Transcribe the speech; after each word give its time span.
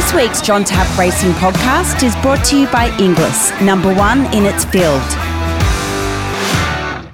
This 0.00 0.14
week's 0.14 0.40
John 0.40 0.64
Tapp 0.64 0.98
Racing 0.98 1.32
podcast 1.32 2.02
is 2.02 2.16
brought 2.22 2.42
to 2.46 2.58
you 2.58 2.66
by 2.68 2.88
Inglis, 2.98 3.60
number 3.60 3.94
one 3.94 4.20
in 4.34 4.46
its 4.46 4.64
field. 4.64 5.02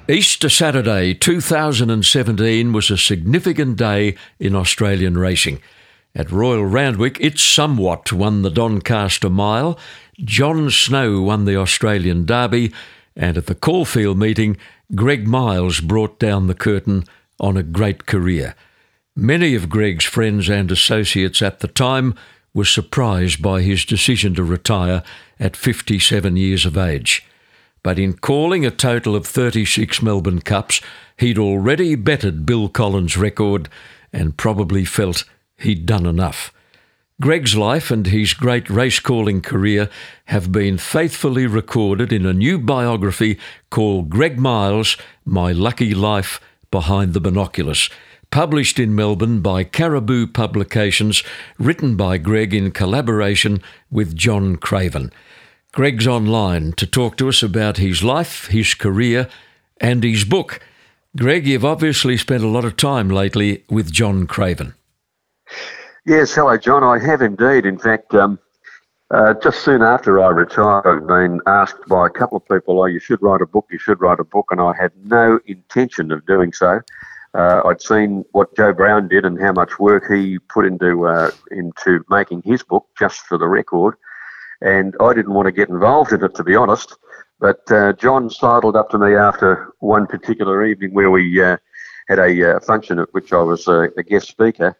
Easter 0.07 0.47
Saturday 0.47 1.13
2017 1.13 2.71
was 2.71 2.89
a 2.89 2.97
significant 2.97 3.75
day 3.75 4.15
in 4.39 4.55
Australian 4.55 5.17
racing. 5.17 5.59
At 6.15 6.31
Royal 6.31 6.65
Randwick, 6.65 7.17
It's 7.19 7.41
Somewhat 7.41 8.13
won 8.13 8.43
the 8.43 8.49
Doncaster 8.49 9.29
Mile, 9.29 9.77
Jon 10.19 10.69
Snow 10.71 11.21
won 11.21 11.43
the 11.43 11.57
Australian 11.57 12.25
Derby, 12.25 12.71
and 13.17 13.37
at 13.37 13.47
the 13.47 13.55
Caulfield 13.55 14.17
meeting, 14.17 14.55
Greg 14.95 15.27
Miles 15.27 15.81
brought 15.81 16.19
down 16.19 16.47
the 16.47 16.55
curtain 16.55 17.03
on 17.37 17.57
a 17.57 17.63
great 17.63 18.05
career. 18.05 18.55
Many 19.13 19.55
of 19.55 19.67
Greg's 19.67 20.05
friends 20.05 20.47
and 20.47 20.71
associates 20.71 21.41
at 21.41 21.59
the 21.59 21.67
time 21.67 22.15
were 22.57 22.65
surprised 22.65 23.41
by 23.41 23.61
his 23.61 23.85
decision 23.85 24.35
to 24.35 24.43
retire 24.43 25.01
at 25.39 25.55
57 25.55 26.35
years 26.35 26.65
of 26.65 26.77
age 26.77 27.25
but 27.87 27.97
in 27.97 28.11
calling 28.11 28.65
a 28.65 28.69
total 28.69 29.15
of 29.15 29.25
36 29.25 30.01
Melbourne 30.01 30.41
Cups, 30.41 30.81
he'd 31.15 31.37
already 31.37 31.95
bettered 31.95 32.45
Bill 32.45 32.67
Collins' 32.67 33.15
record 33.15 33.69
and 34.11 34.35
probably 34.35 34.83
felt 34.83 35.23
he'd 35.57 35.85
done 35.85 36.05
enough. 36.05 36.53
Greg's 37.21 37.55
life 37.55 37.89
and 37.89 38.05
his 38.05 38.33
great 38.33 38.69
race 38.69 38.99
calling 38.99 39.39
career 39.39 39.89
have 40.25 40.51
been 40.51 40.77
faithfully 40.77 41.47
recorded 41.47 42.11
in 42.11 42.25
a 42.25 42.33
new 42.33 42.59
biography 42.59 43.39
called 43.69 44.09
Greg 44.09 44.37
Miles 44.37 44.97
My 45.23 45.53
Lucky 45.53 45.93
Life 45.93 46.41
Behind 46.69 47.13
the 47.13 47.21
Binoculars, 47.21 47.89
published 48.31 48.79
in 48.79 48.95
Melbourne 48.95 49.41
by 49.41 49.63
Caribou 49.63 50.27
Publications, 50.27 51.23
written 51.57 51.95
by 51.95 52.17
Greg 52.17 52.53
in 52.53 52.71
collaboration 52.71 53.61
with 53.89 54.15
John 54.15 54.55
Craven. 54.55 55.11
Greg's 55.71 56.07
online 56.07 56.73
to 56.73 56.87
talk 56.87 57.17
to 57.17 57.29
us 57.29 57.43
about 57.43 57.77
his 57.77 58.03
life, 58.03 58.47
his 58.47 58.73
career, 58.73 59.29
and 59.79 60.03
his 60.03 60.23
book. 60.23 60.59
Greg, 61.15 61.47
you've 61.47 61.65
obviously 61.65 62.17
spent 62.17 62.43
a 62.43 62.47
lot 62.47 62.65
of 62.65 62.77
time 62.77 63.09
lately 63.09 63.63
with 63.69 63.91
John 63.91 64.27
Craven. 64.27 64.73
Yes, 66.05 66.33
hello, 66.33 66.57
John. 66.57 66.83
I 66.83 66.99
have 66.99 67.21
indeed. 67.21 67.65
In 67.65 67.77
fact, 67.77 68.13
um, 68.13 68.39
uh, 69.09 69.33
just 69.41 69.63
soon 69.63 69.81
after 69.81 70.21
I 70.21 70.29
retired, 70.29 70.85
I've 70.85 71.07
been 71.07 71.39
asked 71.47 71.87
by 71.87 72.07
a 72.07 72.09
couple 72.09 72.37
of 72.37 72.47
people, 72.47 72.81
oh, 72.81 72.85
you 72.85 72.99
should 72.99 73.21
write 73.21 73.41
a 73.41 73.45
book, 73.45 73.67
you 73.71 73.79
should 73.79 74.01
write 74.01 74.19
a 74.19 74.23
book, 74.23 74.47
and 74.51 74.59
I 74.59 74.73
had 74.79 74.91
no 75.05 75.39
intention 75.45 76.11
of 76.11 76.25
doing 76.25 76.53
so. 76.53 76.81
Uh, 77.37 77.61
I'd 77.65 77.81
seen 77.81 78.25
what 78.31 78.55
Joe 78.57 78.73
Brown 78.73 79.07
did 79.07 79.23
and 79.23 79.39
how 79.39 79.53
much 79.53 79.79
work 79.79 80.11
he 80.11 80.39
put 80.39 80.65
into 80.65 81.07
uh, 81.07 81.31
into 81.51 82.03
making 82.09 82.41
his 82.43 82.63
book, 82.63 82.87
just 82.97 83.21
for 83.21 83.37
the 83.37 83.47
record 83.47 83.95
and 84.61 84.95
I 84.99 85.13
didn't 85.13 85.33
want 85.33 85.45
to 85.47 85.51
get 85.51 85.69
involved 85.69 86.11
in 86.11 86.23
it, 86.23 86.35
to 86.35 86.43
be 86.43 86.55
honest. 86.55 86.95
But 87.39 87.71
uh, 87.71 87.93
John 87.93 88.29
sidled 88.29 88.75
up 88.75 88.89
to 88.89 88.97
me 88.97 89.15
after 89.15 89.73
one 89.79 90.07
particular 90.07 90.65
evening 90.65 90.93
where 90.93 91.11
we 91.11 91.41
uh, 91.41 91.57
had 92.07 92.19
a 92.19 92.55
uh, 92.55 92.59
function 92.61 92.99
at 92.99 93.13
which 93.13 93.31
I 93.31 93.41
was 93.41 93.67
a 93.67 93.89
guest 94.07 94.27
speaker, 94.27 94.75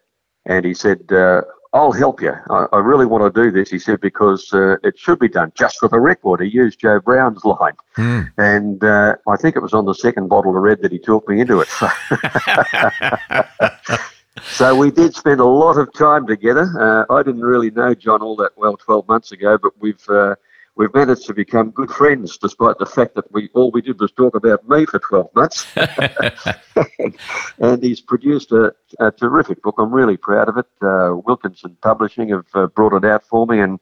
and 0.45 0.65
he 0.65 0.73
said, 0.73 1.11
uh, 1.11 1.41
I'll 1.77 1.91
help 1.91 2.21
you. 2.21 2.33
I, 2.49 2.65
I, 2.73 2.79
really 2.79 3.05
want 3.05 3.23
to 3.23 3.43
do 3.43 3.51
this, 3.51 3.69
he 3.69 3.77
said, 3.77 4.01
because 4.01 4.51
uh, 4.51 4.77
it 4.83 4.97
should 4.97 5.19
be 5.19 5.29
done 5.29 5.51
just 5.53 5.77
for 5.77 5.87
the 5.87 5.99
record. 5.99 6.41
He 6.41 6.47
used 6.47 6.79
Joe 6.79 6.99
Brown's 6.99 7.45
line. 7.45 7.75
Mm. 7.97 8.31
And 8.39 8.83
uh, 8.83 9.15
I 9.27 9.37
think 9.37 9.55
it 9.55 9.61
was 9.61 9.75
on 9.75 9.85
the 9.85 9.93
second 9.93 10.27
bottle 10.27 10.57
of 10.57 10.63
red 10.63 10.81
that 10.81 10.91
he 10.91 10.97
talked 10.97 11.29
me 11.29 11.39
into 11.39 11.61
it. 11.61 11.69
So 14.43 14.75
we 14.75 14.91
did 14.91 15.15
spend 15.15 15.39
a 15.39 15.45
lot 15.45 15.77
of 15.77 15.91
time 15.93 16.27
together. 16.27 16.69
Uh, 16.79 17.11
I 17.11 17.23
didn't 17.23 17.41
really 17.41 17.71
know 17.71 17.95
John 17.95 18.21
all 18.21 18.35
that 18.37 18.51
well 18.55 18.77
12 18.77 19.07
months 19.07 19.31
ago, 19.31 19.57
but 19.57 19.71
we've 19.79 20.07
uh, 20.09 20.35
we've 20.77 20.93
managed 20.93 21.25
to 21.25 21.33
become 21.33 21.71
good 21.71 21.89
friends, 21.89 22.37
despite 22.37 22.77
the 22.77 22.85
fact 22.85 23.15
that 23.15 23.31
we 23.31 23.49
all 23.53 23.71
we 23.71 23.81
did 23.81 23.99
was 23.99 24.11
talk 24.11 24.35
about 24.35 24.67
me 24.69 24.85
for 24.85 24.99
12 24.99 25.35
months. 25.35 25.65
and 27.59 27.83
he's 27.83 27.99
produced 27.99 28.51
a, 28.51 28.73
a, 28.99 29.11
terrific 29.11 29.61
book. 29.61 29.75
I'm 29.77 29.93
really 29.93 30.17
proud 30.17 30.49
of 30.49 30.57
it. 30.57 30.67
Uh, 30.81 31.15
Wilkinson 31.25 31.75
Publishing 31.81 32.29
have 32.29 32.45
uh, 32.53 32.67
brought 32.67 32.93
it 32.93 33.05
out 33.05 33.25
for 33.25 33.45
me, 33.47 33.59
and 33.59 33.79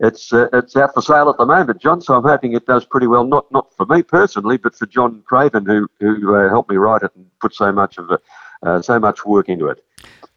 it's 0.00 0.32
uh, 0.32 0.48
it's 0.52 0.76
out 0.76 0.94
for 0.94 1.02
sale 1.02 1.28
at 1.28 1.36
the 1.38 1.46
moment, 1.46 1.80
John. 1.80 2.00
So 2.00 2.14
I'm 2.14 2.22
hoping 2.22 2.54
it 2.54 2.66
does 2.66 2.84
pretty 2.84 3.06
well. 3.06 3.24
Not 3.24 3.50
not 3.50 3.74
for 3.74 3.86
me 3.86 4.02
personally, 4.02 4.56
but 4.56 4.74
for 4.74 4.86
John 4.86 5.22
Craven, 5.26 5.66
who 5.66 5.88
who 6.00 6.34
uh, 6.34 6.48
helped 6.48 6.70
me 6.70 6.76
write 6.76 7.02
it 7.02 7.12
and 7.16 7.26
put 7.40 7.54
so 7.54 7.72
much 7.72 7.98
of 7.98 8.10
it 8.10 8.20
uh, 8.62 8.82
so 8.82 8.98
much 8.98 9.24
work 9.24 9.48
into 9.48 9.68
it. 9.68 9.84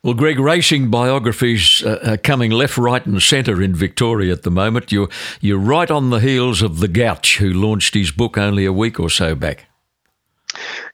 Well, 0.02 0.14
Greg, 0.14 0.40
racing 0.40 0.90
biographies 0.90 1.84
uh, 1.86 2.00
are 2.12 2.18
coming 2.18 2.52
left, 2.52 2.78
right, 2.78 3.06
and 3.06 3.22
centre 3.22 3.62
in 3.62 3.76
Victoria 3.76 4.32
at 4.32 4.44
the 4.44 4.52
moment. 4.52 4.94
You're 4.94 5.10
you're 5.42 5.60
right 5.60 5.92
on 5.92 6.10
the 6.10 6.22
heels 6.22 6.62
of 6.62 6.80
the 6.80 6.88
Gouch, 6.88 7.38
who 7.38 7.52
launched 7.52 7.96
his 7.96 8.10
book 8.10 8.38
only 8.38 8.64
a 8.64 8.72
week 8.72 8.98
or 8.98 9.10
so 9.10 9.36
back. 9.36 9.66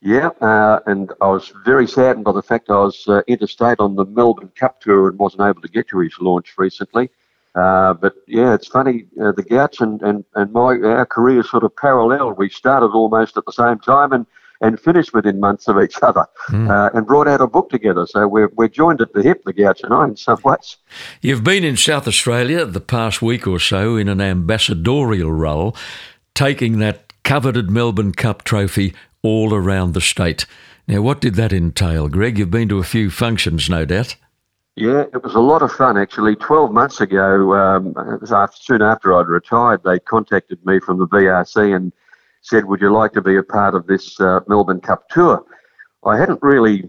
Yeah, 0.02 0.30
uh, 0.42 0.80
and 0.88 1.14
I 1.22 1.28
was 1.28 1.54
very 1.66 1.88
saddened 1.88 2.26
by 2.26 2.32
the 2.32 2.42
fact 2.42 2.72
I 2.72 2.80
was 2.80 3.08
uh, 3.08 3.22
interstate 3.28 3.80
on 3.80 3.96
the 3.96 4.06
Melbourne 4.06 4.52
Cup 4.56 4.82
tour 4.82 5.08
and 5.08 5.20
wasn't 5.20 5.44
able 5.44 5.62
to 5.62 5.70
get 5.70 5.88
to 5.90 6.00
his 6.00 6.20
launch 6.20 6.54
recently. 6.58 7.12
Uh, 7.54 7.94
but 7.94 8.16
yeah, 8.28 8.56
it's 8.56 8.68
funny. 8.68 9.06
Uh, 9.22 9.32
the 9.34 9.44
Gouch 9.44 9.82
and, 9.82 10.02
and, 10.02 10.26
and 10.34 10.52
my 10.52 10.80
our 10.80 11.06
careers 11.06 11.52
sort 11.52 11.64
of 11.64 11.76
parallel. 11.76 12.34
We 12.34 12.50
started 12.50 12.88
almost 12.88 13.38
at 13.38 13.46
the 13.46 13.52
same 13.52 13.78
time, 13.78 14.14
and 14.14 14.26
and 14.62 14.80
finished 14.80 15.14
within 15.14 15.40
months 15.40 15.68
of 15.68 15.82
each 15.82 15.98
other 16.02 16.26
mm. 16.50 16.70
uh, 16.70 16.90
and 16.94 17.06
brought 17.06 17.28
out 17.28 17.42
a 17.42 17.48
book 17.48 17.70
together. 17.70 18.06
So 18.08 18.28
we're, 18.28 18.50
we're 18.56 18.68
joined 18.68 19.02
at 19.02 19.14
the 19.14 19.22
hip, 19.22 19.44
the 19.46 19.54
Gouch 19.54 19.82
and 19.84 19.94
I, 19.94 20.06
in 20.06 20.16
some 20.16 20.40
ways. 20.44 20.78
You've 21.22 21.44
been 21.44 21.64
in 21.64 21.78
South 21.78 22.08
Australia 22.08 22.66
the 22.66 22.80
past 22.80 23.22
week 23.22 23.48
or 23.48 23.60
so 23.60 23.96
in 23.96 24.08
an 24.08 24.22
ambassadorial 24.22 25.32
role, 25.32 25.76
taking 26.34 26.80
that 26.80 27.14
coveted 27.24 27.70
Melbourne 27.70 28.14
Cup 28.14 28.44
trophy 28.44 28.94
all 29.22 29.54
around 29.54 29.94
the 29.94 30.02
state. 30.02 30.46
Now, 30.88 31.02
what 31.02 31.20
did 31.20 31.36
that 31.36 31.52
entail, 31.52 32.08
Greg? 32.10 32.38
You've 32.38 32.52
been 32.52 32.70
to 32.70 32.78
a 32.78 32.84
few 32.84 33.10
functions, 33.10 33.70
no 33.70 33.86
doubt. 33.86 34.16
Yeah, 34.76 35.06
it 35.14 35.24
was 35.24 35.36
a 35.36 35.40
lot 35.40 35.62
of 35.62 35.72
fun 35.72 35.98
actually. 35.98 36.36
Twelve 36.36 36.72
months 36.72 37.00
ago, 37.00 37.54
um, 37.56 37.96
after, 38.30 38.58
soon 38.60 38.82
after 38.82 39.14
I'd 39.14 39.28
retired, 39.28 39.84
they 39.84 40.00
contacted 40.00 40.64
me 40.66 40.82
from 40.82 41.00
the 41.00 41.08
VRC 41.08 41.74
and 41.74 41.94
said, 42.46 42.66
Would 42.66 42.82
you 42.82 42.94
like 42.94 43.12
to 43.14 43.22
be 43.22 43.38
a 43.38 43.44
part 43.44 43.74
of 43.74 43.88
this 43.88 44.20
uh, 44.22 44.42
Melbourne 44.48 44.82
Cup 44.82 45.10
tour? 45.10 45.44
I 46.06 46.18
hadn't 46.18 46.40
really 46.44 46.84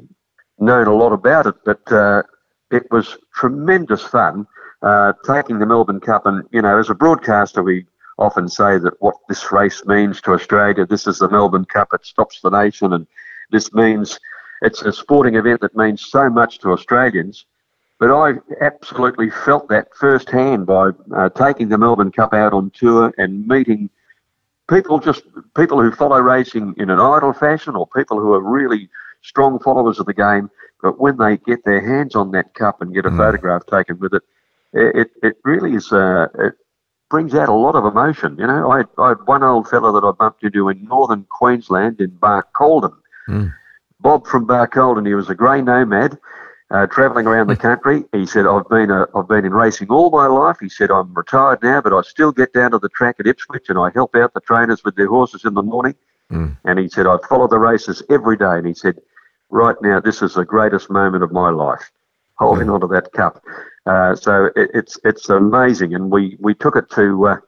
known 0.58 0.86
a 0.86 0.94
lot 0.94 1.12
about 1.12 1.46
it, 1.46 1.54
but 1.64 1.80
uh, 1.90 2.22
it 2.70 2.90
was 2.90 3.16
tremendous 3.34 4.02
fun 4.02 4.46
uh, 4.82 5.14
taking 5.24 5.58
the 5.58 5.66
Melbourne 5.66 6.00
Cup. 6.00 6.26
And, 6.26 6.44
you 6.52 6.60
know, 6.60 6.78
as 6.78 6.90
a 6.90 6.94
broadcaster, 6.94 7.62
we 7.62 7.86
often 8.18 8.48
say 8.48 8.78
that 8.78 9.00
what 9.00 9.16
this 9.28 9.50
race 9.50 9.84
means 9.86 10.20
to 10.22 10.32
Australia, 10.32 10.84
this 10.84 11.06
is 11.06 11.18
the 11.18 11.28
Melbourne 11.28 11.64
Cup, 11.64 11.88
it 11.94 12.04
stops 12.04 12.40
the 12.40 12.50
nation, 12.50 12.92
and 12.92 13.06
this 13.50 13.72
means 13.72 14.18
it's 14.60 14.82
a 14.82 14.92
sporting 14.92 15.36
event 15.36 15.62
that 15.62 15.76
means 15.76 16.06
so 16.06 16.28
much 16.28 16.58
to 16.58 16.72
Australians. 16.72 17.46
But 17.98 18.10
I 18.10 18.34
absolutely 18.60 19.30
felt 19.30 19.68
that 19.68 19.88
firsthand 19.94 20.66
by 20.66 20.90
uh, 21.16 21.30
taking 21.30 21.70
the 21.70 21.78
Melbourne 21.78 22.12
Cup 22.12 22.34
out 22.34 22.52
on 22.52 22.70
tour 22.70 23.12
and 23.16 23.46
meeting 23.46 23.88
people 24.68 24.98
just 24.98 25.22
people 25.56 25.80
who 25.80 25.90
follow 25.92 26.20
racing 26.20 26.74
in 26.76 26.90
an 26.90 27.00
idle 27.00 27.32
fashion 27.32 27.76
or 27.76 27.86
people 27.86 28.20
who 28.20 28.32
are 28.32 28.42
really 28.42 28.88
strong 29.22 29.58
followers 29.58 29.98
of 29.98 30.06
the 30.06 30.14
game, 30.14 30.50
but 30.82 30.98
when 31.00 31.16
they 31.16 31.36
get 31.38 31.64
their 31.64 31.80
hands 31.80 32.14
on 32.14 32.30
that 32.32 32.54
cup 32.54 32.80
and 32.80 32.94
get 32.94 33.06
a 33.06 33.10
mm. 33.10 33.16
photograph 33.16 33.64
taken 33.66 33.98
with 33.98 34.14
it, 34.14 34.22
it, 34.72 35.10
it 35.22 35.36
really 35.44 35.74
is 35.74 35.92
uh, 35.92 36.28
it 36.38 36.54
brings 37.10 37.34
out 37.34 37.48
a 37.48 37.52
lot 37.52 37.74
of 37.74 37.84
emotion. 37.84 38.36
You 38.38 38.46
know, 38.46 38.70
I, 38.70 38.82
I 39.00 39.08
had 39.10 39.26
one 39.26 39.42
old 39.42 39.68
fellow 39.68 39.92
that 39.92 40.06
I 40.06 40.12
bumped 40.12 40.42
into 40.42 40.68
in 40.68 40.84
northern 40.84 41.24
Queensland 41.30 42.00
in 42.00 42.10
Barcaldine. 42.10 42.96
Mm. 43.28 43.54
Bob 44.00 44.26
from 44.26 44.46
Barcaldine, 44.46 45.06
he 45.06 45.14
was 45.14 45.30
a 45.30 45.34
grey 45.34 45.62
nomad 45.62 46.18
uh, 46.70 46.86
travelling 46.86 47.26
around 47.26 47.48
the 47.48 47.56
country. 47.56 48.04
He 48.12 48.26
said, 48.26 48.46
"I've 48.46 48.68
been 48.68 48.90
a, 48.90 49.06
I've 49.14 49.28
been 49.28 49.44
in 49.44 49.52
racing 49.52 49.88
all 49.88 50.10
my 50.10 50.26
life." 50.26 50.56
He 50.60 50.68
said, 50.68 50.90
"I'm 50.90 51.14
retired 51.14 51.62
now, 51.62 51.80
but 51.80 51.92
I 51.92 52.02
still 52.02 52.32
get 52.32 52.52
down 52.52 52.72
to 52.72 52.78
the 52.78 52.88
track 52.88 53.16
at 53.20 53.26
Ipswich 53.26 53.68
and 53.68 53.78
I 53.78 53.90
help 53.94 54.14
out 54.16 54.34
the 54.34 54.40
trainers 54.40 54.82
with 54.84 54.96
their 54.96 55.08
horses 55.08 55.44
in 55.44 55.54
the 55.54 55.62
morning." 55.62 55.94
Mm. 56.30 56.56
And 56.64 56.78
he 56.78 56.88
said, 56.88 57.06
"I 57.06 57.16
follow 57.28 57.48
the 57.48 57.58
races 57.58 58.02
every 58.10 58.36
day." 58.36 58.58
And 58.58 58.66
he 58.66 58.74
said, 58.74 58.98
"Right 59.50 59.76
now, 59.80 60.00
this 60.00 60.22
is 60.22 60.34
the 60.34 60.44
greatest 60.44 60.90
moment 60.90 61.22
of 61.22 61.30
my 61.30 61.50
life, 61.50 61.90
holding 62.34 62.66
mm. 62.66 62.74
onto 62.74 62.88
that 62.88 63.12
cup." 63.12 63.42
Uh, 63.86 64.16
so 64.16 64.46
it, 64.56 64.70
it's 64.74 64.98
it's 65.04 65.28
amazing, 65.28 65.94
and 65.94 66.10
we 66.10 66.36
we 66.40 66.54
took 66.54 66.76
it 66.76 66.90
to. 66.90 67.40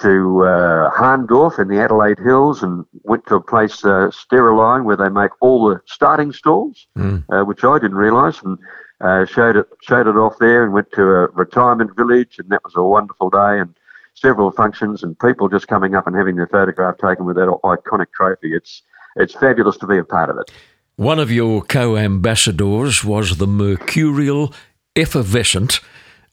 To 0.00 0.44
uh, 0.44 0.90
Hahndorf 0.90 1.58
in 1.60 1.68
the 1.68 1.80
Adelaide 1.80 2.18
Hills 2.18 2.64
and 2.64 2.84
went 3.04 3.26
to 3.26 3.36
a 3.36 3.40
place, 3.40 3.84
uh, 3.84 4.10
Steriline, 4.10 4.84
where 4.84 4.96
they 4.96 5.08
make 5.08 5.30
all 5.40 5.68
the 5.68 5.80
starting 5.86 6.32
stalls, 6.32 6.88
mm. 6.98 7.24
uh, 7.30 7.44
which 7.44 7.62
I 7.62 7.78
didn't 7.78 7.96
realise, 7.96 8.42
and 8.42 8.58
uh, 9.00 9.24
showed 9.24 9.56
it 9.56 9.66
showed 9.82 10.08
it 10.08 10.16
off 10.16 10.34
there, 10.40 10.64
and 10.64 10.72
went 10.72 10.90
to 10.92 11.02
a 11.02 11.26
retirement 11.28 11.94
village, 11.96 12.40
and 12.40 12.48
that 12.48 12.64
was 12.64 12.74
a 12.74 12.82
wonderful 12.82 13.30
day, 13.30 13.60
and 13.60 13.72
several 14.14 14.50
functions, 14.50 15.04
and 15.04 15.18
people 15.20 15.48
just 15.48 15.68
coming 15.68 15.94
up 15.94 16.08
and 16.08 16.16
having 16.16 16.36
their 16.36 16.48
photograph 16.48 16.98
taken 16.98 17.24
with 17.24 17.36
that 17.36 17.48
iconic 17.62 18.10
trophy. 18.12 18.52
It's 18.52 18.82
it's 19.16 19.34
fabulous 19.34 19.76
to 19.78 19.86
be 19.86 19.98
a 19.98 20.04
part 20.04 20.28
of 20.28 20.38
it. 20.38 20.50
One 20.96 21.18
of 21.18 21.30
your 21.30 21.62
co-ambassadors 21.62 23.04
was 23.04 23.36
the 23.38 23.46
mercurial, 23.46 24.52
effervescent, 24.94 25.80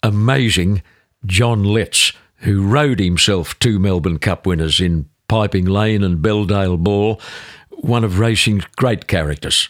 amazing 0.04 0.84
John 1.26 1.64
Letts, 1.64 2.14
who 2.42 2.66
rode 2.66 3.00
himself 3.00 3.58
two 3.60 3.80
Melbourne 3.80 4.20
Cup 4.20 4.46
winners 4.46 4.80
in 4.80 5.10
Piping 5.28 5.66
Lane 5.66 6.04
and 6.04 6.24
Beldale 6.24 6.78
Ball, 6.78 7.20
one 7.70 8.04
of 8.04 8.20
racing's 8.20 8.66
great 8.76 9.08
characters. 9.08 9.70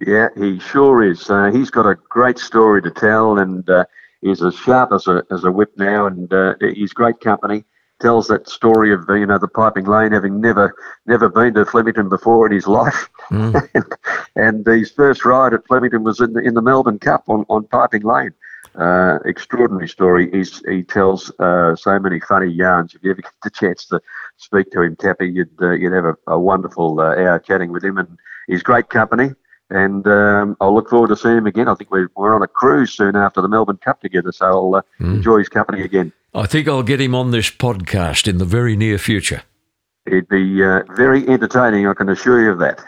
Yeah, 0.00 0.28
he 0.36 0.58
sure 0.58 1.02
is. 1.02 1.28
Uh, 1.30 1.50
he's 1.52 1.70
got 1.70 1.86
a 1.86 1.96
great 2.08 2.38
story 2.38 2.82
to 2.82 2.90
tell, 2.90 3.38
and 3.38 3.68
uh, 3.68 3.84
he's 4.20 4.42
as 4.42 4.56
sharp 4.56 4.90
as 4.92 5.06
a 5.06 5.22
as 5.30 5.44
a 5.44 5.52
whip 5.52 5.72
now, 5.76 6.06
and 6.06 6.32
uh, 6.32 6.54
he's 6.60 6.92
great 6.92 7.20
company. 7.20 7.64
Tells 8.00 8.26
that 8.28 8.48
story 8.48 8.92
of 8.92 9.04
you 9.08 9.26
know 9.26 9.38
the 9.38 9.46
piping 9.46 9.84
lane, 9.84 10.10
having 10.10 10.40
never 10.40 10.74
never 11.06 11.28
been 11.28 11.54
to 11.54 11.64
Flemington 11.64 12.08
before 12.08 12.46
in 12.46 12.52
his 12.52 12.66
life, 12.66 13.08
mm. 13.30 13.68
and 14.36 14.66
his 14.66 14.90
first 14.90 15.24
ride 15.24 15.54
at 15.54 15.66
Flemington 15.68 16.02
was 16.02 16.20
in 16.20 16.32
the, 16.32 16.40
in 16.40 16.54
the 16.54 16.62
Melbourne 16.62 16.98
Cup 16.98 17.28
on, 17.28 17.46
on 17.48 17.64
piping 17.64 18.02
lane. 18.02 18.32
Uh, 18.74 19.18
extraordinary 19.26 19.88
story. 19.88 20.30
He's, 20.30 20.62
he 20.66 20.82
tells 20.82 21.30
uh, 21.38 21.76
so 21.76 21.98
many 21.98 22.20
funny 22.20 22.50
yarns. 22.50 22.94
If 22.94 23.02
you 23.02 23.10
ever 23.10 23.20
get 23.20 23.32
the 23.42 23.50
chance 23.50 23.84
to 23.86 24.00
speak 24.38 24.70
to 24.72 24.82
him, 24.82 24.96
Tappy, 24.96 25.28
you'd 25.28 25.50
uh, 25.60 25.72
you'd 25.72 25.92
have 25.92 26.06
a, 26.06 26.16
a 26.26 26.38
wonderful 26.38 27.00
uh, 27.00 27.14
hour 27.16 27.38
chatting 27.38 27.70
with 27.70 27.84
him, 27.84 27.98
and 27.98 28.18
he's 28.46 28.62
great 28.62 28.88
company 28.88 29.34
and 29.72 30.06
um, 30.06 30.56
I'll 30.60 30.74
look 30.74 30.90
forward 30.90 31.08
to 31.08 31.16
seeing 31.16 31.38
him 31.38 31.46
again. 31.46 31.66
I 31.66 31.74
think 31.74 31.90
we're, 31.90 32.08
we're 32.14 32.34
on 32.34 32.42
a 32.42 32.46
cruise 32.46 32.92
soon 32.92 33.16
after 33.16 33.40
the 33.40 33.48
Melbourne 33.48 33.78
Cup 33.78 34.00
together, 34.00 34.30
so 34.30 34.46
I'll 34.46 34.74
uh, 34.76 34.82
mm. 35.00 35.14
enjoy 35.16 35.38
his 35.38 35.48
company 35.48 35.82
again. 35.82 36.12
I 36.34 36.46
think 36.46 36.68
I'll 36.68 36.82
get 36.82 37.00
him 37.00 37.14
on 37.14 37.30
this 37.30 37.50
podcast 37.50 38.28
in 38.28 38.38
the 38.38 38.44
very 38.44 38.76
near 38.76 38.98
future. 38.98 39.42
It'd 40.06 40.28
be 40.28 40.62
uh, 40.62 40.82
very 40.94 41.26
entertaining, 41.26 41.86
I 41.86 41.94
can 41.94 42.08
assure 42.08 42.42
you 42.42 42.50
of 42.50 42.58
that. 42.58 42.84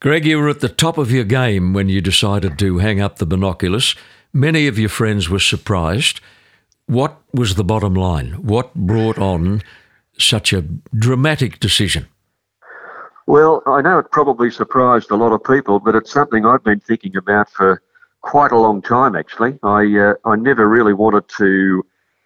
Greg, 0.00 0.24
you 0.24 0.38
were 0.38 0.48
at 0.48 0.60
the 0.60 0.68
top 0.68 0.98
of 0.98 1.10
your 1.10 1.24
game 1.24 1.72
when 1.72 1.88
you 1.88 2.00
decided 2.00 2.58
to 2.60 2.78
hang 2.78 3.00
up 3.00 3.16
the 3.16 3.26
binoculars. 3.26 3.96
Many 4.32 4.68
of 4.68 4.78
your 4.78 4.88
friends 4.88 5.28
were 5.28 5.40
surprised. 5.40 6.20
What 6.86 7.20
was 7.32 7.54
the 7.54 7.64
bottom 7.64 7.94
line? 7.94 8.32
What 8.42 8.74
brought 8.74 9.18
on 9.18 9.62
such 10.18 10.52
a 10.52 10.62
dramatic 10.94 11.58
decision? 11.60 12.06
Well, 13.26 13.62
I 13.66 13.80
know 13.80 13.98
it 13.98 14.10
probably 14.10 14.50
surprised 14.50 15.10
a 15.10 15.16
lot 15.16 15.32
of 15.32 15.42
people, 15.44 15.80
but 15.80 15.94
it's 15.94 16.10
something 16.10 16.44
I've 16.44 16.64
been 16.64 16.80
thinking 16.80 17.16
about 17.16 17.50
for 17.50 17.82
quite 18.22 18.52
a 18.52 18.58
long 18.58 18.82
time. 18.82 19.14
Actually, 19.14 19.58
I 19.62 19.84
uh, 19.98 20.14
I 20.24 20.36
never 20.36 20.68
really 20.68 20.94
wanted 20.94 21.28
to 21.38 21.84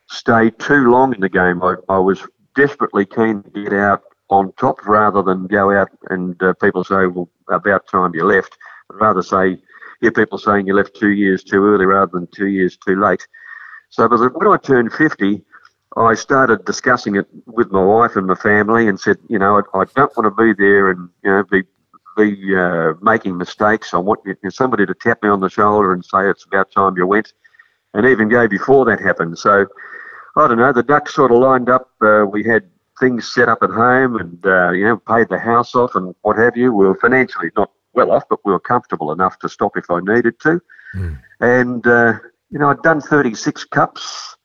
stay 0.08 0.50
too 0.50 0.90
long 0.90 1.14
in 1.14 1.20
the 1.20 1.28
game. 1.28 1.62
I, 1.62 1.74
I 1.88 1.98
was 1.98 2.26
desperately 2.54 3.04
keen 3.04 3.42
to 3.42 3.50
get 3.50 3.72
out 3.72 4.02
on 4.30 4.52
top 4.52 4.86
rather 4.86 5.22
than 5.22 5.46
go 5.46 5.70
out 5.70 5.90
and 6.10 6.42
uh, 6.42 6.54
people 6.54 6.84
say, 6.84 7.06
"Well, 7.06 7.28
about 7.48 7.86
time 7.86 8.14
you 8.14 8.24
left." 8.24 8.56
I'd 8.90 9.00
rather 9.00 9.22
say, 9.22 9.58
hear 10.04 10.12
people 10.12 10.38
saying 10.38 10.66
you 10.66 10.74
left 10.74 10.94
two 10.94 11.10
years 11.10 11.42
too 11.42 11.64
early 11.64 11.86
rather 11.86 12.10
than 12.12 12.28
two 12.28 12.48
years 12.48 12.76
too 12.76 13.00
late. 13.00 13.26
So, 13.88 14.08
when 14.08 14.48
I 14.48 14.56
turned 14.58 14.92
fifty, 14.92 15.42
I 15.96 16.14
started 16.14 16.64
discussing 16.64 17.16
it 17.16 17.26
with 17.46 17.70
my 17.70 17.82
wife 17.82 18.16
and 18.16 18.26
my 18.26 18.34
family 18.34 18.88
and 18.88 18.98
said, 18.98 19.16
you 19.28 19.38
know, 19.38 19.62
I, 19.72 19.78
I 19.78 19.84
don't 19.94 20.16
want 20.16 20.26
to 20.26 20.42
be 20.42 20.52
there 20.52 20.90
and 20.90 21.08
you 21.22 21.30
know 21.30 21.44
be 21.50 21.62
be 22.16 22.54
uh, 22.54 22.94
making 23.00 23.38
mistakes. 23.38 23.94
I 23.94 23.98
want 23.98 24.20
you 24.24 24.50
somebody 24.50 24.86
to 24.86 24.94
tap 24.94 25.22
me 25.22 25.28
on 25.28 25.40
the 25.40 25.48
shoulder 25.48 25.92
and 25.92 26.04
say 26.04 26.28
it's 26.28 26.44
about 26.44 26.70
time 26.70 26.96
you 26.96 27.06
went, 27.06 27.32
and 27.94 28.06
even 28.06 28.28
go 28.28 28.46
before 28.46 28.84
that 28.86 29.00
happened. 29.00 29.38
So 29.38 29.66
I 30.36 30.48
don't 30.48 30.58
know. 30.58 30.72
The 30.72 30.82
ducks 30.82 31.14
sort 31.14 31.32
of 31.32 31.38
lined 31.38 31.68
up. 31.68 31.90
Uh, 32.00 32.24
we 32.30 32.44
had 32.44 32.68
things 33.00 33.32
set 33.32 33.48
up 33.48 33.62
at 33.62 33.70
home 33.70 34.16
and 34.16 34.46
uh, 34.46 34.70
you 34.70 34.84
know 34.84 34.96
paid 34.98 35.28
the 35.28 35.38
house 35.38 35.74
off 35.74 35.94
and 35.94 36.14
what 36.22 36.36
have 36.38 36.56
you. 36.56 36.72
We 36.72 36.86
were 36.86 36.98
financially 36.98 37.50
not 37.56 37.70
well 37.94 38.12
off, 38.12 38.24
but 38.28 38.40
we 38.44 38.52
were 38.52 38.60
comfortable 38.60 39.12
enough 39.12 39.38
to 39.40 39.48
stop 39.48 39.76
if 39.76 39.90
I 39.90 40.00
needed 40.00 40.38
to. 40.40 40.60
Mm. 40.94 41.18
And 41.40 41.86
uh, 41.86 42.18
you 42.50 42.58
know, 42.58 42.70
I'd 42.70 42.82
done 42.82 43.00
36 43.00 43.64
cups 43.64 44.36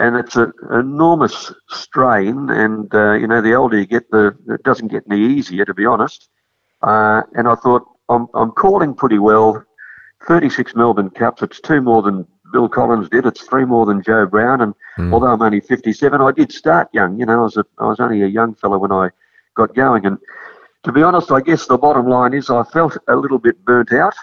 and 0.00 0.16
it's 0.16 0.36
an 0.36 0.52
enormous 0.72 1.52
strain. 1.68 2.48
And 2.50 2.92
uh, 2.94 3.12
you 3.12 3.26
know, 3.26 3.42
the 3.42 3.54
older 3.54 3.78
you 3.78 3.86
get, 3.86 4.10
the 4.10 4.34
it 4.48 4.62
doesn't 4.62 4.88
get 4.88 5.04
any 5.10 5.20
easier, 5.20 5.64
to 5.66 5.74
be 5.74 5.84
honest. 5.84 6.30
Uh, 6.82 7.22
and 7.34 7.46
I 7.46 7.54
thought 7.54 7.84
I'm 8.08 8.26
I'm 8.34 8.50
calling 8.52 8.94
pretty 8.94 9.18
well. 9.18 9.64
36 10.26 10.74
Melbourne 10.74 11.10
Cups. 11.10 11.42
It's 11.42 11.60
two 11.60 11.80
more 11.80 12.02
than 12.02 12.26
Bill 12.52 12.68
Collins 12.68 13.08
did. 13.08 13.26
It's 13.26 13.42
three 13.42 13.64
more 13.64 13.86
than 13.86 14.02
Joe 14.02 14.26
Brown. 14.26 14.60
And 14.62 14.74
mm. 14.98 15.12
although 15.12 15.28
I'm 15.28 15.40
only 15.40 15.60
57, 15.60 16.20
I 16.20 16.32
did 16.32 16.52
start 16.52 16.88
young. 16.92 17.18
You 17.18 17.26
know, 17.26 17.40
I 17.40 17.42
was 17.42 17.56
a, 17.56 17.64
I 17.78 17.86
was 17.86 18.00
only 18.00 18.22
a 18.22 18.26
young 18.26 18.54
fellow 18.54 18.78
when 18.78 18.92
I 18.92 19.10
got 19.54 19.74
going. 19.74 20.04
And 20.06 20.18
to 20.84 20.92
be 20.92 21.02
honest, 21.02 21.30
I 21.30 21.40
guess 21.40 21.66
the 21.66 21.78
bottom 21.78 22.06
line 22.06 22.34
is 22.34 22.50
I 22.50 22.62
felt 22.64 22.96
a 23.08 23.16
little 23.16 23.38
bit 23.38 23.64
burnt 23.64 23.92
out. 23.92 24.14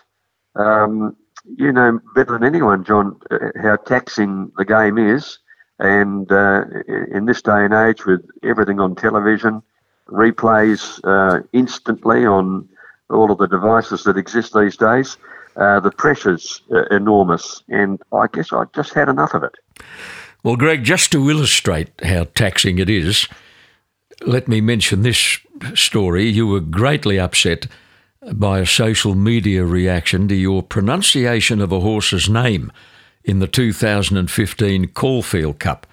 Um, 0.55 1.15
you 1.55 1.71
know 1.71 1.99
better 2.15 2.33
than 2.33 2.43
anyone, 2.43 2.83
John, 2.83 3.19
uh, 3.31 3.37
how 3.61 3.77
taxing 3.77 4.51
the 4.57 4.65
game 4.65 4.97
is. 4.97 5.39
And 5.79 6.31
uh, 6.31 6.63
in 7.11 7.25
this 7.25 7.41
day 7.41 7.63
and 7.63 7.73
age, 7.73 8.05
with 8.05 8.27
everything 8.43 8.79
on 8.79 8.95
television, 8.95 9.61
replays 10.09 10.99
uh, 11.03 11.43
instantly 11.53 12.25
on 12.25 12.67
all 13.09 13.31
of 13.31 13.37
the 13.37 13.47
devices 13.47 14.03
that 14.03 14.17
exist 14.17 14.53
these 14.53 14.75
days, 14.75 15.17
uh, 15.55 15.79
the 15.79 15.91
pressure's 15.91 16.61
uh, 16.73 16.85
enormous. 16.85 17.63
And 17.69 18.01
I 18.11 18.25
guess 18.27 18.51
I 18.51 18.63
just 18.73 18.93
had 18.93 19.07
enough 19.07 19.33
of 19.33 19.43
it. 19.43 19.55
Well, 20.43 20.55
Greg, 20.55 20.83
just 20.83 21.11
to 21.11 21.29
illustrate 21.29 21.89
how 22.03 22.25
taxing 22.33 22.79
it 22.79 22.89
is, 22.89 23.27
let 24.25 24.47
me 24.47 24.61
mention 24.61 25.03
this 25.03 25.39
story. 25.73 26.27
You 26.27 26.47
were 26.47 26.59
greatly 26.59 27.19
upset 27.19 27.67
by 28.33 28.59
a 28.59 28.65
social 28.65 29.15
media 29.15 29.63
reaction 29.63 30.27
to 30.27 30.35
your 30.35 30.63
pronunciation 30.63 31.61
of 31.61 31.71
a 31.71 31.79
horse's 31.79 32.29
name 32.29 32.71
in 33.23 33.39
the 33.39 33.47
2015 33.47 34.87
Caulfield 34.89 35.59
Cup. 35.59 35.85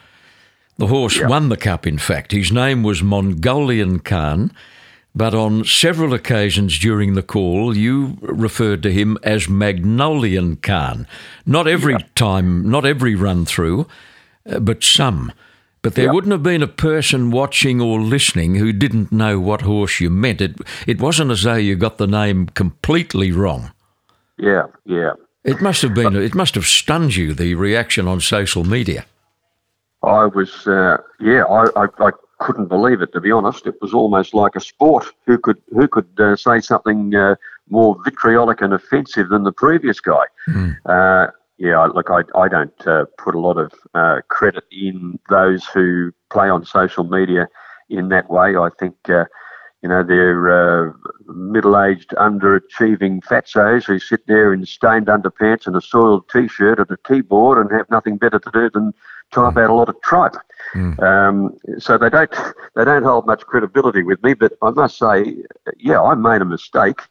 The 0.76 0.86
horse 0.88 1.18
yep. 1.18 1.28
won 1.28 1.50
the 1.50 1.56
cup, 1.56 1.86
in 1.86 1.98
fact. 1.98 2.32
His 2.32 2.50
name 2.50 2.82
was 2.82 3.02
Mongolian 3.02 4.00
Khan, 4.00 4.52
but 5.14 5.32
on 5.32 5.64
several 5.64 6.12
occasions 6.12 6.78
during 6.78 7.14
the 7.14 7.22
call, 7.22 7.76
you 7.76 8.18
referred 8.20 8.82
to 8.82 8.92
him 8.92 9.16
as 9.22 9.48
Magnolian 9.48 10.56
Khan. 10.56 11.06
Not 11.46 11.68
every 11.68 11.92
yep. 11.92 12.14
time, 12.16 12.68
not 12.68 12.84
every 12.84 13.14
run 13.14 13.44
through, 13.44 13.86
uh, 14.50 14.58
but 14.58 14.82
some. 14.82 15.32
But 15.84 15.96
there 15.96 16.06
yep. 16.06 16.14
wouldn't 16.14 16.32
have 16.32 16.42
been 16.42 16.62
a 16.62 16.66
person 16.66 17.30
watching 17.30 17.78
or 17.78 18.00
listening 18.00 18.54
who 18.54 18.72
didn't 18.72 19.12
know 19.12 19.38
what 19.38 19.60
horse 19.60 20.00
you 20.00 20.08
meant. 20.08 20.40
It, 20.40 20.56
it 20.86 20.98
wasn't 20.98 21.30
as 21.30 21.42
though 21.42 21.56
you 21.56 21.76
got 21.76 21.98
the 21.98 22.06
name 22.06 22.46
completely 22.46 23.32
wrong. 23.32 23.70
Yeah, 24.38 24.64
yeah. 24.86 25.12
It 25.44 25.60
must 25.60 25.82
have 25.82 25.92
been. 25.92 26.16
It 26.16 26.34
must 26.34 26.54
have 26.54 26.64
stunned 26.64 27.16
you 27.16 27.34
the 27.34 27.54
reaction 27.54 28.08
on 28.08 28.20
social 28.20 28.64
media. 28.64 29.04
I 30.02 30.24
was, 30.24 30.66
uh, 30.66 30.96
yeah, 31.20 31.44
I, 31.44 31.66
I, 31.76 31.86
I, 31.98 32.10
couldn't 32.38 32.68
believe 32.68 33.02
it. 33.02 33.12
To 33.12 33.20
be 33.20 33.30
honest, 33.30 33.66
it 33.66 33.76
was 33.82 33.92
almost 33.92 34.32
like 34.32 34.56
a 34.56 34.60
sport. 34.60 35.06
Who 35.26 35.36
could 35.36 35.60
who 35.70 35.86
could 35.86 36.08
uh, 36.18 36.34
say 36.34 36.60
something 36.60 37.14
uh, 37.14 37.36
more 37.68 37.94
vitriolic 38.04 38.62
and 38.62 38.72
offensive 38.72 39.28
than 39.28 39.44
the 39.44 39.52
previous 39.52 40.00
guy? 40.00 40.24
Mm. 40.48 41.30
Yeah, 41.64 41.84
look, 41.86 42.10
I, 42.10 42.22
I 42.38 42.48
don't 42.48 42.86
uh, 42.86 43.06
put 43.18 43.34
a 43.34 43.40
lot 43.40 43.58
of 43.58 43.72
uh, 43.94 44.20
credit 44.28 44.64
in 44.70 45.18
those 45.30 45.64
who 45.66 46.12
play 46.30 46.48
on 46.48 46.64
social 46.64 47.04
media 47.04 47.48
in 47.88 48.08
that 48.10 48.30
way. 48.30 48.56
I 48.56 48.68
think 48.78 48.96
you 49.84 49.90
know, 49.90 50.02
they're 50.02 50.88
uh, 50.88 50.92
middle-aged, 51.26 52.08
underachieving 52.16 53.22
fatsos 53.22 53.84
who 53.84 53.98
sit 53.98 54.26
there 54.26 54.54
in 54.54 54.64
stained 54.64 55.08
underpants 55.08 55.66
and 55.66 55.76
a 55.76 55.80
soiled 55.82 56.26
T-shirt 56.30 56.80
at 56.80 56.90
a 56.90 56.96
keyboard 57.06 57.58
and 57.58 57.70
have 57.76 57.90
nothing 57.90 58.16
better 58.16 58.38
to 58.38 58.50
do 58.50 58.70
than 58.70 58.94
type 59.30 59.58
out 59.58 59.68
a 59.68 59.74
lot 59.74 59.90
of 59.90 60.00
tripe. 60.00 60.36
Mm. 60.74 61.02
Um, 61.02 61.58
so 61.78 61.98
they 61.98 62.08
don't 62.08 62.34
they 62.74 62.86
don't 62.86 63.02
hold 63.02 63.26
much 63.26 63.42
credibility 63.42 64.02
with 64.02 64.22
me. 64.22 64.32
But 64.32 64.54
I 64.62 64.70
must 64.70 64.96
say, 64.96 65.36
yeah, 65.76 66.00
I 66.00 66.14
made 66.14 66.40
a 66.40 66.46
mistake, 66.46 67.02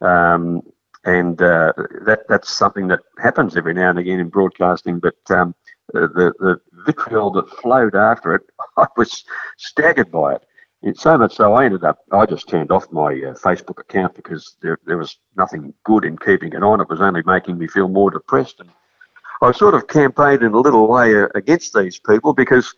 um, 0.00 0.62
and 1.04 1.40
uh, 1.40 1.72
that 2.04 2.20
that's 2.28 2.54
something 2.56 2.88
that 2.88 3.00
happens 3.18 3.56
every 3.56 3.74
now 3.74 3.90
and 3.90 3.98
again 3.98 4.20
in 4.20 4.28
broadcasting. 4.28 4.98
But 4.98 5.16
um, 5.30 5.54
the 5.92 6.32
the 6.38 6.60
vitriol 6.86 7.30
that 7.32 7.48
flowed 7.48 7.94
after 7.94 8.34
it, 8.34 8.42
I 8.76 8.86
was 8.96 9.24
staggered 9.56 10.10
by 10.10 10.34
it. 10.34 10.42
It's 10.82 11.02
so 11.02 11.18
much 11.18 11.36
so 11.36 11.52
I 11.54 11.66
ended 11.66 11.84
up, 11.84 11.98
I 12.10 12.24
just 12.24 12.48
turned 12.48 12.72
off 12.72 12.90
my 12.90 13.10
uh, 13.10 13.34
Facebook 13.34 13.80
account 13.80 14.14
because 14.14 14.56
there, 14.62 14.78
there 14.86 14.96
was 14.96 15.18
nothing 15.36 15.74
good 15.84 16.06
in 16.06 16.16
keeping 16.16 16.54
it 16.54 16.62
on. 16.62 16.80
It 16.80 16.88
was 16.88 17.02
only 17.02 17.22
making 17.26 17.58
me 17.58 17.66
feel 17.66 17.88
more 17.88 18.10
depressed. 18.10 18.60
And 18.60 18.70
I 19.42 19.52
sort 19.52 19.74
of 19.74 19.88
campaigned 19.88 20.42
in 20.42 20.54
a 20.54 20.58
little 20.60 20.88
way 20.88 21.14
uh, 21.20 21.26
against 21.34 21.74
these 21.74 21.98
people 21.98 22.32
because, 22.32 22.74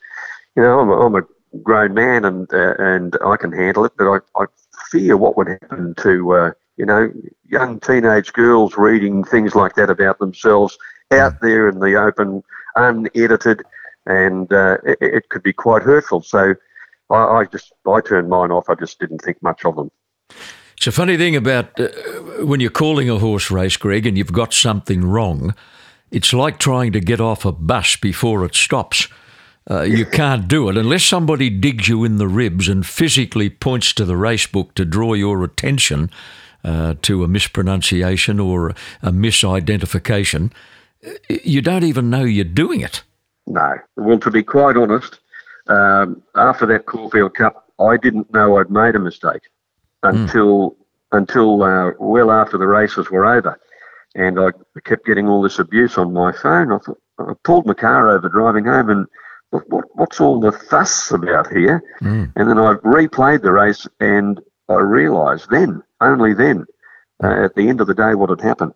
you 0.56 0.64
know, 0.64 0.80
I'm 0.80 0.88
a, 0.88 1.06
I'm 1.06 1.14
a 1.14 1.22
grown 1.62 1.94
man 1.94 2.24
and 2.24 2.52
uh, 2.52 2.74
and 2.78 3.16
I 3.24 3.36
can 3.36 3.52
handle 3.52 3.84
it, 3.84 3.92
but 3.96 4.10
I, 4.10 4.18
I 4.42 4.46
fear 4.90 5.16
what 5.16 5.36
would 5.36 5.48
happen 5.48 5.94
to, 5.98 6.32
uh, 6.32 6.50
you 6.76 6.86
know, 6.86 7.12
young 7.48 7.80
teenage 7.80 8.32
girls 8.32 8.76
reading 8.76 9.24
things 9.24 9.54
like 9.54 9.74
that 9.74 9.90
about 9.90 10.18
themselves 10.18 10.78
out 11.10 11.40
there 11.42 11.68
in 11.68 11.80
the 11.80 11.94
open, 11.96 12.42
unedited, 12.76 13.62
and 14.06 14.52
uh, 14.52 14.78
it, 14.84 14.98
it 15.00 15.28
could 15.28 15.42
be 15.42 15.52
quite 15.52 15.82
hurtful. 15.82 16.22
So, 16.22 16.54
I, 17.10 17.16
I 17.16 17.44
just 17.44 17.72
I 17.86 18.00
turned 18.00 18.28
mine 18.28 18.50
off. 18.50 18.68
I 18.68 18.74
just 18.74 18.98
didn't 18.98 19.20
think 19.20 19.42
much 19.42 19.64
of 19.64 19.76
them. 19.76 19.90
It's 20.76 20.86
a 20.86 20.92
funny 20.92 21.16
thing 21.16 21.36
about 21.36 21.78
uh, 21.78 21.88
when 22.44 22.60
you're 22.60 22.70
calling 22.70 23.08
a 23.08 23.18
horse 23.18 23.50
race, 23.50 23.76
Greg, 23.76 24.06
and 24.06 24.18
you've 24.18 24.32
got 24.32 24.52
something 24.52 25.04
wrong. 25.04 25.54
It's 26.10 26.32
like 26.32 26.58
trying 26.58 26.92
to 26.92 27.00
get 27.00 27.20
off 27.20 27.44
a 27.44 27.52
bus 27.52 27.96
before 27.96 28.44
it 28.44 28.54
stops. 28.54 29.08
uh, 29.70 29.82
you 29.82 30.04
can't 30.04 30.48
do 30.48 30.68
it 30.68 30.76
unless 30.76 31.04
somebody 31.04 31.48
digs 31.48 31.88
you 31.88 32.04
in 32.04 32.18
the 32.18 32.28
ribs 32.28 32.68
and 32.68 32.84
physically 32.84 33.48
points 33.48 33.92
to 33.92 34.04
the 34.04 34.16
race 34.16 34.46
book 34.46 34.74
to 34.74 34.84
draw 34.84 35.14
your 35.14 35.44
attention 35.44 36.10
uh, 36.64 36.94
to 37.02 37.24
a 37.24 37.28
mispronunciation 37.28 38.40
or 38.40 38.70
a 39.02 39.10
misidentification. 39.10 40.52
You 41.28 41.60
don't 41.60 41.84
even 41.84 42.10
know 42.10 42.24
you're 42.24 42.44
doing 42.44 42.80
it. 42.80 43.02
No. 43.46 43.74
Well, 43.96 44.18
to 44.20 44.30
be 44.30 44.42
quite 44.42 44.76
honest, 44.76 45.18
um, 45.66 46.22
after 46.34 46.66
that 46.66 46.86
Caulfield 46.86 47.34
Cup, 47.34 47.68
I 47.80 47.96
didn't 47.96 48.32
know 48.32 48.58
I'd 48.58 48.70
made 48.70 48.94
a 48.94 49.00
mistake 49.00 49.42
until 50.02 50.70
mm. 50.70 50.76
until 51.12 51.62
uh, 51.62 51.92
well 51.98 52.30
after 52.30 52.58
the 52.58 52.66
races 52.66 53.10
were 53.10 53.26
over, 53.26 53.58
and 54.14 54.38
I 54.38 54.50
kept 54.84 55.06
getting 55.06 55.28
all 55.28 55.42
this 55.42 55.58
abuse 55.58 55.98
on 55.98 56.12
my 56.12 56.32
phone. 56.32 56.72
I 56.72 56.78
thought 56.78 57.00
I 57.18 57.32
pulled 57.42 57.66
my 57.66 57.74
car 57.74 58.10
over 58.10 58.28
driving 58.28 58.64
home 58.64 58.90
and 58.90 59.06
what, 59.50 59.68
what, 59.68 59.84
what's 59.94 60.20
all 60.20 60.40
the 60.40 60.52
fuss 60.52 61.10
about 61.10 61.52
here? 61.52 61.82
Mm. 62.00 62.32
And 62.36 62.48
then 62.48 62.58
I 62.58 62.74
replayed 62.74 63.42
the 63.42 63.52
race 63.52 63.86
and 64.00 64.40
I 64.68 64.76
realised 64.76 65.50
then, 65.50 65.82
only 66.08 66.34
then, 66.34 66.66
uh, 67.22 67.44
at 67.44 67.54
the 67.54 67.68
end 67.68 67.80
of 67.80 67.86
the 67.86 67.94
day, 67.94 68.14
what 68.14 68.30
had 68.30 68.40
happened. 68.40 68.72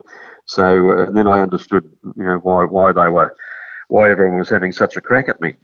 So 0.46 0.90
uh, 0.90 1.10
then 1.10 1.26
I 1.26 1.40
understood, 1.40 1.90
you 2.16 2.24
know, 2.24 2.38
why 2.38 2.64
why 2.64 2.92
they 2.92 3.08
were, 3.08 3.36
why 3.88 4.10
everyone 4.10 4.38
was 4.38 4.50
having 4.50 4.72
such 4.72 4.96
a 4.96 5.00
crack 5.00 5.28
at 5.28 5.40
me. 5.40 5.54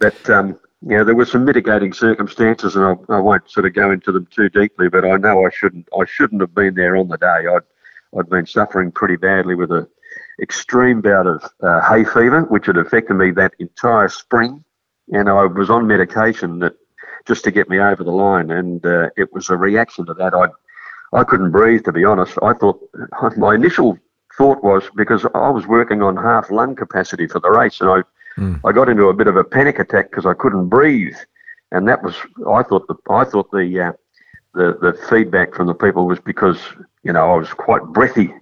But 0.00 0.30
um, 0.30 0.58
you 0.80 0.96
know, 0.96 1.04
there 1.04 1.14
were 1.14 1.26
some 1.26 1.44
mitigating 1.44 1.92
circumstances, 1.92 2.74
and 2.74 2.84
I, 2.84 3.14
I 3.14 3.20
won't 3.20 3.48
sort 3.50 3.66
of 3.66 3.74
go 3.74 3.90
into 3.90 4.10
them 4.10 4.26
too 4.30 4.48
deeply. 4.48 4.88
But 4.88 5.04
I 5.04 5.16
know 5.16 5.46
I 5.46 5.50
shouldn't 5.50 5.88
I 5.98 6.04
shouldn't 6.06 6.40
have 6.40 6.54
been 6.54 6.74
there 6.74 6.96
on 6.96 7.08
the 7.08 7.18
day. 7.18 7.26
I'd 7.26 8.18
I'd 8.18 8.30
been 8.30 8.46
suffering 8.46 8.90
pretty 8.90 9.16
badly 9.16 9.54
with 9.54 9.70
a 9.70 9.88
extreme 10.40 11.00
bout 11.00 11.26
of 11.26 11.44
uh, 11.62 11.80
hay 11.88 12.04
fever, 12.04 12.42
which 12.42 12.66
had 12.66 12.76
affected 12.76 13.14
me 13.14 13.30
that 13.32 13.54
entire 13.58 14.08
spring. 14.08 14.64
And 15.12 15.28
I 15.28 15.44
was 15.44 15.70
on 15.70 15.86
medication 15.86 16.58
that 16.60 16.74
just 17.26 17.44
to 17.44 17.50
get 17.50 17.68
me 17.68 17.78
over 17.78 18.02
the 18.02 18.10
line. 18.10 18.50
And 18.50 18.84
uh, 18.84 19.10
it 19.16 19.32
was 19.32 19.50
a 19.50 19.56
reaction 19.56 20.06
to 20.06 20.14
that. 20.14 20.34
I 20.34 20.48
I 21.12 21.24
couldn't 21.24 21.50
breathe, 21.50 21.84
to 21.84 21.92
be 21.92 22.04
honest. 22.04 22.38
I 22.42 22.52
thought 22.54 22.80
my 23.36 23.54
initial 23.54 23.98
thought 24.36 24.62
was 24.64 24.84
because 24.96 25.26
I 25.34 25.50
was 25.50 25.66
working 25.66 26.02
on 26.02 26.16
half 26.16 26.50
lung 26.50 26.74
capacity 26.74 27.26
for 27.26 27.40
the 27.40 27.50
race, 27.50 27.80
and 27.80 27.90
I 27.90 28.02
mm. 28.40 28.60
I 28.64 28.72
got 28.72 28.88
into 28.88 29.08
a 29.08 29.14
bit 29.14 29.26
of 29.26 29.36
a 29.36 29.44
panic 29.44 29.78
attack 29.78 30.10
because 30.10 30.26
I 30.26 30.34
couldn't 30.34 30.68
breathe, 30.68 31.16
and 31.70 31.86
that 31.88 32.02
was 32.02 32.14
I 32.48 32.62
thought 32.62 32.86
the 32.88 32.96
I 33.10 33.24
thought 33.24 33.50
the 33.50 33.80
uh, 33.80 33.92
the 34.54 34.78
the 34.80 34.98
feedback 35.08 35.54
from 35.54 35.66
the 35.66 35.74
people 35.74 36.06
was 36.06 36.20
because 36.20 36.58
you 37.02 37.12
know 37.12 37.32
I 37.32 37.36
was 37.36 37.50
quite 37.50 37.82
breathy 37.84 38.32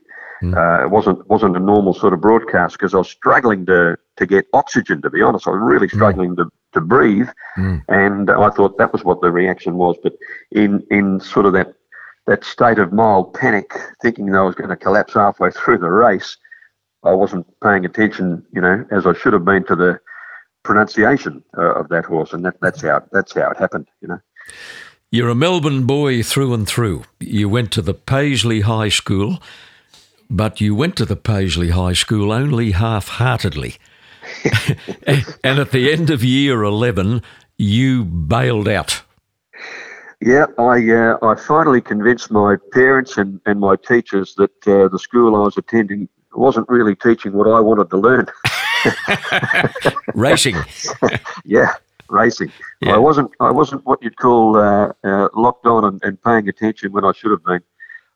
Mm. 0.43 0.57
Uh, 0.57 0.85
it 0.85 0.91
wasn't 0.91 1.27
wasn't 1.29 1.57
a 1.57 1.61
normal 1.61 1.93
sort 1.93 2.15
of 2.15 2.21
broadcast 2.21 2.79
because 2.79 2.95
I 2.95 2.99
was 2.99 3.11
struggling 3.11 3.67
to 3.67 3.97
to 4.17 4.27
get 4.27 4.47
oxygen. 4.55 5.03
To 5.03 5.11
be 5.11 5.21
honest, 5.21 5.47
I 5.47 5.51
was 5.51 5.61
really 5.63 5.87
mm. 5.87 5.95
struggling 5.95 6.31
mm. 6.31 6.37
to 6.39 6.53
to 6.73 6.81
breathe, 6.81 7.29
mm. 7.59 7.83
and 7.89 8.31
I 8.31 8.49
thought 8.51 8.79
that 8.79 8.93
was 8.93 9.05
what 9.05 9.21
the 9.21 9.31
reaction 9.31 9.75
was. 9.75 9.97
But 10.03 10.15
in 10.51 10.87
in 10.91 11.21
sort 11.21 11.45
of 11.45 11.53
that 11.55 11.75
that 12.31 12.45
state 12.45 12.79
of 12.79 12.93
mild 12.93 13.35
panic, 13.35 13.75
thinking 14.01 14.27
that 14.27 14.39
I 14.39 14.43
was 14.43 14.55
going 14.55 14.71
to 14.71 14.77
collapse 14.77 15.15
halfway 15.15 15.51
through 15.51 15.79
the 15.79 15.91
race, 15.91 16.37
I 17.03 17.13
wasn't 17.13 17.47
paying 17.63 17.85
attention, 17.85 18.45
you 18.53 18.61
know, 18.61 18.87
as 18.91 19.07
I 19.07 19.15
should 19.15 19.33
have 19.33 19.45
been 19.45 19.65
to 19.65 19.77
the 19.77 20.01
pronunciation 20.63 21.43
uh, 21.59 21.75
of 21.75 21.89
that 21.89 22.05
horse, 22.05 22.33
and 22.33 22.45
that, 22.45 22.55
that's 22.63 22.83
how 22.83 23.03
that's 23.13 23.35
how 23.35 23.51
it 23.51 23.57
happened, 23.59 23.89
you 24.01 24.09
know. 24.09 24.21
You're 25.11 25.29
a 25.29 25.35
Melbourne 25.35 25.87
boy 25.87 26.23
through 26.23 26.55
and 26.55 26.69
through. 26.69 27.03
You 27.19 27.49
went 27.49 27.73
to 27.73 27.83
the 27.83 27.95
Paisley 27.95 28.61
High 28.61 28.91
School 28.91 29.41
but 30.31 30.61
you 30.61 30.75
went 30.75 30.97
to 30.97 31.05
the 31.05 31.17
Paisley 31.17 31.71
High 31.71 31.93
School 31.93 32.31
only 32.31 32.71
half 32.71 33.09
heartedly. 33.09 33.77
and 35.45 35.59
at 35.59 35.73
the 35.73 35.93
end 35.93 36.09
of 36.09 36.23
year 36.23 36.63
11, 36.63 37.23
you 37.59 38.05
bailed 38.05 38.69
out. 38.69 39.03
Yeah, 40.21 40.47
I 40.59 40.91
uh, 40.91 41.17
I 41.23 41.35
finally 41.35 41.81
convinced 41.81 42.31
my 42.31 42.57
parents 42.73 43.17
and, 43.17 43.41
and 43.47 43.59
my 43.59 43.77
teachers 43.77 44.35
that 44.35 44.69
uh, 44.69 44.89
the 44.89 44.99
school 44.99 45.35
I 45.35 45.41
was 45.41 45.57
attending 45.57 46.09
wasn't 46.35 46.69
really 46.69 46.95
teaching 46.95 47.33
what 47.33 47.49
I 47.49 47.59
wanted 47.61 47.89
to 47.91 47.97
learn. 47.97 48.27
racing. 50.15 50.57
yeah, 51.45 51.73
racing. 52.11 52.53
Yeah. 52.81 52.97
I 52.97 52.99
wasn't 52.99 53.31
I 53.41 53.51
wasn't 53.51 53.85
what 53.87 54.03
you'd 54.03 54.19
call 54.19 54.59
uh, 54.59 54.93
uh, 55.05 55.29
locked 55.35 55.65
on 55.67 55.87
and, 55.87 56.01
and 56.05 56.23
paying 56.23 56.49
attention 56.49 56.93
when 56.93 57.05
I 57.05 57.13
should 57.13 57.31
have 57.31 57.45
been. 57.45 57.63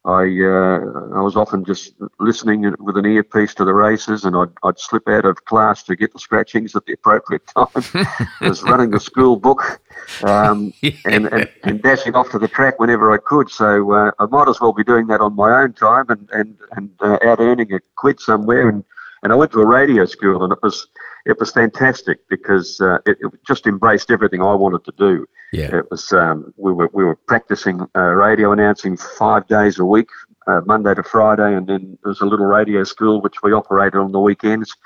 I 0.07 0.23
uh, 0.23 1.17
I 1.17 1.23
was 1.23 1.35
often 1.35 1.65
just 1.65 1.95
listening 2.21 2.75
with 2.79 2.99
an 2.99 3.07
earpiece 3.07 3.55
to 3.55 3.65
the 3.65 3.73
races, 3.73 4.25
and 4.25 4.37
I'd, 4.37 4.51
I'd 4.63 4.79
slip 4.79 5.09
out 5.09 5.25
of 5.25 5.47
class 5.47 5.83
to 5.85 5.97
get 5.97 6.13
the 6.13 6.19
scratchings 6.19 6.77
at 6.77 6.85
the 6.85 6.93
appropriate 6.93 7.47
time. 7.47 7.67
I 8.41 8.49
was 8.49 8.63
running 8.63 8.91
the 8.91 9.01
school 9.01 9.37
book 9.37 9.81
um, 10.23 10.75
yeah. 10.83 10.91
and, 11.07 11.33
and, 11.33 11.49
and 11.63 11.83
dashing 11.83 12.15
off 12.15 12.31
to 12.33 12.39
the 12.39 12.49
track 12.49 12.79
whenever 12.79 13.15
I 13.15 13.17
could. 13.17 13.51
So 13.51 13.93
uh, 13.93 14.11
I 14.19 14.27
might 14.27 14.49
as 14.49 14.61
well 14.61 14.75
be 14.75 14.85
doing 14.85 15.07
that 15.07 15.23
on 15.23 15.35
my 15.37 15.63
own 15.63 15.73
time 15.73 16.07
and 16.11 16.29
and 16.33 16.59
and 16.73 16.91
uh, 17.01 17.19
out 17.23 17.41
earning 17.41 17.73
a 17.73 17.81
quid 17.97 18.21
somewhere. 18.21 18.69
And 18.69 18.85
and 19.23 19.33
I 19.33 19.37
went 19.37 19.53
to 19.53 19.61
a 19.61 19.67
radio 19.67 20.05
school, 20.05 20.45
and 20.45 20.53
it 20.53 20.59
was 20.63 20.87
it 21.27 21.39
was 21.41 21.51
fantastic 21.53 22.19
because 22.29 22.81
uh, 22.81 22.99
it, 23.07 23.17
it, 23.21 23.33
just 23.47 23.67
embraced 23.67 24.11
everything 24.11 24.43
I 24.43 24.55
wanted 24.55 24.85
to 24.85 24.93
do. 24.99 25.27
Yeah. 25.53 25.77
It 25.77 25.91
was 25.91 26.13
um, 26.13 26.53
we 26.57 26.73
were 26.73 26.91
we 26.93 27.05
were 27.05 27.17
practicing 27.17 27.81
uh, 27.97 28.01
radio 28.01 28.53
announcing 28.53 28.97
five 28.97 29.47
days 29.47 29.79
a 29.79 29.85
week, 29.85 30.09
uh, 30.47 30.61
Monday 30.67 30.95
to 30.95 31.03
Friday, 31.03 31.55
and 31.55 31.67
then 31.67 31.99
there 32.03 32.11
was 32.11 32.21
a 32.21 32.27
little 32.27 32.47
radio 32.47 32.85
school 32.85 33.21
which 33.23 33.43
we 33.43 33.53
operated 33.53 34.01
on 34.01 34.13
the 34.13 34.21
weekends, 34.21 34.77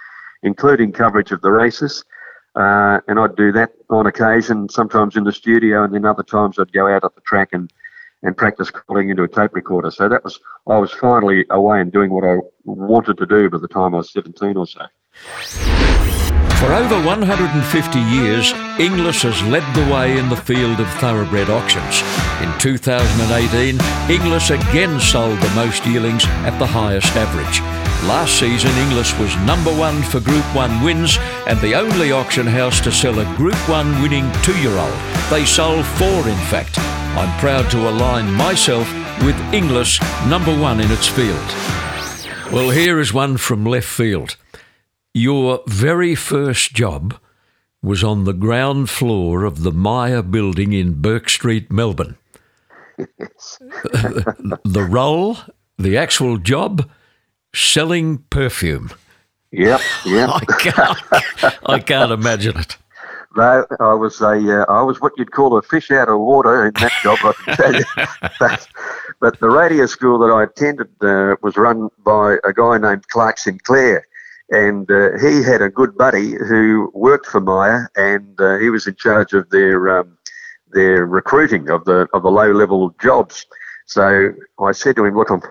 including 0.42 0.92
coverage 0.92 1.33
of 1.33 1.40
the 1.40 1.50
races. 1.50 2.04
Uh, 2.54 3.00
and 3.09 3.21
I'd 3.21 3.37
do 3.37 3.52
that 3.52 3.71
on 3.90 4.07
occasion, 4.07 4.68
sometimes 4.68 5.16
in 5.16 5.25
the 5.25 5.33
studio, 5.33 5.85
and 5.85 5.95
then 5.95 6.04
other 6.04 6.23
times 6.23 6.59
I'd 6.59 6.73
go 6.73 6.88
out 6.88 7.04
at 7.04 7.14
the 7.14 7.21
track 7.23 7.50
and 7.52 7.73
and 8.23 8.37
practice 8.37 8.71
calling 8.71 9.11
into 9.11 9.23
a 9.23 9.28
tape 9.28 9.54
recorder. 9.54 9.90
So 9.90 10.09
that 10.09 10.25
was 10.25 10.38
I 10.68 10.78
was 10.78 10.92
finally 10.92 11.47
away 11.50 11.80
and 11.80 11.92
doing 11.92 12.11
what 12.11 12.25
I 12.25 12.38
wanted 12.64 13.16
to 13.18 13.26
do 13.26 13.50
by 13.50 13.59
the 13.59 13.68
time 13.68 13.95
I 13.95 13.99
was 13.99 14.12
17 14.12 14.57
or 14.57 14.66
so. 14.66 16.17
For 16.59 16.73
over 16.73 17.00
150 17.07 18.00
years, 18.00 18.53
Inglis 18.81 19.23
has 19.23 19.41
led 19.45 19.62
the 19.77 19.95
way 19.95 20.19
in 20.19 20.29
the 20.29 20.37
field 20.37 20.81
of 20.81 20.91
thoroughbred 20.95 21.49
auctions. 21.49 22.03
In 22.43 22.50
2018, 22.59 23.79
Inglis 24.11 24.50
again 24.50 24.99
sold 24.99 25.38
the 25.38 25.55
most 25.55 25.87
yearlings 25.87 26.25
at 26.43 26.59
the 26.59 26.67
highest 26.67 27.15
average. 27.15 27.61
Last 28.09 28.41
season, 28.41 28.73
Inglis 28.73 29.17
was 29.21 29.37
number 29.47 29.71
one 29.71 30.03
for 30.03 30.19
Group 30.19 30.45
1 30.53 30.83
wins 30.83 31.17
and 31.47 31.61
the 31.61 31.77
only 31.77 32.11
auction 32.11 32.49
house 32.49 32.81
to 32.81 32.91
sell 32.91 33.21
a 33.21 33.37
Group 33.37 33.69
1 33.69 34.03
winning 34.03 34.29
two 34.43 34.59
year 34.61 34.77
old. 34.77 34.99
They 35.31 35.45
sold 35.45 35.87
four, 35.87 36.29
in 36.29 36.43
fact. 36.50 36.77
I'm 37.17 37.38
proud 37.38 37.71
to 37.71 37.88
align 37.88 38.35
myself 38.35 38.93
with 39.23 39.38
Inglis, 39.55 40.00
number 40.27 40.59
one 40.59 40.81
in 40.81 40.91
its 40.91 41.07
field. 41.07 41.49
Well, 42.53 42.71
here 42.71 42.99
is 42.99 43.15
one 43.15 43.37
from 43.37 43.65
left 43.65 43.87
field. 43.87 44.37
Your 45.15 45.62
very 45.67 46.15
first 46.15 46.75
job 46.75 47.19
was 47.83 48.03
on 48.03 48.25
the 48.25 48.33
ground 48.33 48.91
floor 48.91 49.45
of 49.45 49.62
the 49.62 49.73
Myer 49.73 50.23
building 50.23 50.73
in 50.73 51.00
Bourke 51.00 51.29
Street, 51.29 51.71
Melbourne. 51.71 52.17
the 52.97 54.87
role, 54.91 55.38
the 55.79 55.97
actual 55.97 56.38
job, 56.38 56.88
selling 57.55 58.19
perfume. 58.31 58.91
Yep, 59.53 59.81
yep. 60.05 60.31
I 60.33 60.45
can't, 60.59 61.59
I 61.67 61.79
can't 61.79 62.12
imagine 62.12 62.59
it. 62.59 62.77
No, 63.37 63.65
I 63.79 63.95
was 63.95 64.21
a, 64.21 64.62
uh, 64.62 64.65
I 64.69 64.83
was 64.83 65.00
what 65.00 65.12
you'd 65.17 65.31
call 65.31 65.57
a 65.57 65.62
fish 65.62 65.93
out 65.93 66.09
of 66.09 66.19
water 66.19 66.67
in 66.67 66.73
that 66.75 66.93
job, 67.03 67.19
I 67.23 67.33
can 67.33 67.57
tell 67.57 67.75
you. 67.75 67.85
but, 68.41 68.69
but 69.21 69.38
the 69.38 69.49
radio 69.49 69.87
school 69.87 70.19
that 70.19 70.33
I 70.33 70.43
attended 70.43 70.88
uh, 71.03 71.37
was 71.41 71.57
run 71.57 71.88
by 72.05 72.38
a 72.45 72.53
guy 72.53 72.79
named 72.79 73.07
Clark 73.09 73.38
Sinclair, 73.38 74.08
and 74.50 74.90
uh, 74.90 75.19
he 75.19 75.43
had 75.43 75.61
a 75.61 75.69
good 75.69 75.97
buddy 75.97 76.33
who 76.33 76.90
worked 76.95 77.26
for 77.26 77.40
Myer, 77.40 77.90
and 77.97 78.40
uh, 78.40 78.59
he 78.59 78.71
was 78.71 78.87
in 78.87 78.95
charge 78.95 79.33
of 79.35 79.49
their 79.50 79.99
um, 80.00 80.17
their 80.73 81.07
recruiting 81.07 81.69
of 81.69 81.85
the 81.85 82.09
of 82.14 82.23
the 82.23 82.31
low 82.31 82.52
level 82.52 82.95
jobs. 83.00 83.47
So 83.87 84.33
I 84.61 84.73
said 84.73 84.97
to 84.97 85.05
him, 85.05 85.17
"Look, 85.17 85.31
I'm 85.31 85.43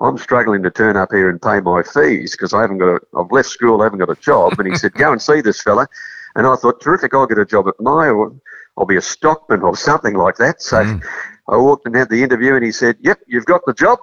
I'm 0.00 0.18
struggling 0.18 0.62
to 0.62 0.70
turn 0.70 0.96
up 0.96 1.10
here 1.12 1.28
and 1.28 1.42
pay 1.42 1.60
my 1.60 1.82
fees 1.82 2.32
because 2.32 2.52
I 2.52 2.60
haven't 2.60 2.78
got 2.78 2.96
a, 2.96 3.00
I've 3.18 3.32
left 3.32 3.48
school, 3.48 3.80
I 3.80 3.84
haven't 3.84 3.98
got 3.98 4.10
a 4.10 4.20
job." 4.20 4.58
And 4.58 4.68
he 4.68 4.76
said, 4.76 4.94
"Go 4.94 5.10
and 5.10 5.20
see 5.20 5.40
this 5.40 5.60
fella." 5.60 5.88
And 6.36 6.46
I 6.46 6.54
thought, 6.54 6.80
"Terrific! 6.80 7.12
I'll 7.12 7.26
get 7.26 7.38
a 7.38 7.44
job 7.44 7.66
at 7.68 7.80
Myer. 7.80 8.28
I'll 8.76 8.86
be 8.86 8.96
a 8.96 9.02
stockman 9.02 9.62
or 9.62 9.76
something 9.76 10.14
like 10.14 10.36
that." 10.36 10.62
So 10.62 10.84
mm. 10.84 11.02
I 11.48 11.56
walked 11.56 11.86
and 11.86 11.96
had 11.96 12.08
the 12.08 12.22
interview, 12.22 12.54
and 12.54 12.64
he 12.64 12.72
said, 12.72 12.96
"Yep, 13.00 13.20
you've 13.26 13.46
got 13.46 13.62
the 13.66 13.74
job. 13.74 13.98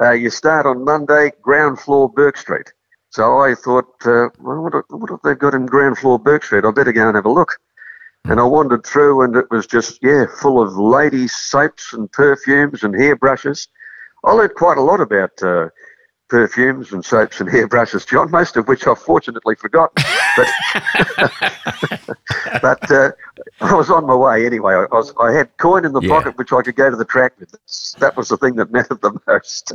Uh, 0.00 0.10
you 0.10 0.30
start 0.30 0.66
on 0.66 0.84
Monday, 0.84 1.30
ground 1.42 1.78
floor, 1.78 2.08
Bourke 2.08 2.36
Street." 2.36 2.72
So 3.14 3.38
I 3.38 3.54
thought, 3.54 3.94
uh, 4.04 4.30
well, 4.40 4.64
what, 4.64 4.84
what 4.90 5.08
have 5.08 5.20
they 5.22 5.36
got 5.36 5.54
in 5.54 5.66
ground 5.66 5.98
floor 5.98 6.18
Bourke 6.18 6.42
Street? 6.42 6.64
I 6.64 6.72
better 6.72 6.90
go 6.90 7.06
and 7.06 7.14
have 7.14 7.26
a 7.26 7.30
look. 7.30 7.60
And 8.24 8.40
I 8.40 8.42
wandered 8.42 8.84
through, 8.84 9.22
and 9.22 9.36
it 9.36 9.48
was 9.52 9.68
just, 9.68 10.00
yeah, 10.02 10.24
full 10.40 10.60
of 10.60 10.76
ladies' 10.76 11.32
soaps 11.32 11.92
and 11.92 12.10
perfumes 12.10 12.82
and 12.82 12.92
hairbrushes. 12.92 13.68
I 14.24 14.32
learned 14.32 14.56
quite 14.56 14.78
a 14.78 14.80
lot 14.80 15.00
about 15.00 15.40
uh, 15.44 15.68
perfumes 16.28 16.92
and 16.92 17.04
soaps 17.04 17.40
and 17.40 17.48
hairbrushes, 17.52 18.04
John, 18.04 18.32
most 18.32 18.56
of 18.56 18.66
which 18.66 18.84
I've 18.84 18.98
fortunately 18.98 19.54
forgotten. 19.54 20.02
But, 20.36 20.48
but 22.62 22.90
uh, 22.90 23.12
I 23.60 23.74
was 23.74 23.90
on 23.90 24.06
my 24.06 24.16
way 24.16 24.44
anyway. 24.44 24.74
I, 24.74 24.86
was, 24.90 25.14
I 25.20 25.30
had 25.30 25.56
coin 25.58 25.84
in 25.84 25.92
the 25.92 26.00
yeah. 26.00 26.08
pocket 26.08 26.36
which 26.36 26.52
I 26.52 26.62
could 26.62 26.74
go 26.74 26.90
to 26.90 26.96
the 26.96 27.04
track 27.04 27.34
with. 27.38 27.54
That 28.00 28.16
was 28.16 28.30
the 28.30 28.38
thing 28.38 28.56
that 28.56 28.72
mattered 28.72 29.02
the 29.02 29.16
most. 29.28 29.72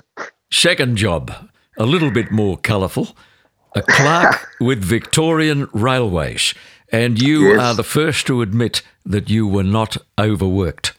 Second 0.51 0.97
job, 0.97 1.49
a 1.79 1.85
little 1.85 2.11
bit 2.11 2.29
more 2.29 2.57
colourful. 2.57 3.15
A 3.75 3.81
clerk 3.81 4.49
with 4.59 4.83
Victorian 4.83 5.69
Railways. 5.73 6.53
And 6.91 7.21
you 7.21 7.49
yes. 7.49 7.59
are 7.59 7.73
the 7.75 7.83
first 7.83 8.27
to 8.27 8.41
admit 8.41 8.81
that 9.05 9.29
you 9.29 9.47
were 9.47 9.63
not 9.63 9.97
overworked. 10.19 10.93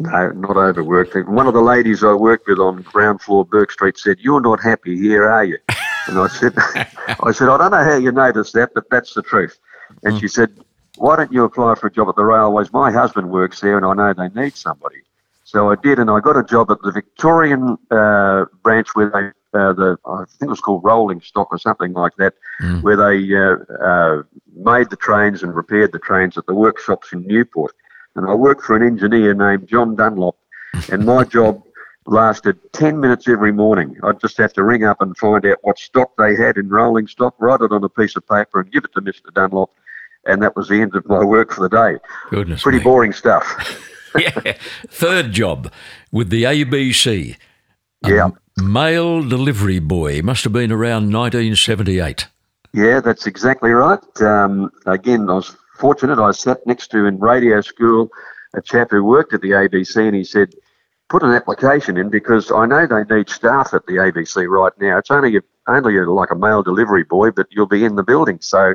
No, 0.00 0.30
not 0.30 0.56
overworked. 0.56 1.16
One 1.28 1.46
of 1.46 1.54
the 1.54 1.62
ladies 1.62 2.04
I 2.04 2.12
worked 2.12 2.46
with 2.46 2.58
on 2.58 2.82
ground 2.82 3.20
floor 3.20 3.44
Bourke 3.44 3.72
Street 3.72 3.98
said, 3.98 4.18
"You're 4.20 4.40
not 4.40 4.60
happy 4.62 4.96
here, 4.96 5.28
are 5.28 5.44
you?" 5.44 5.58
And 6.06 6.18
I 6.18 6.28
said, 6.28 6.52
"I 6.56 7.32
said 7.32 7.48
I 7.48 7.56
don't 7.56 7.72
know 7.72 7.84
how 7.84 7.96
you 7.96 8.12
noticed 8.12 8.52
that, 8.54 8.70
but 8.74 8.84
that's 8.90 9.14
the 9.14 9.22
truth." 9.22 9.58
And 10.04 10.14
mm. 10.14 10.20
she 10.20 10.28
said, 10.28 10.50
"Why 10.98 11.16
don't 11.16 11.32
you 11.32 11.42
apply 11.44 11.74
for 11.74 11.88
a 11.88 11.92
job 11.92 12.08
at 12.08 12.14
the 12.14 12.24
railways? 12.24 12.72
My 12.72 12.92
husband 12.92 13.30
works 13.30 13.60
there, 13.60 13.76
and 13.76 13.86
I 13.86 13.94
know 13.94 14.12
they 14.12 14.40
need 14.40 14.54
somebody." 14.54 15.02
So 15.42 15.70
I 15.70 15.76
did, 15.76 15.98
and 15.98 16.10
I 16.10 16.20
got 16.20 16.36
a 16.36 16.44
job 16.44 16.70
at 16.70 16.80
the 16.82 16.92
Victorian 16.92 17.76
uh, 17.90 18.44
branch 18.62 18.88
where 18.94 19.10
they 19.10 19.30
uh, 19.54 19.72
the 19.72 19.96
I 20.04 20.24
think 20.26 20.42
it 20.42 20.48
was 20.48 20.60
called 20.60 20.84
rolling 20.84 21.20
stock 21.20 21.48
or 21.50 21.58
something 21.58 21.92
like 21.92 22.16
that, 22.18 22.34
mm. 22.60 22.82
where 22.82 22.96
they 22.96 23.34
uh, 23.34 23.84
uh, 23.84 24.22
made 24.54 24.90
the 24.90 24.96
trains 24.96 25.42
and 25.42 25.54
repaired 25.54 25.92
the 25.92 25.98
trains 25.98 26.36
at 26.36 26.46
the 26.46 26.54
workshops 26.54 27.12
in 27.12 27.26
Newport. 27.26 27.74
And 28.16 28.28
I 28.28 28.34
worked 28.34 28.62
for 28.62 28.76
an 28.76 28.82
engineer 28.82 29.34
named 29.34 29.68
John 29.68 29.96
Dunlop, 29.96 30.36
and 30.92 31.04
my 31.04 31.24
job 31.24 31.62
lasted 32.08 32.58
10 32.72 32.98
minutes 33.00 33.28
every 33.28 33.52
morning. 33.52 33.96
I'd 34.02 34.20
just 34.20 34.38
have 34.38 34.52
to 34.54 34.64
ring 34.64 34.84
up 34.84 35.00
and 35.00 35.16
find 35.16 35.44
out 35.46 35.58
what 35.62 35.78
stock 35.78 36.12
they 36.16 36.34
had 36.34 36.56
in 36.56 36.68
rolling 36.68 37.06
stock, 37.06 37.34
write 37.38 37.60
it 37.60 37.70
on 37.70 37.84
a 37.84 37.88
piece 37.88 38.16
of 38.16 38.26
paper, 38.26 38.60
and 38.60 38.72
give 38.72 38.84
it 38.84 38.92
to 38.94 39.02
Mr. 39.02 39.32
Dunlop. 39.34 39.70
And 40.24 40.42
that 40.42 40.56
was 40.56 40.68
the 40.68 40.80
end 40.80 40.94
of 40.94 41.06
my 41.06 41.22
work 41.22 41.52
for 41.52 41.68
the 41.68 41.68
day. 41.68 41.98
Goodness 42.30 42.62
Pretty 42.62 42.78
me. 42.78 42.84
boring 42.84 43.12
stuff. 43.12 43.44
yeah. 44.18 44.56
Third 44.88 45.32
job 45.32 45.70
with 46.10 46.30
the 46.30 46.44
ABC. 46.44 47.36
Yeah. 48.06 48.30
Mail 48.62 49.22
delivery 49.22 49.78
boy. 49.78 50.20
Must 50.22 50.44
have 50.44 50.52
been 50.52 50.72
around 50.72 51.12
1978. 51.12 52.26
Yeah, 52.72 53.00
that's 53.00 53.26
exactly 53.26 53.70
right. 53.70 54.00
Um, 54.20 54.70
again, 54.86 55.30
I 55.30 55.34
was 55.34 55.56
fortunate. 55.78 56.18
I 56.18 56.32
sat 56.32 56.66
next 56.66 56.88
to 56.88 57.06
in 57.06 57.18
radio 57.18 57.60
school 57.60 58.10
a 58.54 58.62
chap 58.62 58.88
who 58.90 59.04
worked 59.04 59.32
at 59.32 59.42
the 59.42 59.50
ABC, 59.50 59.96
and 60.06 60.16
he 60.16 60.24
said, 60.24 60.54
"Put 61.08 61.22
an 61.22 61.30
application 61.30 61.96
in 61.96 62.10
because 62.10 62.50
I 62.50 62.66
know 62.66 62.86
they 62.86 63.04
need 63.14 63.30
staff 63.30 63.72
at 63.74 63.86
the 63.86 63.94
ABC 63.94 64.46
right 64.48 64.72
now. 64.80 64.98
It's 64.98 65.10
only 65.10 65.40
only 65.66 66.00
like 66.00 66.30
a 66.30 66.34
mail 66.34 66.62
delivery 66.62 67.04
boy, 67.04 67.30
but 67.30 67.46
you'll 67.50 67.66
be 67.66 67.84
in 67.84 67.96
the 67.96 68.02
building." 68.02 68.38
So 68.40 68.74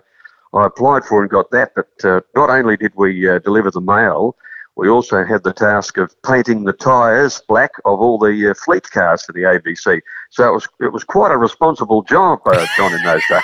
I 0.53 0.65
applied 0.65 1.03
for 1.05 1.21
and 1.21 1.29
got 1.29 1.51
that. 1.51 1.73
But 1.75 1.89
uh, 2.03 2.21
not 2.35 2.49
only 2.49 2.77
did 2.77 2.93
we 2.95 3.27
uh, 3.27 3.39
deliver 3.39 3.71
the 3.71 3.81
mail, 3.81 4.35
we 4.75 4.89
also 4.89 5.23
had 5.23 5.43
the 5.43 5.53
task 5.53 5.97
of 5.97 6.19
painting 6.23 6.63
the 6.63 6.73
tyres 6.73 7.41
black 7.47 7.71
of 7.85 7.99
all 7.99 8.17
the 8.17 8.49
uh, 8.49 8.53
fleet 8.55 8.89
cars 8.89 9.23
for 9.23 9.31
the 9.31 9.41
ABC. 9.41 10.01
So 10.31 10.47
it 10.49 10.53
was 10.53 10.67
it 10.79 10.91
was 10.91 11.03
quite 11.03 11.31
a 11.31 11.37
responsible 11.37 12.01
job, 12.03 12.39
uh, 12.45 12.65
John, 12.75 12.93
in 12.93 13.03
those 13.03 13.21
days. 13.29 13.43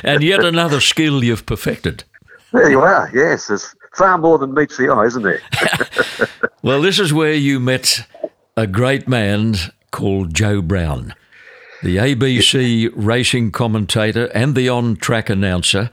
and 0.04 0.22
yet 0.22 0.44
another 0.44 0.80
skill 0.80 1.22
you've 1.22 1.46
perfected. 1.46 2.04
There 2.52 2.70
you 2.70 2.80
are. 2.80 3.10
Yes, 3.14 3.46
there's 3.46 3.74
far 3.94 4.18
more 4.18 4.38
than 4.38 4.54
meets 4.54 4.76
the 4.76 4.88
eye, 4.88 5.06
isn't 5.06 5.22
there? 5.22 5.40
well, 6.62 6.82
this 6.82 6.98
is 6.98 7.12
where 7.12 7.32
you 7.32 7.60
met 7.60 8.06
a 8.56 8.66
great 8.66 9.08
man 9.08 9.54
called 9.90 10.34
Joe 10.34 10.60
Brown, 10.60 11.14
the 11.82 11.96
ABC 11.96 12.90
racing 12.94 13.52
commentator 13.52 14.26
and 14.34 14.54
the 14.54 14.68
on-track 14.68 15.30
announcer 15.30 15.90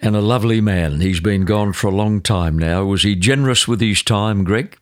and 0.00 0.16
a 0.16 0.20
lovely 0.20 0.60
man. 0.60 1.00
He's 1.00 1.20
been 1.20 1.44
gone 1.44 1.72
for 1.72 1.88
a 1.88 1.94
long 1.94 2.20
time 2.20 2.58
now. 2.58 2.84
Was 2.84 3.02
he 3.02 3.14
generous 3.14 3.66
with 3.68 3.80
his 3.80 4.02
time, 4.02 4.44
Greg? 4.44 4.76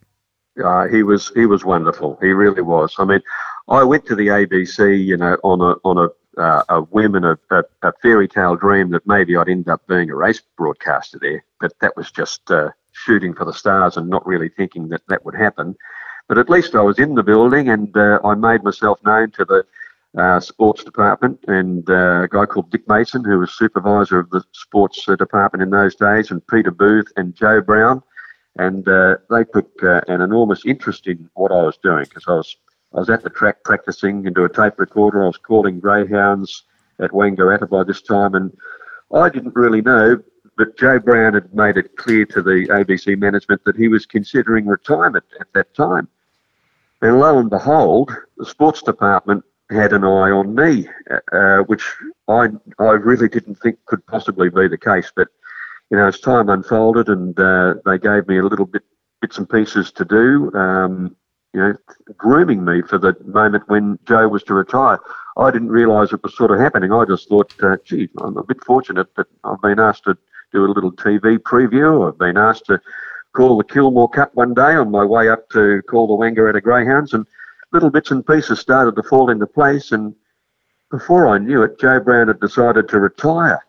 Uh, 0.63 0.87
he 0.89 1.03
was. 1.03 1.33
He 1.35 1.47
was 1.47 1.65
wonderful. 1.65 2.19
He 2.21 2.29
really 2.29 2.63
was. 2.63 2.95
I 2.99 3.05
mean, 3.05 3.23
I 3.69 3.85
went 3.85 4.07
to 4.07 4.15
the 4.15 4.29
ABC, 4.29 5.03
you 5.03 5.17
know, 5.17 5.37
on 5.43 5.61
a 5.61 5.77
on 5.85 5.99
a 5.99 6.09
uh, 6.41 6.63
a 6.69 6.81
whim 6.81 7.15
and 7.15 7.25
a, 7.25 7.39
a, 7.51 7.63
a, 7.83 7.93
fairy 8.01 8.27
tale 8.27 8.57
dream 8.57 8.91
that 8.91 9.07
maybe 9.07 9.37
I'd 9.37 9.49
end 9.49 9.69
up 9.69 9.87
being 9.87 10.11
a 10.11 10.17
race 10.17 10.41
broadcaster 10.57 11.19
there. 11.21 11.45
But 11.61 11.79
that 11.81 11.97
was 11.97 12.11
just 12.11 12.51
uh, 12.51 12.71
shooting 12.93 13.35
for 13.35 13.45
the 13.45 13.53
stars 13.53 13.97
and 13.97 14.09
not 14.09 14.27
really 14.27 14.49
thinking 14.49 14.89
that 14.89 15.03
that 15.09 15.25
would 15.25 15.35
happen. 15.35 15.77
But 16.29 16.39
at 16.39 16.49
least 16.49 16.75
I 16.75 16.81
was 16.81 16.99
in 16.99 17.15
the 17.15 17.23
building 17.23 17.69
and 17.69 17.95
uh, 17.97 18.21
I 18.25 18.35
made 18.35 18.63
myself 18.63 18.99
known 19.05 19.31
to 19.33 19.45
the 19.45 19.65
uh, 20.19 20.41
sports 20.41 20.85
department 20.85 21.39
and 21.49 21.89
uh, 21.89 22.23
a 22.23 22.29
guy 22.29 22.45
called 22.45 22.71
Dick 22.71 22.87
Mason, 22.89 23.25
who 23.25 23.39
was 23.39 23.53
supervisor 23.53 24.19
of 24.19 24.31
the 24.31 24.43
sports 24.53 25.09
uh, 25.09 25.17
department 25.17 25.63
in 25.63 25.71
those 25.71 25.95
days, 25.95 26.31
and 26.31 26.47
Peter 26.47 26.71
Booth 26.71 27.11
and 27.17 27.35
Joe 27.35 27.61
Brown. 27.61 28.03
And 28.57 28.87
uh, 28.87 29.17
they 29.31 29.45
took 29.45 29.71
uh, 29.83 30.03
an 30.09 30.21
enormous 30.21 30.67
interest 30.67 31.07
in 31.07 31.31
what 31.35 31.53
I 31.53 31.63
was 31.63 31.79
doing 31.83 32.05
because 32.05 32.25
I 32.29 32.33
was 32.33 32.57
I 32.95 32.99
was 32.99 33.09
at 33.09 33.23
the 33.23 33.31
track 33.31 33.65
practicing 33.65 34.27
into 34.27 34.45
a 34.45 34.53
tape 34.53 34.79
recorder. 34.79 35.25
I 35.25 35.29
was 35.29 35.39
calling 35.39 35.81
greyhounds 35.81 36.65
at 37.01 37.13
Wangaratta 37.13 37.71
by 37.71 37.85
this 37.85 38.03
time, 38.03 38.35
and 38.35 38.55
I 39.15 39.31
didn't 39.31 39.55
really 39.55 39.81
know. 39.81 40.23
But 40.59 40.77
Joe 40.77 40.99
Brown 40.99 41.33
had 41.33 41.55
made 41.55 41.79
it 41.79 41.97
clear 41.97 42.27
to 42.27 42.43
the 42.43 42.67
ABC 42.69 43.19
management 43.19 43.65
that 43.65 43.77
he 43.77 43.89
was 43.89 44.05
considering 44.05 44.67
retirement 44.67 45.25
at 45.41 45.51
that 45.55 45.73
time. 45.75 46.07
And 47.01 47.19
lo 47.19 47.39
and 47.39 47.49
behold, 47.49 48.15
the 48.37 48.45
sports 48.45 48.83
department 48.83 49.43
had 49.73 49.93
an 49.93 50.05
eye 50.05 50.31
on 50.31 50.55
me, 50.55 50.89
uh, 51.33 51.59
which 51.65 51.85
I 52.29 52.49
I 52.79 52.93
really 52.93 53.29
didn't 53.29 53.57
think 53.57 53.79
could 53.87 54.07
possibly 54.07 54.49
be 54.49 54.69
the 54.69 54.79
case. 54.79 55.13
But 55.15 55.29
you 55.91 55.97
know, 55.97 56.07
as 56.07 56.21
time 56.21 56.49
unfolded, 56.49 57.09
and 57.09 57.39
uh, 57.39 57.75
they 57.85 57.99
gave 57.99 58.29
me 58.29 58.39
a 58.39 58.45
little 58.45 58.67
bit 58.67 58.83
bits 59.21 59.39
and 59.39 59.49
pieces 59.49 59.93
to 59.93 60.05
do, 60.05 60.53
um, 60.55 61.17
you 61.55 61.61
know, 61.61 61.75
grooming 62.17 62.65
me 62.65 62.83
for 62.83 62.99
the 62.99 63.17
moment 63.25 63.65
when 63.69 63.99
Joe 64.07 64.29
was 64.29 64.43
to 64.45 64.55
retire. 64.55 64.99
I 65.37 65.51
didn't 65.51 65.69
realise 65.69 66.13
it 66.13 66.23
was 66.23 66.37
sort 66.37 66.51
of 66.51 66.59
happening. 66.59 66.93
I 66.93 67.05
just 67.05 67.29
thought, 67.29 67.53
uh, 67.63 67.77
gee, 67.85 68.09
I'm 68.21 68.37
a 68.37 68.43
bit 68.43 68.63
fortunate 68.65 69.15
that 69.17 69.27
I've 69.45 69.61
been 69.63 69.79
asked 69.79 70.05
to 70.05 70.17
do 70.53 70.65
a 70.65 70.73
little 70.73 70.93
TV 70.93 71.39
preview. 71.39 72.09
I've 72.09 72.19
been 72.19 72.37
asked 72.37 72.67
to 72.67 72.81
call 73.35 73.57
the 73.57 73.65
Kilmore 73.65 74.11
Cup 74.11 74.35
one 74.35 74.55
day 74.55 74.75
on 74.75 74.91
my 74.91 75.05
way 75.05 75.29
up 75.29 75.49
to 75.51 75.83
call 75.89 76.07
the 76.07 76.15
Wangaratta 76.15 76.63
Greyhounds, 76.63 77.15
and 77.15 77.27
little 77.73 77.91
bits 77.91 78.11
and 78.11 78.27
pieces 78.27 78.61
started 78.61 78.95
to 78.97 79.03
fall 79.03 79.31
into 79.31 79.47
place. 79.47 79.93
And 79.93 80.15
before 80.91 81.27
I 81.27 81.39
knew 81.39 81.63
it, 81.63 81.81
Joe 81.81 82.01
Brown 82.01 82.29
had 82.29 82.41
decided 82.41 82.89
to 82.89 83.01
retire. 83.01 83.65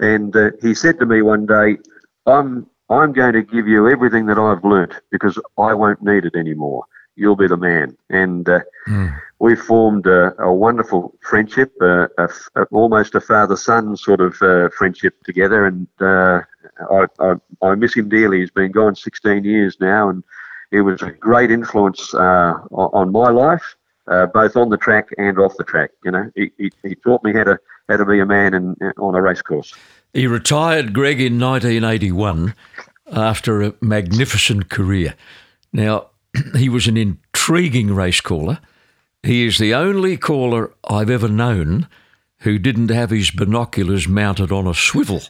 And 0.00 0.34
uh, 0.34 0.50
he 0.60 0.74
said 0.74 0.98
to 0.98 1.06
me 1.06 1.22
one 1.22 1.46
day, 1.46 1.78
I'm, 2.26 2.66
I'm 2.90 3.12
going 3.12 3.34
to 3.34 3.42
give 3.42 3.68
you 3.68 3.88
everything 3.88 4.26
that 4.26 4.38
I've 4.38 4.64
learnt 4.64 4.94
because 5.10 5.38
I 5.58 5.74
won't 5.74 6.02
need 6.02 6.24
it 6.24 6.34
anymore. 6.34 6.84
You'll 7.16 7.36
be 7.36 7.46
the 7.46 7.56
man. 7.56 7.96
And 8.10 8.48
uh, 8.48 8.60
mm. 8.88 9.16
we 9.38 9.54
formed 9.54 10.06
a, 10.06 10.34
a 10.42 10.52
wonderful 10.52 11.16
friendship, 11.20 11.72
uh, 11.80 12.08
a, 12.18 12.28
a, 12.56 12.64
almost 12.72 13.14
a 13.14 13.20
father 13.20 13.56
son 13.56 13.96
sort 13.96 14.20
of 14.20 14.40
uh, 14.42 14.68
friendship 14.76 15.22
together. 15.22 15.66
And 15.66 15.86
uh, 16.00 16.40
I, 16.90 17.06
I, 17.20 17.34
I 17.62 17.74
miss 17.76 17.94
him 17.94 18.08
dearly. 18.08 18.40
He's 18.40 18.50
been 18.50 18.72
gone 18.72 18.96
16 18.96 19.44
years 19.44 19.76
now. 19.80 20.08
And 20.08 20.24
he 20.74 20.80
was 20.80 21.02
a 21.02 21.12
great 21.12 21.52
influence 21.52 22.12
uh, 22.14 22.54
on 22.72 23.12
my 23.12 23.30
life, 23.30 23.76
uh, 24.08 24.26
both 24.26 24.56
on 24.56 24.70
the 24.70 24.76
track 24.76 25.08
and 25.18 25.38
off 25.38 25.56
the 25.56 25.62
track. 25.62 25.90
You 26.04 26.10
know, 26.10 26.30
he, 26.34 26.50
he, 26.58 26.70
he, 26.82 26.94
taught 26.96 27.22
me 27.22 27.32
how 27.32 27.44
to 27.44 27.58
how 27.88 27.96
to 27.96 28.04
be 28.04 28.18
a 28.18 28.26
man 28.26 28.54
in, 28.54 28.76
on 28.98 29.14
a 29.14 29.22
race 29.22 29.40
course. 29.40 29.72
He 30.12 30.26
retired, 30.26 30.92
Greg, 30.92 31.20
in 31.20 31.38
1981 31.38 32.54
after 33.12 33.62
a 33.62 33.74
magnificent 33.80 34.68
career. 34.68 35.14
Now, 35.72 36.08
he 36.56 36.68
was 36.68 36.88
an 36.88 36.96
intriguing 36.96 37.94
race 37.94 38.20
caller. 38.20 38.58
He 39.22 39.46
is 39.46 39.58
the 39.58 39.74
only 39.74 40.16
caller 40.16 40.74
I've 40.88 41.10
ever 41.10 41.28
known 41.28 41.88
who 42.38 42.58
didn't 42.58 42.90
have 42.90 43.10
his 43.10 43.30
binoculars 43.30 44.08
mounted 44.08 44.50
on 44.50 44.66
a 44.66 44.74
swivel. 44.74 45.22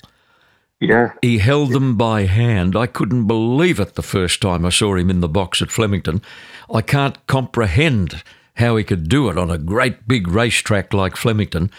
Yeah. 0.81 1.13
He 1.23 1.39
held 1.39 1.73
them 1.73 1.97
by 1.97 2.25
hand. 2.25 2.77
I 2.77 2.87
couldn't 2.87 3.27
believe 3.27 3.81
it 3.81 3.95
the 3.95 4.03
first 4.03 4.43
time 4.43 4.67
I 4.67 4.71
saw 4.71 4.97
him 4.97 5.11
in 5.11 5.21
the 5.21 5.29
box 5.29 5.63
at 5.63 5.71
Flemington. 5.71 6.21
I 6.73 6.83
can't 6.83 7.25
comprehend 7.27 8.23
how 8.57 8.77
he 8.77 8.85
could 8.85 9.09
do 9.09 9.29
it 9.29 9.39
on 9.39 9.51
a 9.51 9.59
great 9.59 10.07
big 10.07 10.29
racetrack 10.29 10.93
like 10.93 11.17
Flemington, 11.17 11.71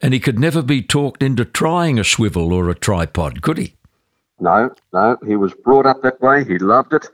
and 0.00 0.12
he 0.12 0.20
could 0.20 0.38
never 0.38 0.62
be 0.62 0.82
talked 0.82 1.22
into 1.22 1.44
trying 1.44 1.98
a 1.98 2.04
swivel 2.04 2.52
or 2.52 2.68
a 2.68 2.74
tripod, 2.74 3.42
could 3.42 3.58
he? 3.58 3.74
No, 4.40 4.70
no. 4.92 5.16
He 5.26 5.36
was 5.36 5.54
brought 5.54 5.86
up 5.86 6.02
that 6.02 6.20
way. 6.20 6.44
He 6.44 6.58
loved 6.58 6.92
it. 6.92 7.06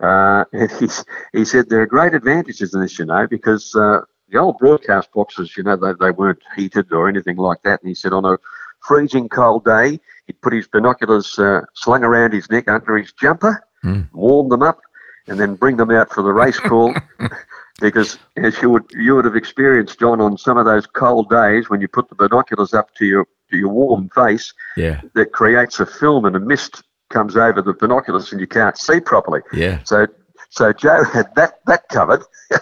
Uh, 0.00 0.44
and 0.52 0.70
he, 0.72 0.88
he 1.32 1.44
said 1.44 1.68
there 1.68 1.82
are 1.82 1.86
great 1.86 2.14
advantages 2.14 2.74
in 2.74 2.80
this, 2.80 2.98
you 2.98 3.04
know, 3.04 3.26
because 3.26 3.74
uh, 3.76 4.00
the 4.30 4.38
old 4.38 4.58
broadcast 4.58 5.12
boxes, 5.12 5.56
you 5.56 5.62
know, 5.62 5.76
they, 5.76 5.92
they 6.00 6.10
weren't 6.10 6.42
heated 6.56 6.92
or 6.92 7.08
anything 7.08 7.36
like 7.36 7.62
that. 7.62 7.80
And 7.82 7.88
he 7.88 7.94
said 7.94 8.12
on 8.12 8.24
a 8.24 8.38
freezing 8.86 9.28
cold 9.28 9.64
day, 9.64 10.00
he'd 10.26 10.40
put 10.42 10.52
his 10.52 10.66
binoculars 10.68 11.38
uh, 11.38 11.62
slung 11.74 12.04
around 12.04 12.32
his 12.32 12.50
neck 12.50 12.68
under 12.68 12.96
his 12.96 13.12
jumper, 13.12 13.64
mm. 13.84 14.08
warm 14.12 14.48
them 14.48 14.62
up, 14.62 14.80
and 15.28 15.38
then 15.38 15.54
bring 15.54 15.76
them 15.76 15.90
out 15.90 16.12
for 16.12 16.22
the 16.22 16.32
race 16.32 16.58
call. 16.58 16.94
because 17.80 18.18
as 18.36 18.60
you 18.62 18.70
would 18.70 18.84
you 18.92 19.14
would 19.14 19.24
have 19.24 19.36
experienced, 19.36 19.98
John, 19.98 20.20
on 20.20 20.38
some 20.38 20.58
of 20.58 20.64
those 20.64 20.86
cold 20.86 21.28
days 21.30 21.68
when 21.70 21.80
you 21.80 21.88
put 21.88 22.08
the 22.08 22.14
binoculars 22.14 22.74
up 22.74 22.94
to 22.96 23.06
your 23.06 23.26
to 23.50 23.56
your 23.56 23.68
warm 23.68 24.08
face, 24.14 24.52
Yeah. 24.76 25.00
that 25.14 25.32
creates 25.32 25.80
a 25.80 25.86
film 25.86 26.24
and 26.24 26.34
a 26.36 26.40
mist 26.40 26.82
comes 27.10 27.36
over 27.36 27.60
the 27.60 27.74
binoculars 27.74 28.32
and 28.32 28.40
you 28.40 28.46
can't 28.46 28.76
see 28.78 29.00
properly. 29.00 29.40
Yeah. 29.52 29.80
So 29.84 30.06
so 30.50 30.72
Joe 30.72 31.04
had 31.04 31.34
that 31.36 31.60
that 31.66 31.88
covered 31.88 32.22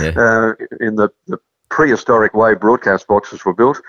Yeah. 0.00 0.10
uh, 0.16 0.52
in 0.80 0.96
the, 0.96 1.10
the 1.26 1.38
prehistoric 1.70 2.34
way 2.34 2.54
broadcast 2.54 3.06
boxes 3.06 3.44
were 3.44 3.54
built. 3.54 3.80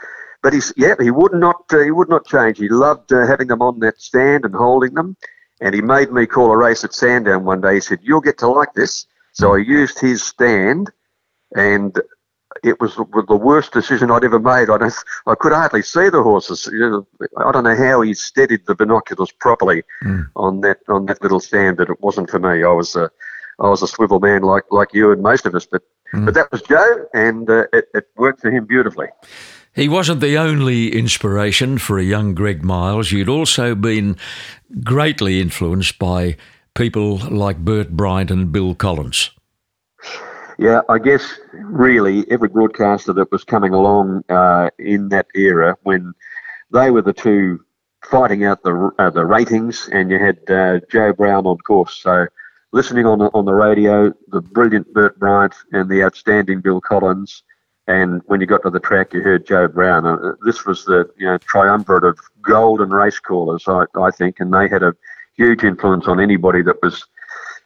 But 0.46 0.54
he's 0.54 0.72
yeah 0.78 0.94
he 1.02 1.10
would 1.10 1.34
not 1.34 1.64
uh, 1.74 1.80
he 1.80 1.90
would 1.90 2.08
not 2.08 2.28
change. 2.28 2.60
He 2.60 2.70
loved 2.70 3.12
uh, 3.12 3.26
having 3.26 3.48
them 3.48 3.64
on 3.64 3.80
that 3.80 4.00
stand 4.00 4.46
and 4.46 4.54
holding 4.54 4.94
them. 4.94 5.18
And 5.60 5.74
he 5.74 5.82
made 5.82 6.12
me 6.12 6.28
call 6.28 6.52
a 6.52 6.58
race 6.58 6.84
at 6.84 6.94
Sandown 6.94 7.46
one 7.46 7.62
day. 7.62 7.74
He 7.74 7.82
said, 7.82 7.98
"You'll 8.04 8.22
get 8.22 8.38
to 8.38 8.48
like 8.48 8.74
this." 8.76 9.08
So 9.34 9.56
I 9.56 9.58
used 9.58 9.98
his 10.00 10.22
stand, 10.22 10.92
and 11.56 12.00
it 12.64 12.80
was 12.80 12.96
the 12.96 13.36
worst 13.36 13.74
decision 13.74 14.12
I'd 14.12 14.24
ever 14.24 14.40
made. 14.40 14.70
I 14.70 14.78
don't, 14.78 14.94
I 15.26 15.34
could 15.34 15.52
hardly 15.52 15.82
see 15.82 16.10
the 16.10 16.22
horses. 16.22 16.70
I 17.38 17.52
don't 17.52 17.64
know 17.64 17.76
how 17.76 18.02
he 18.02 18.14
steadied 18.14 18.68
the 18.68 18.76
binoculars 18.76 19.32
properly 19.32 19.82
on 20.36 20.62
that 20.62 20.78
on 20.90 21.08
that 21.08 21.24
little 21.24 21.40
stand, 21.40 21.78
but 21.78 21.90
it 21.90 22.00
wasn't 22.02 22.30
for 22.30 22.38
me. 22.38 22.64
I 22.64 22.72
was 22.72 22.96
a, 22.96 23.10
I 23.60 23.68
was 23.68 23.82
a 23.82 23.88
swivel 23.88 24.20
man 24.20 24.44
like 24.44 24.66
like 24.70 24.94
you 24.94 25.12
and 25.12 25.24
most 25.24 25.48
of 25.48 25.56
us. 25.56 25.66
But 25.66 25.82
but 26.14 26.36
that 26.36 26.52
was 26.52 26.62
Joe, 26.62 27.08
and 27.16 27.50
uh, 27.50 27.66
it, 27.74 27.86
it 27.96 28.06
worked 28.16 28.42
for 28.42 28.52
him 28.52 28.66
beautifully. 28.66 29.08
He 29.76 29.90
wasn't 29.90 30.22
the 30.22 30.38
only 30.38 30.88
inspiration 30.98 31.78
for 31.78 32.00
a 32.00 32.04
young 32.04 32.34
Greg 32.34 32.64
Miles. 32.64 33.12
You'd 33.12 33.28
also 33.28 33.76
been 33.76 34.16
greatly 34.86 35.42
influenced 35.42 36.00
by 36.00 36.38
people 36.76 37.18
like 37.18 37.58
Bert 37.58 37.90
Bryant 37.90 38.32
and 38.32 38.54
Bill 38.54 38.74
Collins. 38.74 39.32
Yeah, 40.58 40.80
I 40.88 40.98
guess 41.00 41.40
really 41.52 42.26
every 42.32 42.48
broadcaster 42.48 43.12
that 43.12 43.30
was 43.34 43.44
coming 43.44 43.74
along 43.74 44.24
uh, 44.30 44.70
in 44.80 45.10
that 45.10 45.28
era 45.36 45.78
when 45.84 46.14
they 46.72 46.90
were 46.90 47.02
the 47.02 47.12
two 47.12 47.60
fighting 48.10 48.46
out 48.46 48.64
the 48.64 48.92
uh, 48.98 49.10
the 49.10 49.26
ratings, 49.26 49.90
and 49.92 50.10
you 50.10 50.20
had 50.20 50.40
uh, 50.50 50.80
Joe 50.90 51.12
Brown 51.12 51.46
on 51.46 51.58
course. 51.58 51.96
So 52.02 52.28
listening 52.72 53.06
on 53.06 53.20
the, 53.20 53.26
on 53.34 53.44
the 53.44 53.54
radio, 53.54 54.14
the 54.30 54.42
brilliant 54.42 54.94
Bert 54.94 55.20
Bryant 55.20 55.56
and 55.74 55.90
the 55.90 56.02
outstanding 56.04 56.62
Bill 56.62 56.80
Collins, 56.80 57.44
and 57.88 58.22
when 58.26 58.42
you 58.42 58.48
got 58.48 58.64
to 58.64 58.70
the 58.70 58.80
track, 58.80 59.14
you 59.14 59.22
heard 59.22 59.46
Joe 59.46 59.68
Brown. 59.68 60.06
Uh, 60.06 60.34
this 60.44 60.66
was 60.66 60.86
the 60.86 61.10
you 61.18 61.26
know 61.26 61.38
triumvirate 61.38 62.04
of 62.04 62.20
golden 62.42 62.90
race 62.90 63.20
callers, 63.20 63.66
I, 63.68 63.86
I 64.00 64.12
think, 64.12 64.40
and 64.40 64.54
they 64.54 64.68
had 64.68 64.84
a 64.84 64.96
huge 65.36 65.64
influence 65.64 66.08
on 66.08 66.20
anybody 66.20 66.62
that 66.64 66.82
was 66.82 67.06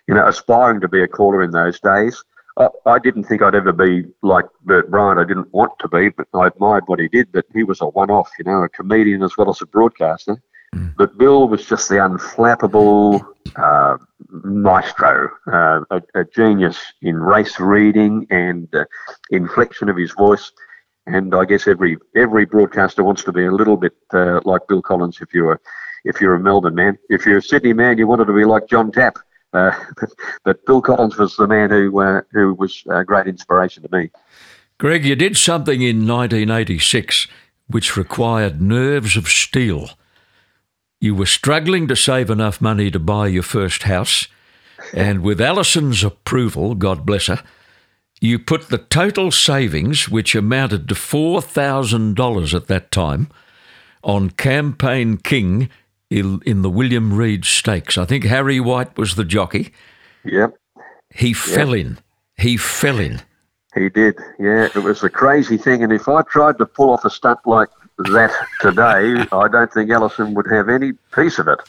you 0.08 0.14
know 0.14 0.28
aspiring 0.28 0.82
to 0.82 0.88
be 0.88 1.04
a 1.04 1.08
caller 1.08 1.42
in 1.42 1.52
those 1.52 1.80
days. 1.80 2.24
I, 2.58 2.68
I 2.86 3.00
didn't 3.00 3.24
think 3.24 3.42
I'd 3.42 3.56
ever 3.56 3.72
be 3.72 4.06
like 4.22 4.46
Bert 4.64 4.92
Bryant. 4.92 5.20
I 5.20 5.24
didn't 5.24 5.54
want 5.54 5.72
to 5.80 5.88
be, 5.88 6.10
but 6.10 6.28
I 6.34 6.48
admired 6.48 6.84
what 6.88 7.00
he 7.00 7.08
did. 7.08 7.32
But 7.32 7.46
he 7.54 7.64
was 7.64 7.80
a 7.80 7.88
one-off, 7.88 8.30
you 8.38 8.46
know, 8.46 8.64
a 8.64 8.70
comedian 8.70 9.24
as 9.24 9.38
well 9.38 9.50
as 9.50 9.62
a 9.62 9.66
broadcaster. 9.66 10.42
But 10.72 11.18
Bill 11.18 11.48
was 11.48 11.66
just 11.66 11.90
the 11.90 11.96
unflappable 11.96 13.26
uh, 13.56 13.98
maestro, 14.30 15.30
uh, 15.52 15.82
a, 15.90 16.02
a 16.14 16.26
genius 16.26 16.78
in 17.02 17.16
race 17.18 17.60
reading 17.60 18.28
and 18.30 18.68
uh, 18.76 18.86
inflection 19.32 19.90
of 19.90 19.98
his 19.98 20.12
voice. 20.12 20.52
And 21.08 21.34
I 21.34 21.46
guess 21.46 21.68
every 21.68 21.98
every 22.16 22.46
broadcaster 22.46 23.04
wants 23.04 23.24
to 23.24 23.32
be 23.32 23.46
a 23.46 23.52
little 23.52 23.78
bit 23.78 23.94
uh, 24.14 24.42
like 24.46 24.68
Bill 24.68 24.82
Collins. 24.82 25.20
If 25.22 25.34
you're 25.34 25.54
a, 25.54 25.60
if 26.06 26.22
you're 26.22 26.36
a 26.36 26.40
Melbourne 26.40 26.76
man, 26.76 27.00
if 27.10 27.26
you're 27.26 27.38
a 27.38 27.42
Sydney 27.42 27.74
man, 27.74 27.98
you 27.98 28.06
wanted 28.06 28.26
to 28.26 28.34
be 28.34 28.46
like 28.46 28.68
John 28.68 28.92
Tapp. 28.92 29.18
Uh, 29.54 29.72
but, 30.00 30.10
but 30.44 30.66
Bill 30.68 30.82
Collins 30.82 31.18
was 31.18 31.36
the 31.36 31.48
man 31.48 31.72
who 31.72 32.00
uh, 32.00 32.22
who 32.32 32.54
was 32.54 32.84
a 32.92 33.04
great 33.04 33.26
inspiration 33.26 33.82
to 33.84 33.90
me. 33.92 34.12
Greg, 34.78 35.04
you 35.04 35.16
did 35.16 35.36
something 35.36 35.82
in 35.82 36.08
1986 36.08 37.28
which 37.68 37.98
required 37.98 38.62
nerves 38.62 39.16
of 39.16 39.28
steel. 39.28 39.92
You 41.02 41.16
were 41.16 41.26
struggling 41.26 41.88
to 41.88 41.96
save 41.96 42.30
enough 42.30 42.60
money 42.60 42.92
to 42.92 43.00
buy 43.00 43.28
your 43.28 43.44
first 43.44 43.84
house, 43.84 44.28
and 44.94 45.22
with 45.22 45.40
Alison's 45.40 46.04
approval, 46.04 46.76
God 46.76 47.06
bless 47.06 47.28
her, 47.28 47.42
you 48.22 48.38
put 48.38 48.68
the 48.68 48.78
total 48.78 49.32
savings, 49.32 50.10
which 50.10 50.36
amounted 50.36 50.90
to 50.90 50.96
$4,000 50.96 52.54
at 52.54 52.68
that 52.68 52.92
time, 52.92 53.30
on 54.04 54.30
Campaign 54.32 55.18
King 55.18 55.70
in, 56.10 56.62
the 56.64 56.70
William 56.70 57.14
Reid 57.14 57.46
Stakes. 57.46 57.98
I 57.98 58.04
think 58.04 58.26
Harry 58.26 58.60
White 58.60 58.98
was 58.98 59.16
the 59.16 59.24
jockey. 59.24 59.72
Yep. 60.26 60.58
He 61.14 61.32
fell 61.34 61.72
in. 61.72 61.98
He 62.38 62.58
fell 62.58 63.00
in. 63.00 63.22
He 63.74 63.88
did, 63.88 64.18
yeah. 64.38 64.68
It 64.76 64.84
was 64.84 65.04
a 65.04 65.10
crazy 65.10 65.58
thing, 65.58 65.82
and 65.84 65.94
if 65.94 66.10
I 66.10 66.24
tried 66.24 66.58
to 66.58 66.66
pull 66.66 66.90
off 66.90 67.06
a 67.06 67.10
stunt 67.10 67.40
like 67.46 67.70
that 68.06 68.32
today, 68.62 69.26
I 69.32 69.48
don't 69.48 69.72
think 69.72 69.92
Alison 69.92 70.34
would 70.34 70.48
have 70.52 70.70
any 70.70 70.94
piece 71.14 71.40
of 71.40 71.48
it. 71.48 71.60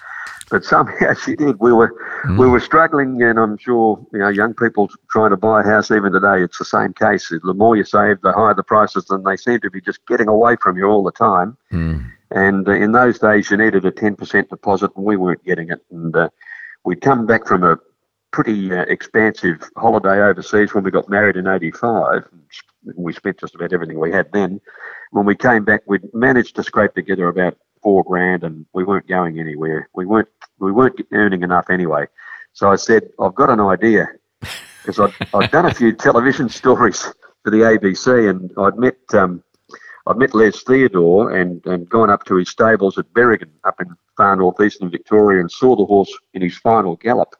But 0.50 0.64
somehow 0.64 1.14
she 1.24 1.36
did. 1.36 1.60
We 1.60 1.72
were 1.72 1.94
we 2.38 2.48
were 2.48 2.60
struggling, 2.60 3.22
and 3.22 3.38
I'm 3.38 3.56
sure 3.56 4.04
you 4.12 4.18
know 4.18 4.28
young 4.28 4.54
people 4.54 4.88
trying 5.10 5.30
to 5.30 5.36
buy 5.36 5.60
a 5.60 5.64
house 5.64 5.90
even 5.90 6.12
today. 6.12 6.42
It's 6.42 6.58
the 6.58 6.64
same 6.64 6.92
case. 6.92 7.28
The 7.28 7.54
more 7.54 7.76
you 7.76 7.84
save, 7.84 8.20
the 8.20 8.32
higher 8.32 8.54
the 8.54 8.64
prices, 8.64 9.08
and 9.10 9.24
they 9.24 9.36
seem 9.36 9.60
to 9.60 9.70
be 9.70 9.80
just 9.80 10.04
getting 10.06 10.28
away 10.28 10.56
from 10.60 10.76
you 10.76 10.86
all 10.86 11.04
the 11.04 11.12
time. 11.12 11.56
And 12.32 12.68
uh, 12.68 12.72
in 12.72 12.92
those 12.92 13.18
days, 13.18 13.50
you 13.50 13.56
needed 13.56 13.84
a 13.84 13.90
10% 13.90 14.48
deposit, 14.48 14.90
and 14.96 15.04
we 15.04 15.16
weren't 15.16 15.44
getting 15.44 15.70
it. 15.70 15.84
And 15.90 16.14
uh, 16.14 16.28
we'd 16.84 17.00
come 17.00 17.26
back 17.26 17.46
from 17.46 17.64
a 17.64 17.78
pretty 18.32 18.72
uh, 18.72 18.82
expansive 18.82 19.68
holiday 19.76 20.20
overseas 20.20 20.74
when 20.74 20.84
we 20.84 20.90
got 20.90 21.08
married 21.08 21.36
in 21.36 21.46
85. 21.46 22.24
We 22.96 23.12
spent 23.12 23.38
just 23.38 23.54
about 23.54 23.72
everything 23.72 23.98
we 23.98 24.12
had 24.12 24.32
then. 24.32 24.60
When 25.10 25.26
we 25.26 25.34
came 25.34 25.64
back, 25.64 25.82
we'd 25.86 26.14
managed 26.14 26.56
to 26.56 26.62
scrape 26.62 26.94
together 26.94 27.28
about 27.28 27.58
four 27.82 28.04
grand 28.04 28.44
and 28.44 28.66
we 28.72 28.84
weren't 28.84 29.08
going 29.08 29.38
anywhere. 29.38 29.88
We 29.94 30.06
weren't, 30.06 30.28
we 30.58 30.72
weren't 30.72 31.00
earning 31.12 31.42
enough 31.42 31.70
anyway. 31.70 32.06
So 32.52 32.70
I 32.70 32.76
said, 32.76 33.10
I've 33.20 33.34
got 33.34 33.50
an 33.50 33.60
idea 33.60 34.08
because 34.40 34.98
I'd, 35.00 35.12
I'd 35.34 35.50
done 35.50 35.66
a 35.66 35.74
few 35.74 35.92
television 35.92 36.48
stories 36.60 37.02
for 37.42 37.50
the 37.50 37.58
ABC 37.58 38.28
and 38.30 38.52
I'd 38.58 38.78
met, 38.78 38.98
um, 39.14 39.42
I'd 40.06 40.16
met 40.16 40.34
Les 40.34 40.62
Theodore 40.62 41.32
and, 41.32 41.64
and 41.66 41.88
gone 41.88 42.10
up 42.10 42.24
to 42.24 42.36
his 42.36 42.48
stables 42.48 42.98
at 42.98 43.12
Berrigan 43.12 43.50
up 43.64 43.80
in 43.80 43.94
far 44.16 44.36
northeastern 44.36 44.90
Victoria 44.90 45.40
and 45.40 45.50
saw 45.50 45.76
the 45.76 45.84
horse 45.84 46.12
in 46.34 46.42
his 46.42 46.56
final 46.58 46.96
gallop. 46.96 47.34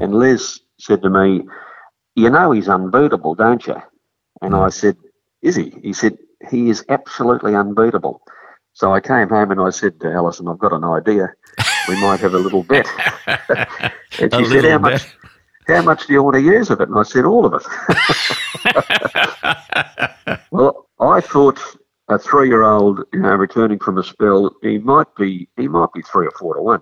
And 0.00 0.14
Les 0.14 0.60
said 0.78 1.02
to 1.02 1.10
me, 1.10 1.44
You 2.14 2.30
know 2.30 2.52
he's 2.52 2.68
unbeatable, 2.68 3.34
don't 3.34 3.66
you? 3.66 3.76
And 4.42 4.54
I 4.54 4.68
said, 4.68 4.96
Is 5.42 5.56
he? 5.56 5.74
He 5.82 5.92
said, 5.92 6.18
He 6.50 6.70
is 6.70 6.84
absolutely 6.88 7.54
unbeatable. 7.54 8.22
So 8.72 8.92
I 8.92 9.00
came 9.00 9.28
home 9.28 9.50
and 9.50 9.60
I 9.60 9.70
said 9.70 10.00
to 10.00 10.12
Alison, 10.12 10.48
I've 10.48 10.58
got 10.58 10.72
an 10.72 10.84
idea. 10.84 11.32
We 11.88 12.00
might 12.00 12.20
have 12.20 12.34
a 12.34 12.38
little 12.38 12.62
bet. 12.62 12.86
and 13.26 14.32
she 14.32 14.42
A 14.42 14.46
said, 14.46 14.64
How 14.64 14.78
much? 14.78 15.06
How 15.66 15.82
much 15.82 16.06
do 16.06 16.12
you 16.14 16.22
want 16.22 16.34
to 16.34 16.40
use 16.40 16.70
of 16.70 16.80
it? 16.80 16.88
And 16.88 16.98
I 16.98 17.02
said, 17.02 17.24
All 17.24 17.44
of 17.44 17.54
it. 17.54 17.66
well, 20.50 20.88
I 21.00 21.20
thought 21.20 21.60
a 22.08 22.18
three-year-old, 22.18 23.04
you 23.12 23.20
know, 23.20 23.34
returning 23.34 23.78
from 23.78 23.98
a 23.98 24.02
spell, 24.02 24.50
he 24.62 24.78
might 24.78 25.14
be 25.16 25.48
he 25.56 25.68
might 25.68 25.92
be 25.92 26.02
three 26.02 26.26
or 26.26 26.32
four 26.38 26.54
to 26.54 26.62
one. 26.62 26.80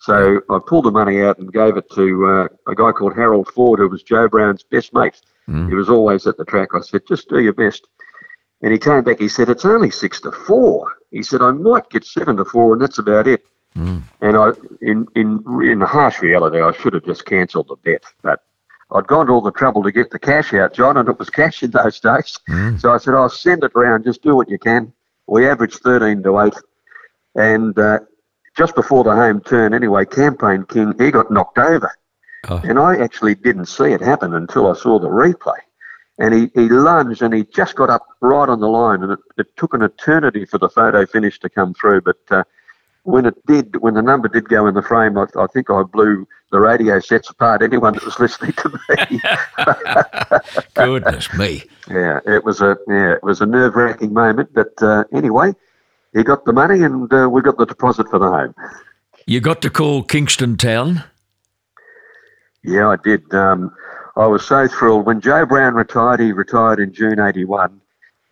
So 0.00 0.40
I 0.48 0.58
pulled 0.66 0.86
the 0.86 0.90
money 0.90 1.22
out 1.22 1.38
and 1.38 1.52
gave 1.52 1.76
it 1.76 1.90
to 1.94 2.26
uh, 2.26 2.70
a 2.70 2.74
guy 2.74 2.90
called 2.92 3.14
Harold 3.14 3.48
Ford, 3.48 3.78
who 3.80 3.88
was 3.88 4.02
Joe 4.02 4.28
Brown's 4.28 4.62
best 4.62 4.94
mate. 4.94 5.20
He 5.68 5.74
was 5.74 5.88
always 5.88 6.26
at 6.26 6.36
the 6.36 6.44
track. 6.44 6.70
I 6.74 6.80
said, 6.80 7.02
just 7.06 7.28
do 7.28 7.40
your 7.40 7.52
best. 7.52 7.86
And 8.62 8.72
he 8.72 8.78
came 8.78 9.02
back. 9.04 9.18
He 9.18 9.28
said, 9.28 9.48
it's 9.48 9.64
only 9.64 9.90
six 9.90 10.20
to 10.22 10.32
four. 10.32 10.92
He 11.10 11.22
said, 11.22 11.42
I 11.42 11.50
might 11.50 11.90
get 11.90 12.04
seven 12.04 12.36
to 12.36 12.44
four, 12.44 12.72
and 12.74 12.82
that's 12.82 12.98
about 12.98 13.26
it. 13.26 13.44
And 14.20 14.36
I, 14.36 14.50
in 14.80 15.06
in 15.14 15.44
in 15.62 15.80
harsh 15.80 16.20
reality, 16.20 16.60
I 16.60 16.72
should 16.72 16.92
have 16.94 17.04
just 17.04 17.24
cancelled 17.24 17.68
the 17.68 17.76
bet, 17.76 18.04
but 18.22 18.42
I'd 18.92 19.06
gone 19.06 19.26
to 19.26 19.32
all 19.32 19.40
the 19.40 19.52
trouble 19.52 19.82
to 19.84 19.92
get 19.92 20.10
the 20.10 20.18
cash 20.18 20.52
out, 20.54 20.74
John, 20.74 20.96
and 20.96 21.08
it 21.08 21.18
was 21.18 21.30
cash 21.40 21.62
in 21.62 21.70
those 21.70 22.00
days. 22.00 22.38
So 22.78 22.92
I 22.92 22.98
said, 22.98 23.14
I'll 23.14 23.28
send 23.28 23.62
it 23.64 23.72
round. 23.74 24.04
Just 24.04 24.22
do 24.22 24.34
what 24.36 24.48
you 24.48 24.58
can. 24.58 24.92
We 25.26 25.48
averaged 25.48 25.80
thirteen 25.82 26.22
to 26.24 26.40
eight, 26.40 26.54
and 27.36 27.78
uh, 27.78 28.00
just 28.60 28.74
before 28.74 29.02
the 29.04 29.14
home 29.14 29.40
turn, 29.40 29.72
anyway, 29.72 30.04
Campaign 30.04 30.64
King 30.68 30.92
he 30.98 31.10
got 31.10 31.30
knocked 31.30 31.56
over, 31.58 31.90
Oh. 32.50 32.60
and 32.62 32.78
I 32.78 32.96
actually 33.02 33.34
didn't 33.34 33.66
see 33.66 33.92
it 33.92 34.02
happen 34.02 34.34
until 34.34 34.70
I 34.70 34.74
saw 34.74 34.98
the 34.98 35.08
replay. 35.08 35.58
And 36.18 36.34
he, 36.34 36.50
he 36.54 36.68
lunged 36.68 37.22
and 37.22 37.32
he 37.32 37.44
just 37.44 37.74
got 37.74 37.88
up 37.88 38.06
right 38.20 38.48
on 38.50 38.60
the 38.60 38.68
line, 38.68 39.02
and 39.02 39.12
it, 39.12 39.18
it 39.38 39.46
took 39.56 39.72
an 39.72 39.80
eternity 39.82 40.44
for 40.44 40.58
the 40.58 40.68
photo 40.68 41.06
finish 41.06 41.38
to 41.40 41.48
come 41.48 41.72
through. 41.72 42.02
But 42.02 42.18
uh, 42.30 42.44
when 43.04 43.24
it 43.24 43.34
did, 43.46 43.76
when 43.80 43.94
the 43.94 44.02
number 44.02 44.28
did 44.28 44.46
go 44.50 44.66
in 44.66 44.74
the 44.74 44.82
frame, 44.82 45.16
I, 45.16 45.24
I 45.38 45.46
think 45.46 45.70
I 45.70 45.82
blew 45.82 46.28
the 46.52 46.60
radio 46.60 47.00
sets 47.00 47.30
apart. 47.30 47.62
Anyone 47.62 47.94
that 47.94 48.04
was 48.04 48.18
listening 48.20 48.52
to 48.52 48.68
me, 48.68 49.20
Goodness 50.74 51.32
me. 51.34 51.62
yeah, 51.90 52.20
it 52.26 52.44
was 52.44 52.60
a 52.60 52.76
yeah, 52.88 53.12
it 53.14 53.22
was 53.22 53.40
a 53.40 53.46
nerve 53.46 53.74
wracking 53.76 54.12
moment. 54.12 54.50
But 54.52 54.72
uh, 54.82 55.04
anyway, 55.14 55.54
he 56.14 56.22
got 56.22 56.44
the 56.44 56.52
money, 56.52 56.82
and 56.82 57.12
uh, 57.12 57.28
we 57.30 57.42
got 57.42 57.58
the 57.58 57.66
deposit 57.66 58.08
for 58.08 58.18
the 58.18 58.28
home. 58.28 58.54
You 59.26 59.40
got 59.40 59.62
to 59.62 59.70
call 59.70 60.02
Kingston 60.02 60.56
Town. 60.56 61.04
Yeah, 62.64 62.88
I 62.88 62.96
did. 62.96 63.32
Um, 63.32 63.74
I 64.16 64.26
was 64.26 64.44
so 64.44 64.68
thrilled. 64.68 65.06
When 65.06 65.20
Joe 65.20 65.46
Brown 65.46 65.74
retired, 65.74 66.20
he 66.20 66.32
retired 66.32 66.80
in 66.80 66.92
June 66.92 67.20
81, 67.20 67.80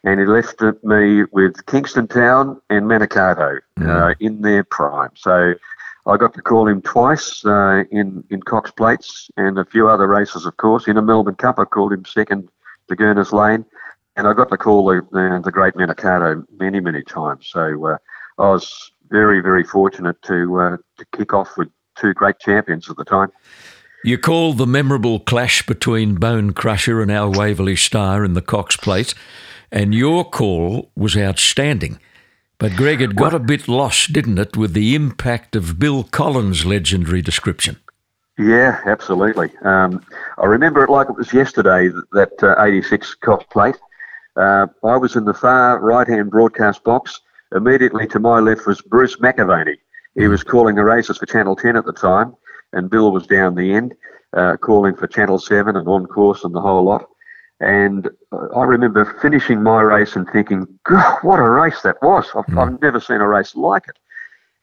and 0.04 0.20
he 0.20 0.26
left 0.26 0.60
me 0.82 1.24
with 1.32 1.64
Kingston 1.66 2.08
Town 2.08 2.60
and 2.68 2.86
Manikato 2.86 3.58
mm. 3.78 3.88
uh, 3.88 4.14
in 4.20 4.42
their 4.42 4.64
prime. 4.64 5.10
So 5.14 5.54
I 6.06 6.16
got 6.16 6.34
to 6.34 6.42
call 6.42 6.66
him 6.66 6.82
twice 6.82 7.44
uh, 7.44 7.84
in, 7.90 8.24
in 8.30 8.42
Cox 8.42 8.70
Plates 8.70 9.30
and 9.36 9.58
a 9.58 9.64
few 9.64 9.88
other 9.88 10.06
races, 10.06 10.46
of 10.46 10.56
course. 10.56 10.88
In 10.88 10.96
a 10.96 11.02
Melbourne 11.02 11.36
Cup, 11.36 11.58
I 11.58 11.64
called 11.64 11.92
him 11.92 12.04
second 12.04 12.48
to 12.88 12.96
Gurner's 12.96 13.32
Lane, 13.32 13.64
and 14.18 14.26
I 14.26 14.34
got 14.34 14.50
to 14.50 14.58
call 14.58 14.84
the, 14.84 15.00
the, 15.12 15.40
the 15.44 15.52
great 15.52 15.74
Manikato 15.74 16.44
many, 16.58 16.80
many 16.80 17.02
times. 17.02 17.48
So 17.48 17.86
uh, 17.86 17.96
I 18.38 18.50
was 18.50 18.90
very, 19.10 19.40
very 19.40 19.62
fortunate 19.62 20.20
to, 20.22 20.60
uh, 20.60 20.76
to 20.98 21.06
kick 21.16 21.32
off 21.32 21.56
with 21.56 21.68
two 21.96 22.12
great 22.14 22.40
champions 22.40 22.90
at 22.90 22.96
the 22.96 23.04
time. 23.04 23.30
You 24.04 24.18
called 24.18 24.58
the 24.58 24.66
memorable 24.66 25.20
clash 25.20 25.64
between 25.64 26.18
Bonecrusher 26.18 27.00
and 27.00 27.12
our 27.12 27.30
Waverley 27.30 27.76
Star 27.76 28.24
in 28.24 28.34
the 28.34 28.42
Cox 28.42 28.76
Plate, 28.76 29.14
and 29.70 29.94
your 29.94 30.28
call 30.28 30.90
was 30.96 31.16
outstanding. 31.16 32.00
But 32.58 32.72
Greg, 32.72 33.00
it 33.00 33.14
got 33.14 33.34
a 33.34 33.38
bit 33.38 33.68
lost, 33.68 34.12
didn't 34.12 34.38
it, 34.38 34.56
with 34.56 34.72
the 34.72 34.96
impact 34.96 35.54
of 35.54 35.78
Bill 35.78 36.02
Collins' 36.02 36.66
legendary 36.66 37.22
description? 37.22 37.76
Yeah, 38.36 38.80
absolutely. 38.84 39.50
Um, 39.62 40.04
I 40.38 40.46
remember 40.46 40.82
it 40.82 40.90
like 40.90 41.08
it 41.08 41.16
was 41.16 41.32
yesterday, 41.32 41.88
that 42.12 42.32
uh, 42.42 42.60
86 42.60 43.14
Cox 43.16 43.44
Plate. 43.50 43.76
Uh, 44.38 44.66
I 44.84 44.96
was 44.96 45.16
in 45.16 45.24
the 45.24 45.34
far 45.34 45.80
right 45.80 46.06
hand 46.06 46.30
broadcast 46.30 46.84
box. 46.84 47.20
Immediately 47.54 48.06
to 48.08 48.20
my 48.20 48.38
left 48.38 48.66
was 48.66 48.80
Bruce 48.80 49.16
McAvaney. 49.16 49.76
He 50.14 50.28
was 50.28 50.44
calling 50.44 50.76
the 50.76 50.84
races 50.84 51.18
for 51.18 51.26
Channel 51.26 51.56
10 51.56 51.76
at 51.76 51.84
the 51.84 51.92
time 51.92 52.34
and 52.72 52.90
Bill 52.90 53.12
was 53.12 53.26
down 53.26 53.54
the 53.54 53.72
end 53.72 53.94
uh, 54.36 54.56
calling 54.56 54.94
for 54.94 55.06
Channel 55.06 55.38
7 55.38 55.76
and 55.76 55.88
on 55.88 56.06
course 56.06 56.44
and 56.44 56.54
the 56.54 56.60
whole 56.60 56.84
lot. 56.84 57.06
And 57.60 58.08
I 58.54 58.62
remember 58.62 59.18
finishing 59.20 59.62
my 59.62 59.80
race 59.80 60.14
and 60.14 60.28
thinking, 60.30 60.66
God, 60.84 61.18
what 61.22 61.40
a 61.40 61.48
race 61.48 61.80
that 61.82 61.96
was. 62.02 62.26
I've, 62.34 62.46
mm. 62.46 62.58
I've 62.58 62.80
never 62.80 63.00
seen 63.00 63.20
a 63.20 63.26
race 63.26 63.56
like 63.56 63.88
it. 63.88 63.98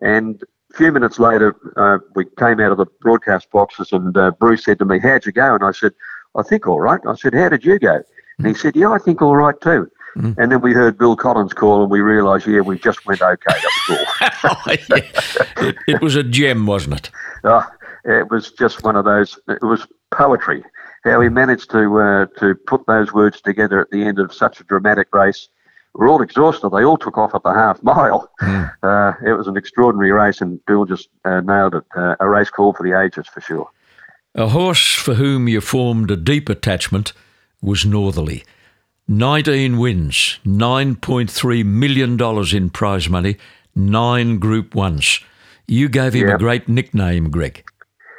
And 0.01 0.41
a 0.73 0.77
few 0.77 0.91
minutes 0.91 1.19
later, 1.19 1.55
uh, 1.75 1.99
we 2.15 2.25
came 2.37 2.59
out 2.59 2.71
of 2.71 2.77
the 2.77 2.85
broadcast 3.01 3.49
boxes 3.51 3.91
and 3.91 4.15
uh, 4.15 4.31
Bruce 4.39 4.63
said 4.63 4.79
to 4.79 4.85
me, 4.85 4.99
How'd 4.99 5.25
you 5.25 5.31
go? 5.31 5.55
And 5.55 5.63
I 5.63 5.71
said, 5.71 5.93
I 6.35 6.43
think 6.43 6.67
all 6.67 6.79
right. 6.79 7.01
I 7.07 7.15
said, 7.15 7.33
How 7.33 7.49
did 7.49 7.65
you 7.65 7.79
go? 7.79 8.01
And 8.37 8.47
he 8.47 8.53
said, 8.53 8.75
Yeah, 8.75 8.91
I 8.91 8.97
think 8.97 9.21
all 9.21 9.35
right 9.35 9.59
too. 9.61 9.89
Mm. 10.17 10.37
And 10.37 10.51
then 10.51 10.61
we 10.61 10.73
heard 10.73 10.97
Bill 10.97 11.15
Collins 11.15 11.53
call 11.53 11.81
and 11.81 11.91
we 11.91 11.99
realised, 11.99 12.47
yeah, 12.47 12.61
we 12.61 12.79
just 12.79 13.05
went 13.05 13.21
okay. 13.21 13.37
That 13.47 13.71
was 13.89 13.99
all. 13.99 14.51
oh, 14.51 15.67
it, 15.67 15.75
it, 15.87 16.01
was 16.01 16.15
a 16.15 16.23
gem, 16.23 16.65
wasn't 16.65 16.95
it? 16.95 17.11
Oh, 17.43 17.67
it 18.05 18.31
was 18.31 18.51
just 18.51 18.83
one 18.83 18.95
of 18.95 19.03
those. 19.03 19.37
It 19.49 19.61
was 19.61 19.85
poetry. 20.11 20.63
How 21.03 21.21
he 21.21 21.29
managed 21.29 21.69
to 21.71 21.99
uh, 21.99 22.25
to 22.39 22.55
put 22.65 22.87
those 22.87 23.13
words 23.13 23.41
together 23.41 23.79
at 23.79 23.91
the 23.91 24.03
end 24.03 24.17
of 24.17 24.33
such 24.33 24.59
a 24.59 24.63
dramatic 24.63 25.13
race. 25.13 25.49
We're 25.93 26.09
all 26.09 26.21
exhausted. 26.21 26.69
They 26.69 26.83
all 26.83 26.97
took 26.97 27.17
off 27.17 27.35
at 27.35 27.43
the 27.43 27.53
half 27.53 27.81
mile. 27.83 28.31
Mm. 28.41 28.71
Uh, 28.83 29.13
it 29.25 29.33
was 29.33 29.47
an 29.47 29.57
extraordinary 29.57 30.11
race, 30.11 30.41
and 30.41 30.63
Bill 30.65 30.85
just 30.85 31.09
uh, 31.23 31.41
nailed 31.41 31.73
it. 31.73 31.83
Uh, 31.95 32.15
a 32.19 32.29
race 32.29 32.51
call 32.51 32.71
for 32.71 32.83
the 32.87 32.99
ages, 32.99 33.25
for 33.25 33.41
sure. 33.41 33.67
A 34.35 34.49
horse 34.49 34.93
for 34.93 35.15
whom 35.15 35.47
you 35.47 35.59
formed 35.59 36.11
a 36.11 36.15
deep 36.15 36.49
attachment 36.49 37.13
was 37.65 37.85
Northerly. 37.85 38.43
19 39.07 39.77
wins, 39.77 40.39
$9.3 40.45 41.65
million 41.65 42.55
in 42.55 42.69
prize 42.69 43.09
money, 43.09 43.37
nine 43.75 44.39
Group 44.39 44.73
Ones. 44.73 45.19
You 45.67 45.89
gave 45.89 46.13
him 46.13 46.27
yep. 46.27 46.35
a 46.35 46.39
great 46.39 46.69
nickname, 46.69 47.29
Greg. 47.29 47.63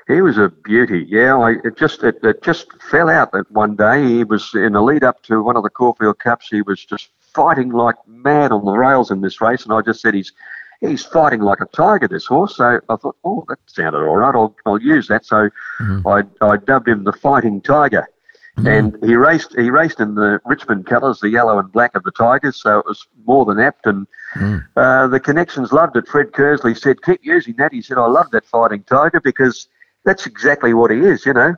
He 0.09 0.21
was 0.21 0.39
a 0.39 0.49
beauty. 0.49 1.05
Yeah, 1.09 1.37
I, 1.39 1.57
it 1.65 1.77
just 1.77 2.05
it, 2.05 2.19
it 2.23 2.41
just 2.43 2.67
fell 2.83 3.09
out 3.09 3.33
that 3.33 3.51
one 3.51 3.75
day. 3.75 4.07
He 4.07 4.25
was 4.25 4.55
in 4.55 4.75
the 4.75 4.81
lead 4.81 5.03
up 5.03 5.23
to 5.25 5.43
one 5.43 5.57
of 5.57 5.65
the 5.65 5.71
Caulfield 5.71 6.21
Cups. 6.21 6.49
He 6.49 6.63
was 6.63 6.85
just 6.85 7.09
fighting 7.19 7.71
like 7.71 7.97
mad 8.07 8.53
on 8.53 8.65
the 8.65 8.73
rails 8.73 9.11
in 9.11 9.21
this 9.21 9.41
race, 9.41 9.65
and 9.65 9.73
I 9.73 9.81
just 9.83 10.01
said 10.01 10.15
he's 10.15 10.33
he's 10.81 11.05
fighting 11.05 11.41
like 11.41 11.61
a 11.61 11.67
tiger. 11.67 12.07
This 12.07 12.27
horse. 12.27 12.57
So 12.57 12.81
I 12.89 12.97
thought, 12.97 13.17
oh, 13.25 13.45
that 13.49 13.59
sounded 13.67 13.99
all 13.99 14.17
right. 14.17 14.35
I'll 14.35 14.55
I'll 14.65 14.81
use 14.81 15.09
that. 15.09 15.27
So 15.27 15.51
mm-hmm. 15.81 16.07
I 16.07 16.23
I 16.41 16.57
dubbed 16.59 16.87
him 16.87 17.03
the 17.03 17.13
Fighting 17.13 17.61
Tiger. 17.61 18.09
Mm-hmm. 18.57 18.67
And 18.67 19.05
he 19.05 19.17
raced. 19.17 19.55
He 19.57 19.71
raced 19.71 20.01
in 20.01 20.15
the 20.15 20.41
Richmond 20.47 20.87
colours, 20.87 21.21
the 21.21 21.29
yellow 21.29 21.59
and 21.59 21.71
black 21.71 21.95
of 21.95 22.05
the 22.05 22.11
Tigers. 22.11 22.57
So 22.57 22.79
it 22.79 22.87
was 22.87 23.07
more 23.27 23.45
than 23.45 23.61
apt. 23.61 23.85
And 23.85 24.07
mm. 24.35 24.67
uh, 24.77 25.09
the 25.09 25.21
connections 25.21 25.73
loved 25.73 25.95
it. 25.97 26.09
Fred 26.09 26.33
Kersley 26.33 26.77
said, 26.77 27.03
"Keep 27.03 27.21
using 27.23 27.57
that." 27.57 27.73
He 27.73 27.83
said, 27.83 27.99
"I 27.99 28.07
love 28.07 28.31
that 28.31 28.47
Fighting 28.47 28.83
Tiger 28.85 29.21
because 29.21 29.69
that's 30.07 30.25
exactly 30.25 30.73
what 30.73 30.91
he 30.91 31.01
is. 31.01 31.27
You 31.27 31.35
know, 31.35 31.55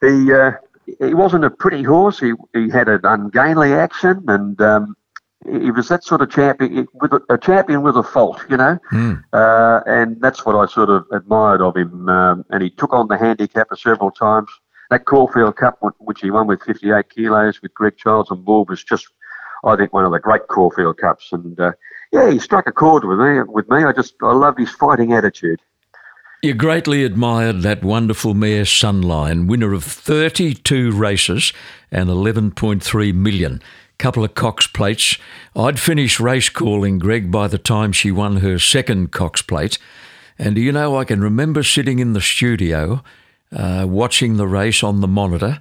he 0.00 0.32
uh, 0.32 0.52
he 1.06 1.12
wasn't 1.12 1.44
a 1.44 1.50
pretty 1.50 1.82
horse. 1.82 2.18
He 2.18 2.32
he 2.54 2.70
had 2.70 2.88
an 2.88 3.04
ungainly 3.04 3.74
action, 3.74 4.24
and 4.28 4.58
um, 4.62 4.96
he 5.44 5.70
was 5.70 5.88
that 5.88 6.02
sort 6.02 6.22
of 6.22 6.30
champion 6.30 6.88
with 6.94 7.12
a, 7.12 7.20
a 7.28 7.36
champion 7.36 7.82
with 7.82 7.96
a 7.96 8.02
fault. 8.02 8.42
You 8.48 8.56
know, 8.56 8.78
mm. 8.90 9.22
uh, 9.34 9.80
and 9.86 10.18
that's 10.22 10.46
what 10.46 10.56
I 10.56 10.64
sort 10.64 10.88
of 10.88 11.04
admired 11.12 11.60
of 11.60 11.76
him. 11.76 12.08
Um, 12.08 12.46
and 12.48 12.62
he 12.62 12.70
took 12.70 12.94
on 12.94 13.08
the 13.08 13.18
handicapper 13.18 13.76
several 13.76 14.10
times. 14.10 14.48
That 14.92 15.06
Caulfield 15.06 15.56
Cup, 15.56 15.78
which 16.00 16.20
he 16.20 16.30
won 16.30 16.46
with 16.46 16.62
58 16.64 17.08
kilos 17.08 17.62
with 17.62 17.72
Greg 17.72 17.96
Childs 17.96 18.30
on 18.30 18.42
board, 18.42 18.68
was 18.68 18.84
just, 18.84 19.08
I 19.64 19.74
think, 19.74 19.94
one 19.94 20.04
of 20.04 20.12
the 20.12 20.18
great 20.18 20.48
Caulfield 20.48 20.98
Cups. 20.98 21.30
And 21.32 21.58
uh, 21.58 21.72
yeah, 22.12 22.30
he 22.30 22.38
struck 22.38 22.66
a 22.66 22.72
chord 22.72 23.04
with 23.04 23.18
me. 23.18 23.40
With 23.44 23.70
me, 23.70 23.84
I 23.84 23.92
just 23.92 24.16
I 24.20 24.34
love 24.34 24.58
his 24.58 24.70
fighting 24.70 25.14
attitude. 25.14 25.60
You 26.42 26.52
greatly 26.52 27.04
admired 27.04 27.62
that 27.62 27.82
wonderful 27.82 28.34
mare 28.34 28.64
Sunline, 28.64 29.48
winner 29.48 29.72
of 29.72 29.82
32 29.82 30.92
races 30.92 31.54
and 31.90 32.10
11.3 32.10 33.14
million. 33.14 33.62
Couple 33.96 34.24
of 34.24 34.34
Cox 34.34 34.66
plates. 34.66 35.16
I'd 35.56 35.80
finished 35.80 36.20
race 36.20 36.50
calling 36.50 36.98
Greg 36.98 37.30
by 37.30 37.48
the 37.48 37.56
time 37.56 37.92
she 37.92 38.12
won 38.12 38.36
her 38.40 38.58
second 38.58 39.10
Cox 39.10 39.40
plate. 39.40 39.78
And 40.38 40.54
do 40.54 40.60
you 40.60 40.70
know, 40.70 40.98
I 40.98 41.04
can 41.04 41.22
remember 41.22 41.62
sitting 41.62 41.98
in 41.98 42.12
the 42.12 42.20
studio 42.20 43.02
uh, 43.52 43.86
watching 43.88 44.36
the 44.36 44.46
race 44.46 44.82
on 44.82 45.00
the 45.00 45.08
monitor. 45.08 45.60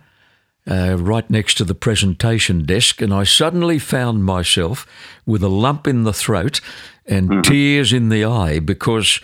Uh, 0.69 0.95
right 0.95 1.27
next 1.27 1.56
to 1.56 1.63
the 1.63 1.73
presentation 1.73 2.63
desk, 2.65 3.01
and 3.01 3.12
I 3.12 3.23
suddenly 3.23 3.80
found 3.80 4.23
myself 4.23 4.86
with 5.25 5.41
a 5.41 5.47
lump 5.47 5.88
in 5.88 6.04
the 6.04 6.13
throat 6.13 6.62
and 7.08 7.30
mm-hmm. 7.30 7.41
tears 7.41 7.91
in 7.91 8.10
the 8.10 8.25
eye 8.25 8.60
because 8.60 9.19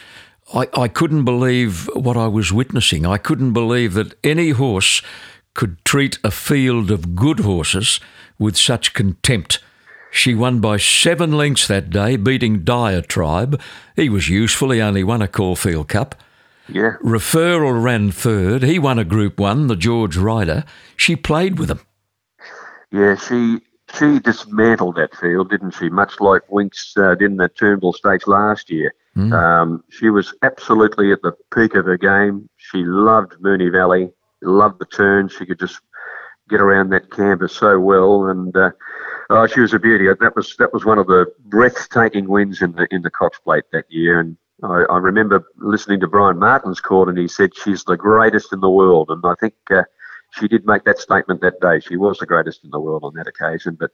I, 0.53 0.67
I 0.73 0.87
couldn't 0.87 1.25
believe 1.25 1.89
what 1.93 2.17
I 2.17 2.27
was 2.27 2.51
witnessing. 2.51 3.05
I 3.05 3.17
couldn't 3.17 3.53
believe 3.53 3.93
that 3.93 4.15
any 4.23 4.49
horse 4.49 5.03
could 5.53 5.83
treat 5.85 6.19
a 6.23 6.31
field 6.31 6.91
of 6.91 7.15
good 7.15 7.41
horses 7.41 7.99
with 8.39 8.57
such 8.57 8.93
contempt. 8.93 9.59
She 10.11 10.33
won 10.33 10.59
by 10.61 10.77
seven 10.77 11.33
lengths 11.33 11.67
that 11.67 11.89
day, 11.89 12.15
beating 12.15 12.63
Diatribe. 12.63 13.59
He 13.95 14.09
was 14.09 14.29
useful, 14.29 14.71
he 14.71 14.81
only 14.81 15.03
won 15.03 15.21
a 15.21 15.27
Caulfield 15.27 15.89
Cup. 15.89 16.15
Yeah. 16.69 16.95
Referral 17.01 17.81
ran 17.81 18.11
third. 18.11 18.63
He 18.63 18.79
won 18.79 18.99
a 18.99 19.05
Group 19.05 19.39
One, 19.39 19.67
the 19.67 19.75
George 19.75 20.17
Ryder. 20.17 20.63
She 20.95 21.15
played 21.15 21.59
with 21.59 21.69
him. 21.69 21.79
Yeah, 22.91 23.15
she 23.15 23.59
she 23.97 24.19
dismantled 24.19 24.95
that 24.95 25.15
field, 25.15 25.49
didn't 25.49 25.71
she? 25.71 25.89
Much 25.89 26.19
like 26.19 26.49
Winks 26.51 26.93
uh, 26.97 27.15
did 27.15 27.31
in 27.31 27.37
the 27.37 27.47
Turnbull 27.49 27.93
Stakes 27.93 28.27
last 28.27 28.69
year. 28.69 28.93
Mm. 29.15 29.33
Um, 29.33 29.83
she 29.89 30.09
was 30.09 30.33
absolutely 30.43 31.11
at 31.11 31.21
the 31.21 31.33
peak 31.53 31.73
of 31.73 31.85
her 31.85 31.97
game. 31.97 32.49
She 32.57 32.83
loved 32.83 33.33
Moonee 33.41 33.71
Valley, 33.71 34.11
loved 34.41 34.79
the 34.79 34.85
turn. 34.85 35.29
She 35.29 35.45
could 35.45 35.59
just 35.59 35.79
get 36.49 36.61
around 36.61 36.89
that 36.89 37.11
canvas 37.11 37.53
so 37.53 37.79
well, 37.79 38.27
and 38.27 38.55
uh, 38.55 38.71
oh, 39.29 39.47
she 39.47 39.61
was 39.61 39.73
a 39.73 39.79
beauty. 39.79 40.07
That 40.07 40.35
was 40.35 40.55
that 40.57 40.73
was 40.73 40.85
one 40.85 40.99
of 40.99 41.07
the 41.07 41.25
breathtaking 41.45 42.27
wins 42.27 42.61
in 42.61 42.73
the 42.73 42.87
in 42.91 43.01
the 43.01 43.09
Cox 43.09 43.39
Plate 43.39 43.65
that 43.71 43.85
year. 43.89 44.19
And 44.19 44.37
I, 44.63 44.85
I 44.89 44.97
remember 44.97 45.45
listening 45.57 45.99
to 45.99 46.07
Brian 46.07 46.39
Martin's 46.39 46.79
call, 46.79 47.09
and 47.09 47.17
he 47.17 47.27
said 47.27 47.55
she's 47.55 47.83
the 47.83 47.97
greatest 47.97 48.51
in 48.53 48.59
the 48.59 48.69
world. 48.69 49.09
And 49.09 49.23
I 49.25 49.35
think 49.39 49.53
uh, 49.69 49.83
she 50.31 50.47
did 50.47 50.65
make 50.65 50.83
that 50.85 50.99
statement 50.99 51.41
that 51.41 51.59
day. 51.61 51.79
She 51.79 51.97
was 51.97 52.17
the 52.17 52.25
greatest 52.25 52.63
in 52.63 52.71
the 52.71 52.79
world 52.79 53.03
on 53.03 53.13
that 53.15 53.27
occasion, 53.27 53.77
but 53.79 53.91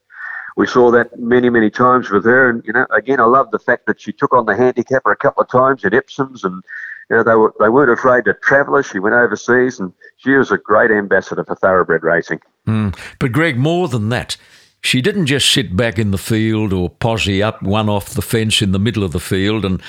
we 0.56 0.68
saw 0.68 0.92
that 0.92 1.20
many, 1.20 1.50
many 1.50 1.70
times 1.70 2.10
with 2.10 2.26
her. 2.26 2.50
And, 2.50 2.64
you 2.66 2.74
know, 2.74 2.86
again, 2.92 3.20
I 3.20 3.26
love 3.26 3.52
the 3.52 3.60
fact 3.60 3.86
that 3.88 4.00
she 4.00 4.12
took 4.12 4.34
on 4.34 4.46
the 4.46 4.56
handicapper 4.56 5.12
a 5.12 5.18
couple 5.18 5.44
of 5.44 5.50
times 5.50 5.84
at 5.84 5.94
Epsom's 5.94 6.44
and, 6.44 6.64
you 7.10 7.18
know, 7.18 7.24
they, 7.24 7.36
were, 7.36 7.54
they 7.60 7.70
weren't 7.70 7.92
afraid 7.92 8.26
to 8.26 8.34
travel 8.36 8.76
her. 8.76 8.84
She 8.84 9.00
went 9.00 9.16
overseas 9.16 9.80
and 9.80 9.94
she 10.18 10.32
was 10.32 10.52
a 10.52 10.58
great 10.58 10.92
ambassador 10.92 11.44
for 11.44 11.56
thoroughbred 11.56 12.04
racing. 12.04 12.40
Mm. 12.68 12.98
But, 13.20 13.32
Greg, 13.32 13.58
more 13.58 13.88
than 13.88 14.10
that, 14.10 14.38
she 14.84 15.02
didn't 15.02 15.28
just 15.28 15.52
sit 15.52 15.76
back 15.76 15.98
in 15.98 16.12
the 16.12 16.18
field 16.18 16.74
or 16.74 16.90
posse 16.90 17.42
up 17.42 17.64
one 17.64 17.90
off 17.90 18.14
the 18.14 18.22
fence 18.22 18.62
in 18.62 18.74
the 18.74 18.80
middle 18.80 19.04
of 19.04 19.14
the 19.14 19.20
field 19.20 19.64
and 19.64 19.82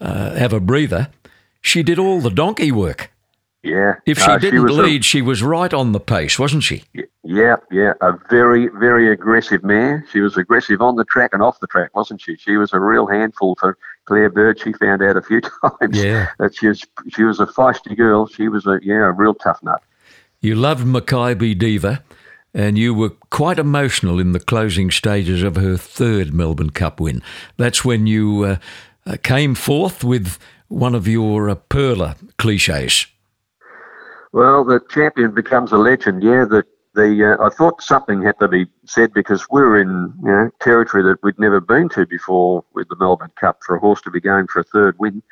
uh, 0.00 0.34
have 0.34 0.52
a 0.52 0.60
breather. 0.60 1.08
She 1.62 1.82
did 1.82 1.98
all 1.98 2.20
the 2.20 2.30
donkey 2.30 2.70
work. 2.70 3.10
Yeah. 3.62 3.94
If 4.06 4.18
she 4.18 4.30
uh, 4.30 4.38
didn't 4.38 4.68
she 4.68 4.74
lead, 4.74 5.00
a, 5.00 5.04
she 5.04 5.22
was 5.22 5.42
right 5.42 5.72
on 5.72 5.92
the 5.92 6.00
pace, 6.00 6.38
wasn't 6.38 6.64
she? 6.64 6.82
Yeah, 7.22 7.56
yeah. 7.70 7.94
A 8.00 8.12
very, 8.28 8.68
very 8.68 9.10
aggressive 9.10 9.62
mare. 9.62 10.04
She 10.12 10.20
was 10.20 10.36
aggressive 10.36 10.82
on 10.82 10.96
the 10.96 11.04
track 11.04 11.30
and 11.32 11.42
off 11.42 11.60
the 11.60 11.68
track, 11.68 11.94
wasn't 11.94 12.20
she? 12.20 12.36
She 12.36 12.56
was 12.56 12.72
a 12.72 12.80
real 12.80 13.06
handful 13.06 13.54
for 13.54 13.78
Claire 14.04 14.30
Bird. 14.30 14.60
She 14.60 14.72
found 14.72 15.02
out 15.02 15.16
a 15.16 15.22
few 15.22 15.40
times 15.80 16.02
yeah. 16.02 16.30
that 16.38 16.56
she 16.56 16.68
was 16.68 16.84
she 17.08 17.22
was 17.22 17.40
a 17.40 17.46
feisty 17.46 17.96
girl. 17.96 18.26
She 18.26 18.48
was 18.48 18.66
a 18.66 18.80
yeah, 18.82 19.06
a 19.06 19.12
real 19.12 19.34
tough 19.34 19.62
nut. 19.62 19.80
You 20.40 20.56
loved 20.56 20.84
Makybe 20.84 21.56
Diva, 21.56 22.02
and 22.54 22.78
you 22.78 22.94
were 22.94 23.10
quite 23.30 23.58
emotional 23.58 24.18
in 24.18 24.32
the 24.32 24.40
closing 24.40 24.90
stages 24.90 25.42
of 25.42 25.56
her 25.56 25.76
third 25.76 26.34
Melbourne 26.34 26.70
Cup 26.70 27.00
win. 27.00 27.22
That's 27.56 27.84
when 27.84 28.06
you 28.06 28.44
uh, 28.44 28.56
uh 29.06 29.16
came 29.22 29.54
forth 29.54 30.04
with 30.04 30.38
one 30.68 30.94
of 30.94 31.06
your 31.06 31.50
uh, 31.50 31.54
Perla 31.54 32.16
cliches. 32.38 33.06
Well, 34.32 34.64
the 34.64 34.80
champion 34.88 35.34
becomes 35.34 35.72
a 35.72 35.76
legend. 35.76 36.22
Yeah, 36.22 36.44
the 36.44 36.64
the 36.94 37.36
uh, 37.38 37.46
I 37.46 37.48
thought 37.50 37.82
something 37.82 38.22
had 38.22 38.38
to 38.40 38.48
be 38.48 38.66
said 38.86 39.12
because 39.12 39.46
we 39.50 39.60
were 39.60 39.78
in 39.78 40.12
you 40.22 40.30
know 40.30 40.50
territory 40.60 41.02
that 41.04 41.22
we'd 41.22 41.38
never 41.38 41.60
been 41.60 41.88
to 41.90 42.06
before 42.06 42.64
with 42.74 42.88
the 42.88 42.96
Melbourne 42.96 43.32
Cup 43.38 43.60
for 43.64 43.76
a 43.76 43.80
horse 43.80 44.00
to 44.02 44.10
be 44.10 44.20
going 44.20 44.46
for 44.46 44.60
a 44.60 44.64
third 44.64 44.96
win, 44.98 45.22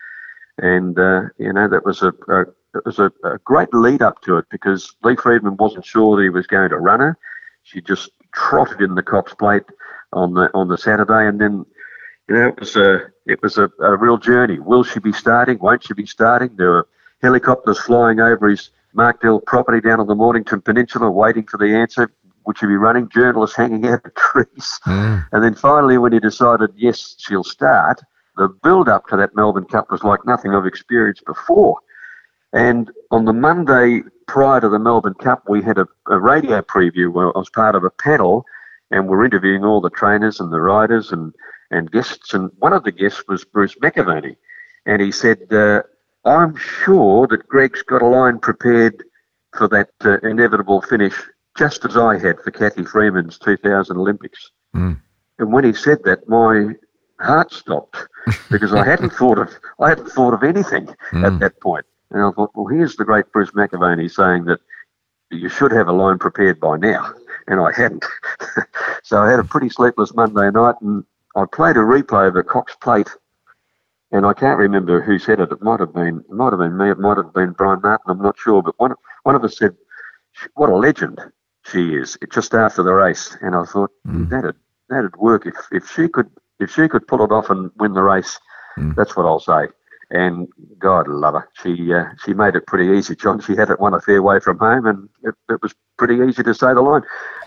and 0.58 0.98
uh, 0.98 1.22
you 1.38 1.52
know 1.52 1.68
that 1.68 1.84
was 1.84 2.02
a, 2.02 2.12
a 2.28 2.44
it 2.74 2.84
was 2.84 2.98
a, 2.98 3.12
a, 3.24 3.38
great 3.38 3.72
lead 3.74 4.02
up 4.02 4.22
to 4.22 4.36
it 4.36 4.46
because 4.50 4.94
Lee 5.02 5.16
Freedman 5.16 5.56
wasn't 5.56 5.84
sure 5.84 6.16
that 6.16 6.22
he 6.22 6.28
was 6.28 6.46
going 6.46 6.70
to 6.70 6.78
run 6.78 7.00
her. 7.00 7.18
She 7.62 7.80
just 7.80 8.10
trotted 8.32 8.80
in 8.80 8.94
the 8.94 9.02
Cox 9.02 9.34
Plate 9.34 9.64
on 10.12 10.34
the 10.34 10.50
on 10.54 10.68
the 10.68 10.78
Saturday, 10.78 11.26
and 11.26 11.40
then 11.40 11.66
you 12.28 12.34
know 12.36 12.48
it 12.48 12.60
was 12.60 12.76
a 12.76 13.10
it 13.26 13.42
was 13.42 13.58
a, 13.58 13.70
a 13.80 13.96
real 13.96 14.18
journey. 14.18 14.58
Will 14.58 14.84
she 14.84 15.00
be 15.00 15.12
starting? 15.12 15.58
Won't 15.58 15.84
she 15.84 15.94
be 15.94 16.06
starting? 16.06 16.56
There 16.56 16.70
were 16.70 16.88
helicopters 17.22 17.80
flying 17.80 18.20
over 18.20 18.48
his 18.48 18.70
Markdel 18.96 19.44
property 19.44 19.80
down 19.80 20.00
on 20.00 20.06
the 20.06 20.14
Mornington 20.14 20.60
Peninsula, 20.60 21.10
waiting 21.10 21.44
for 21.44 21.58
the 21.58 21.74
answer. 21.74 22.12
Would 22.46 22.58
she 22.58 22.66
be 22.66 22.76
running? 22.76 23.08
Journalists 23.08 23.56
hanging 23.56 23.86
out 23.86 24.02
the 24.04 24.10
trees. 24.10 24.80
Mm. 24.86 25.26
And 25.32 25.44
then 25.44 25.54
finally, 25.54 25.98
when 25.98 26.12
he 26.12 26.20
decided, 26.20 26.70
yes, 26.76 27.14
she'll 27.18 27.44
start, 27.44 28.00
the 28.36 28.48
build 28.62 28.88
up 28.88 29.06
to 29.08 29.16
that 29.16 29.36
Melbourne 29.36 29.66
Cup 29.66 29.90
was 29.90 30.02
like 30.02 30.24
nothing 30.24 30.54
I've 30.54 30.66
experienced 30.66 31.24
before. 31.26 31.76
And 32.52 32.90
on 33.10 33.24
the 33.24 33.32
Monday 33.32 34.02
prior 34.26 34.60
to 34.60 34.68
the 34.68 34.78
Melbourne 34.78 35.14
Cup, 35.14 35.44
we 35.48 35.62
had 35.62 35.78
a, 35.78 35.86
a 36.08 36.18
radio 36.18 36.62
preview 36.62 37.12
where 37.12 37.28
I 37.28 37.38
was 37.38 37.50
part 37.50 37.74
of 37.74 37.84
a 37.84 37.90
panel 37.90 38.44
and 38.90 39.08
we're 39.08 39.24
interviewing 39.24 39.64
all 39.64 39.80
the 39.80 39.90
trainers 39.90 40.40
and 40.40 40.52
the 40.52 40.60
riders 40.60 41.12
and, 41.12 41.32
and 41.70 41.90
guests. 41.92 42.34
And 42.34 42.50
one 42.58 42.72
of 42.72 42.84
the 42.84 42.92
guests 42.92 43.24
was 43.28 43.44
Bruce 43.44 43.76
McAvaney. 43.76 44.36
And 44.86 45.00
he 45.00 45.12
said, 45.12 45.52
uh, 45.52 45.82
I'm 46.24 46.56
sure 46.56 47.26
that 47.28 47.48
Greg's 47.48 47.82
got 47.82 48.02
a 48.02 48.06
line 48.06 48.38
prepared 48.38 49.04
for 49.56 49.68
that 49.68 49.90
uh, 50.04 50.18
inevitable 50.18 50.82
finish, 50.82 51.14
just 51.56 51.84
as 51.84 51.96
I 51.96 52.18
had 52.18 52.40
for 52.40 52.50
Cathy 52.50 52.84
Freeman's 52.84 53.38
2000 53.38 53.96
Olympics. 53.96 54.50
Mm. 54.74 55.00
And 55.38 55.52
when 55.52 55.64
he 55.64 55.72
said 55.72 55.98
that, 56.04 56.28
my 56.28 56.74
heart 57.20 57.52
stopped 57.52 57.96
because 58.50 58.72
I 58.72 58.84
hadn't 58.84 59.10
thought 59.10 59.38
of 59.38 59.50
I 59.80 59.90
hadn't 59.90 60.10
thought 60.10 60.34
of 60.34 60.42
anything 60.42 60.88
mm. 61.10 61.24
at 61.24 61.38
that 61.40 61.60
point. 61.60 61.86
And 62.10 62.22
I 62.22 62.30
thought, 62.32 62.50
well, 62.54 62.66
here's 62.66 62.96
the 62.96 63.04
great 63.04 63.30
Bruce 63.32 63.52
McAvaney 63.52 64.10
saying 64.10 64.44
that 64.46 64.60
you 65.30 65.48
should 65.48 65.72
have 65.72 65.88
a 65.88 65.92
line 65.92 66.18
prepared 66.18 66.58
by 66.58 66.76
now, 66.76 67.12
and 67.46 67.60
I 67.60 67.72
hadn't. 67.72 68.04
so 69.02 69.22
I 69.22 69.30
had 69.30 69.38
a 69.38 69.44
pretty 69.44 69.68
sleepless 69.68 70.14
Monday 70.14 70.50
night, 70.50 70.74
and 70.80 71.04
I 71.36 71.44
played 71.44 71.76
a 71.76 71.80
replay 71.80 72.28
of 72.28 72.34
the 72.34 72.42
Cox 72.42 72.74
Plate 72.80 73.08
and 74.12 74.26
I 74.26 74.32
can't 74.32 74.58
remember 74.58 75.00
who 75.00 75.18
said 75.18 75.40
it. 75.40 75.52
It 75.52 75.62
might 75.62 75.80
have 75.80 75.94
been, 75.94 76.20
it 76.20 76.30
might 76.30 76.52
have 76.52 76.58
been 76.58 76.76
me. 76.76 76.90
It 76.90 76.98
might 76.98 77.16
have 77.16 77.32
been 77.32 77.52
Brian 77.52 77.80
Martin. 77.82 78.10
I'm 78.10 78.22
not 78.22 78.38
sure, 78.38 78.62
but 78.62 78.78
one 78.78 78.94
one 79.22 79.34
of 79.34 79.44
us 79.44 79.56
said, 79.58 79.76
"What 80.54 80.70
a 80.70 80.76
legend 80.76 81.20
she 81.64 81.94
is!" 81.94 82.18
It 82.20 82.32
just 82.32 82.54
after 82.54 82.82
the 82.82 82.92
race, 82.92 83.36
and 83.40 83.54
I 83.54 83.64
thought 83.64 83.90
mm. 84.06 84.28
that'd 84.28 84.56
that'd 84.88 85.16
work 85.16 85.46
if 85.46 85.54
if 85.70 85.88
she 85.88 86.08
could 86.08 86.30
if 86.58 86.70
she 86.70 86.88
could 86.88 87.06
pull 87.06 87.24
it 87.24 87.32
off 87.32 87.50
and 87.50 87.70
win 87.76 87.94
the 87.94 88.02
race. 88.02 88.38
Mm. 88.76 88.94
That's 88.96 89.16
what 89.16 89.26
I'll 89.26 89.40
say. 89.40 89.68
And 90.12 90.48
God 90.78 91.06
love 91.06 91.34
her. 91.34 91.48
She 91.62 91.92
uh, 91.92 92.06
she 92.24 92.34
made 92.34 92.56
it 92.56 92.66
pretty 92.66 92.98
easy, 92.98 93.14
John. 93.14 93.40
She 93.40 93.54
had 93.54 93.70
it 93.70 93.78
one 93.78 93.94
a 93.94 94.00
fair 94.00 94.22
way 94.22 94.40
from 94.40 94.58
home, 94.58 94.86
and 94.86 95.08
it, 95.22 95.34
it 95.48 95.62
was 95.62 95.72
pretty 95.98 96.16
easy 96.16 96.42
to 96.42 96.52
say 96.52 96.74
the 96.74 96.80
line. 96.80 97.02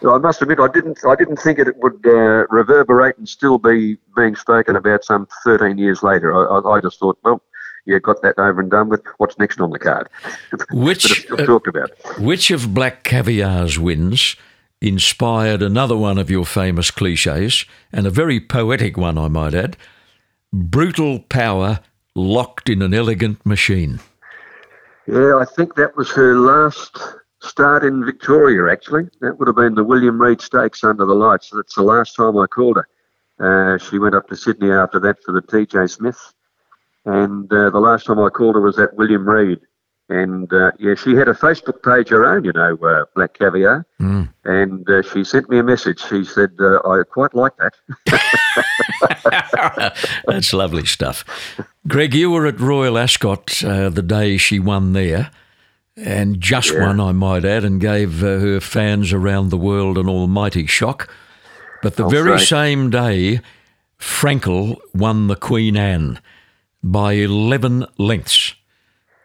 I 0.08 0.17
must 0.17 0.41
admit, 0.41 0.60
I 0.60 0.69
didn't 0.69 0.99
I 1.06 1.15
didn't 1.15 1.38
think 1.38 1.60
it 1.60 1.76
would 1.78 2.06
uh, 2.06 2.47
reverberate 2.49 3.17
and 3.17 3.28
still 3.28 3.58
be 3.58 3.97
being 4.15 4.38
spoken 4.38 4.78
about 4.78 5.04
some 5.04 5.28
13 5.43 5.78
years 5.78 6.04
later. 6.04 6.34
I, 6.34 6.60
I, 6.60 6.78
I 6.78 6.80
just 6.80 6.99
thought, 6.99 7.17
well, 7.23 7.41
yeah, 7.86 7.99
got 7.99 8.21
that 8.21 8.39
over 8.39 8.62
and 8.62 8.71
done 8.71 8.88
with. 8.89 9.02
What's 9.17 9.38
next 9.38 9.60
on 9.60 9.71
the 9.71 9.80
card? 9.80 10.08
Which 10.71 11.30
uh, 11.32 11.45
talked 11.45 11.67
about. 11.67 11.91
Which 12.17 12.49
of 12.49 12.73
Black 12.73 13.04
Caviar's 13.04 13.78
wins 13.78 14.38
inspired 14.80 15.62
another 15.62 15.97
one 15.97 16.17
of 16.17 16.30
your 16.30 16.45
famous 16.45 16.91
cliches, 16.91 17.65
and 17.91 18.08
a 18.08 18.10
very 18.10 18.39
poetic 18.39 18.97
one, 18.97 19.17
I 19.17 19.28
might 19.28 19.54
add? 19.54 19.78
Brutal 20.52 21.19
power 21.19 21.80
locked 22.15 22.69
in 22.69 22.82
an 22.82 22.93
elegant 22.93 23.45
machine. 23.45 23.99
Yeah, 25.08 25.38
I 25.38 25.45
think 25.45 25.76
that 25.76 25.97
was 25.97 26.12
her 26.12 26.38
last 26.38 26.97
start 27.41 27.84
in 27.84 28.06
Victoria, 28.06 28.71
actually. 28.71 29.10
That 29.21 29.38
would 29.38 29.47
have 29.47 29.56
been 29.56 29.76
the 29.76 29.84
William 29.84 30.19
Reid 30.19 30.41
Stakes 30.41 30.84
under 30.84 31.06
the 31.06 31.13
lights. 31.13 31.52
That's 31.54 31.76
the 31.76 31.84
last 31.84 32.15
time 32.15 32.38
I 32.38 32.47
called 32.47 32.78
her. 32.78 32.88
Uh, 33.39 33.78
she 33.78 33.99
went 33.99 34.15
up 34.15 34.28
to 34.30 34.36
Sydney 34.36 34.71
after 34.71 34.99
that 35.02 35.21
for 35.23 35.34
the 35.34 35.41
TJ 35.41 35.89
Smith. 35.89 36.34
And 37.06 37.52
uh, 37.52 37.69
the 37.69 37.80
last 37.80 38.06
time 38.06 38.19
I 38.19 38.30
called 38.30 38.56
her 38.56 38.62
was 38.62 38.80
at 38.80 38.95
William 38.95 39.28
Reid. 39.28 39.60
And 40.13 40.54
uh, 40.54 40.71
yeah, 40.78 40.93
she 40.93 41.15
had 41.15 41.28
a 41.28 41.34
Facebook 41.34 41.82
page 41.82 42.10
her 42.10 42.23
own, 42.23 42.43
you 42.45 42.54
know, 42.54 42.78
uh, 42.84 43.06
Black 43.15 43.34
Caviar. 43.34 43.84
Mm. 43.99 44.32
And 44.45 44.88
uh, 44.88 45.02
she 45.02 45.23
sent 45.23 45.49
me 45.49 45.58
a 45.58 45.63
message. 45.63 46.02
She 46.08 46.23
said, 46.23 46.52
uh, 46.60 46.88
I 46.88 47.02
quite 47.02 47.34
like 47.34 47.54
that. 47.58 47.73
That's 50.28 50.54
lovely 50.54 50.86
stuff. 50.86 51.26
Greg, 51.88 52.13
you 52.13 52.30
were 52.30 52.45
at 52.45 52.60
Royal 52.60 52.99
Ascot 52.99 53.63
uh, 53.63 53.89
the 53.89 54.04
day 54.04 54.38
she 54.38 54.60
won 54.60 54.93
there. 54.93 55.32
And 55.97 56.39
just 56.39 56.71
yeah. 56.71 56.86
won, 56.86 56.99
I 56.99 57.12
might 57.12 57.43
add, 57.43 57.63
and 57.63 57.82
gave 57.82 58.23
uh, 58.23 58.39
her 58.39 58.60
fans 58.60 59.13
around 59.13 59.49
the 59.49 59.58
world 59.58 59.97
an 59.97 60.08
almighty 60.08 60.67
shock. 60.67 61.10
But 61.82 61.95
the 61.95 62.04
I'll 62.04 62.10
very 62.10 62.38
say. 62.39 62.45
same 62.45 62.91
day, 62.91 63.41
Frankel 63.99 64.80
won 64.93 65.26
the 65.26 65.36
Queen 65.36 65.76
Anne 65.76 66.19
by 66.84 67.13
11 67.13 67.88
lengths. 67.97 68.56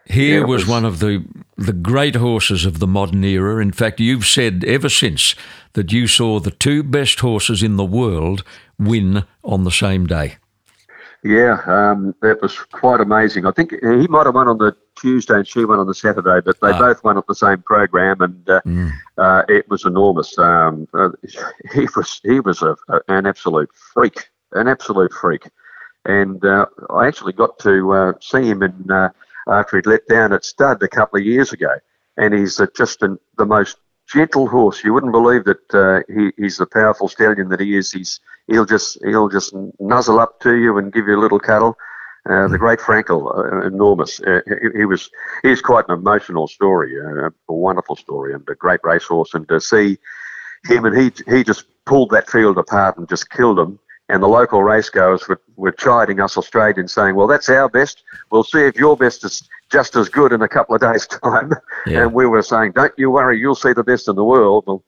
Here 0.09 0.41
yeah, 0.41 0.47
was, 0.47 0.63
was, 0.63 0.71
one 0.71 0.85
of 0.85 1.01
the 1.01 1.25
the 1.57 1.73
great 1.73 2.15
horses 2.15 2.65
of 2.65 2.79
the 2.79 2.87
modern 2.87 3.25
era. 3.25 3.61
In 3.61 3.73
fact, 3.73 4.01
you've 4.01 4.27
said 4.27 4.65
ever 4.65 4.89
since 4.89 5.35
that 5.75 5.93
you 5.93 6.07
saw 6.07 6.41
the 6.41 6.51
two 6.51 6.83
best 6.83 7.21
horses 7.21 7.63
in 7.63 7.77
the 7.77 7.85
world 7.85 8.43
win 8.79 9.25
on 9.45 9.65
the 9.65 9.71
same 9.71 10.07
day. 10.07 10.37
Yeah, 11.25 11.61
um, 11.67 12.15
that 12.23 12.41
was 12.41 12.59
quite 12.59 13.01
amazing. 13.01 13.45
I 13.45 13.51
think 13.51 13.73
he 13.73 14.07
might 14.07 14.27
have 14.27 14.37
won 14.37 14.49
on 14.49 14.59
the 14.59 14.77
Tuesday 14.97 15.35
and 15.35 15.47
she 15.47 15.65
won 15.65 15.81
on 15.81 15.87
the 15.87 15.95
Saturday, 15.95 16.41
but 16.45 16.61
they 16.61 16.71
ah. 16.71 16.79
both 16.79 17.03
won 17.03 17.19
at 17.19 17.27
the 17.27 17.35
same 17.35 17.61
program, 17.63 18.21
and 18.21 18.49
uh, 18.49 18.61
mm. 18.65 18.93
uh, 19.19 19.43
it 19.49 19.69
was 19.69 19.85
enormous. 19.85 20.39
Um, 20.39 20.87
uh, 20.95 21.11
he 21.75 21.89
was 21.97 22.21
he 22.23 22.41
was 22.41 22.63
a, 22.63 22.77
a, 22.89 23.01
an 23.09 23.27
absolute 23.27 23.71
freak, 23.75 24.29
an 24.53 24.69
absolute 24.69 25.13
freak, 25.13 25.51
and 26.05 26.45
uh, 26.45 26.67
I 26.91 27.09
actually 27.09 27.33
got 27.33 27.59
to 27.61 27.93
uh, 27.93 28.13
see 28.21 28.45
him 28.45 28.63
in 28.63 28.91
uh, 28.91 29.11
after 29.49 29.77
he'd 29.77 29.87
let 29.87 30.07
down 30.09 30.33
at 30.33 30.45
stud 30.45 30.83
a 30.83 30.89
couple 30.89 31.19
of 31.19 31.27
years 31.27 31.53
ago. 31.53 31.75
And 32.17 32.35
he's 32.35 32.61
just 32.77 33.03
an, 33.03 33.19
the 33.37 33.47
most 33.47 33.79
gentle 34.09 34.49
horse. 34.49 34.83
You 34.83 34.93
wouldn't 34.93 35.13
believe 35.13 35.45
that 35.45 35.75
uh, 35.75 36.01
he, 36.13 36.33
he's 36.37 36.57
the 36.57 36.67
powerful 36.67 37.09
stallion 37.09 37.49
that 37.51 37.61
he 37.61 37.77
is. 37.77 37.93
He's 37.93 38.21
he'll 38.47 38.65
just 38.65 38.99
he'll 39.05 39.29
just 39.29 39.55
nuzzle 39.79 40.19
up 40.19 40.41
to 40.41 40.57
you 40.57 40.79
and 40.79 40.93
give 40.93 41.07
you 41.07 41.17
a 41.17 41.21
little 41.21 41.39
cuddle. 41.39 41.77
Uh, 42.29 42.49
the 42.49 42.59
great 42.59 42.79
Frankel, 42.79 43.35
uh, 43.39 43.67
enormous. 43.67 44.21
Uh, 44.21 44.41
he, 44.47 44.81
he, 44.81 44.85
was 44.85 45.09
he's 45.43 45.63
quite 45.63 45.87
an 45.89 45.99
emotional 45.99 46.47
story, 46.47 46.95
uh, 47.01 47.31
a 47.49 47.53
wonderful 47.53 47.97
story, 47.97 48.35
and 48.35 48.47
a 48.51 48.55
great 48.55 48.81
racehorse. 48.83 49.33
And 49.35 49.49
to 49.49 49.61
see 49.61 49.99
him 50.65 50.85
and 50.85 50.97
he 50.97 51.13
he 51.33 51.45
just 51.45 51.67
pulled 51.85 52.11
that 52.11 52.29
field 52.29 52.59
apart 52.59 52.99
and 52.99 53.09
just 53.09 53.31
killed 53.31 53.59
them 53.59 53.79
and 54.09 54.23
the 54.23 54.29
local 54.29 54.61
racegoers 54.61 55.29
were, 55.29 55.41
were 55.57 55.73
chiding 55.73 56.21
us 56.21 56.37
Australians, 56.37 56.93
saying, 56.93 57.15
"Well, 57.15 57.27
that's 57.27 57.49
our 57.49 57.69
best. 57.69 58.03
We'll 58.31 58.45
see 58.45 58.61
if 58.61 58.77
your 58.77 58.97
best 58.97 59.25
is 59.25 59.49
just 59.71 59.97
as 59.97 60.09
good 60.09 60.33
in 60.33 60.41
a 60.43 60.49
couple 60.49 60.75
of 60.75 60.81
days' 60.81 61.07
time." 61.25 61.53
Yeah. 61.87 62.05
And 62.05 62.15
we 62.15 62.27
were 62.27 62.43
saying, 62.43 62.73
"Don't 62.73 62.95
you 62.97 63.11
worry, 63.11 63.39
you'll 63.39 63.55
see 63.55 63.73
the 63.73 63.85
best 63.85 64.09
in 64.09 64.17
the 64.17 64.25
world." 64.25 64.65
Well, 64.67 64.85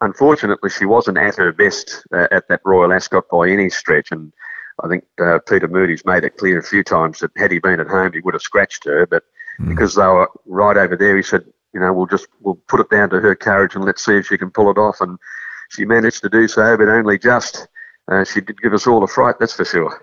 unfortunately, 0.00 0.70
she 0.70 0.86
wasn't 0.86 1.18
at 1.18 1.36
her 1.36 1.52
best 1.52 2.06
uh, 2.12 2.28
at 2.30 2.48
that 2.48 2.60
Royal 2.64 2.92
Ascot 2.92 3.28
by 3.30 3.48
any 3.48 3.68
stretch, 3.68 4.10
and 4.12 4.32
I 4.82 4.88
think 4.88 5.04
uh, 5.20 5.40
Peter 5.46 5.68
Moody's 5.68 6.04
made 6.04 6.24
it 6.24 6.36
clear 6.36 6.58
a 6.58 6.62
few 6.62 6.82
times 6.82 7.18
that 7.18 7.30
had 7.36 7.52
he 7.52 7.58
been 7.58 7.80
at 7.80 7.88
home, 7.88 8.12
he 8.12 8.20
would 8.20 8.34
have 8.34 8.42
scratched 8.42 8.84
her, 8.84 9.06
but 9.06 9.24
mm. 9.60 9.68
because 9.68 9.94
they 9.94 10.06
were 10.06 10.30
right 10.46 10.76
over 10.76 10.96
there, 10.96 11.16
he 11.16 11.22
said, 11.22 11.44
"You 11.74 11.80
know, 11.80 11.92
we'll 11.92 12.06
just 12.06 12.28
we'll 12.40 12.58
put 12.68 12.80
it 12.80 12.88
down 12.88 13.10
to 13.10 13.20
her 13.20 13.34
courage 13.34 13.74
and 13.74 13.84
let's 13.84 14.04
see 14.04 14.16
if 14.16 14.26
she 14.26 14.38
can 14.38 14.50
pull 14.50 14.70
it 14.70 14.78
off." 14.78 15.02
And 15.02 15.18
she 15.70 15.84
managed 15.84 16.22
to 16.22 16.30
do 16.30 16.48
so, 16.48 16.78
but 16.78 16.88
only 16.88 17.18
just 17.18 17.68
uh, 18.08 18.24
she 18.24 18.40
did 18.40 18.60
give 18.60 18.74
us 18.74 18.86
all 18.86 19.02
a 19.02 19.08
fright, 19.08 19.38
that's 19.38 19.54
for 19.54 19.64
sure. 19.64 20.02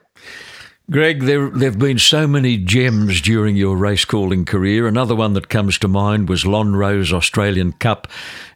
Greg, 0.91 1.23
there 1.23 1.49
have 1.49 1.79
been 1.79 1.97
so 1.97 2.27
many 2.27 2.57
gems 2.57 3.19
during 3.19 3.55
your 3.55 3.75
race 3.75 4.05
calling 4.05 4.45
career. 4.45 4.85
Another 4.85 5.15
one 5.15 5.33
that 5.33 5.49
comes 5.49 5.79
to 5.79 5.87
mind 5.87 6.29
was 6.29 6.43
Lonhro's 6.43 7.11
Australian 7.11 7.71
Cup 7.71 8.07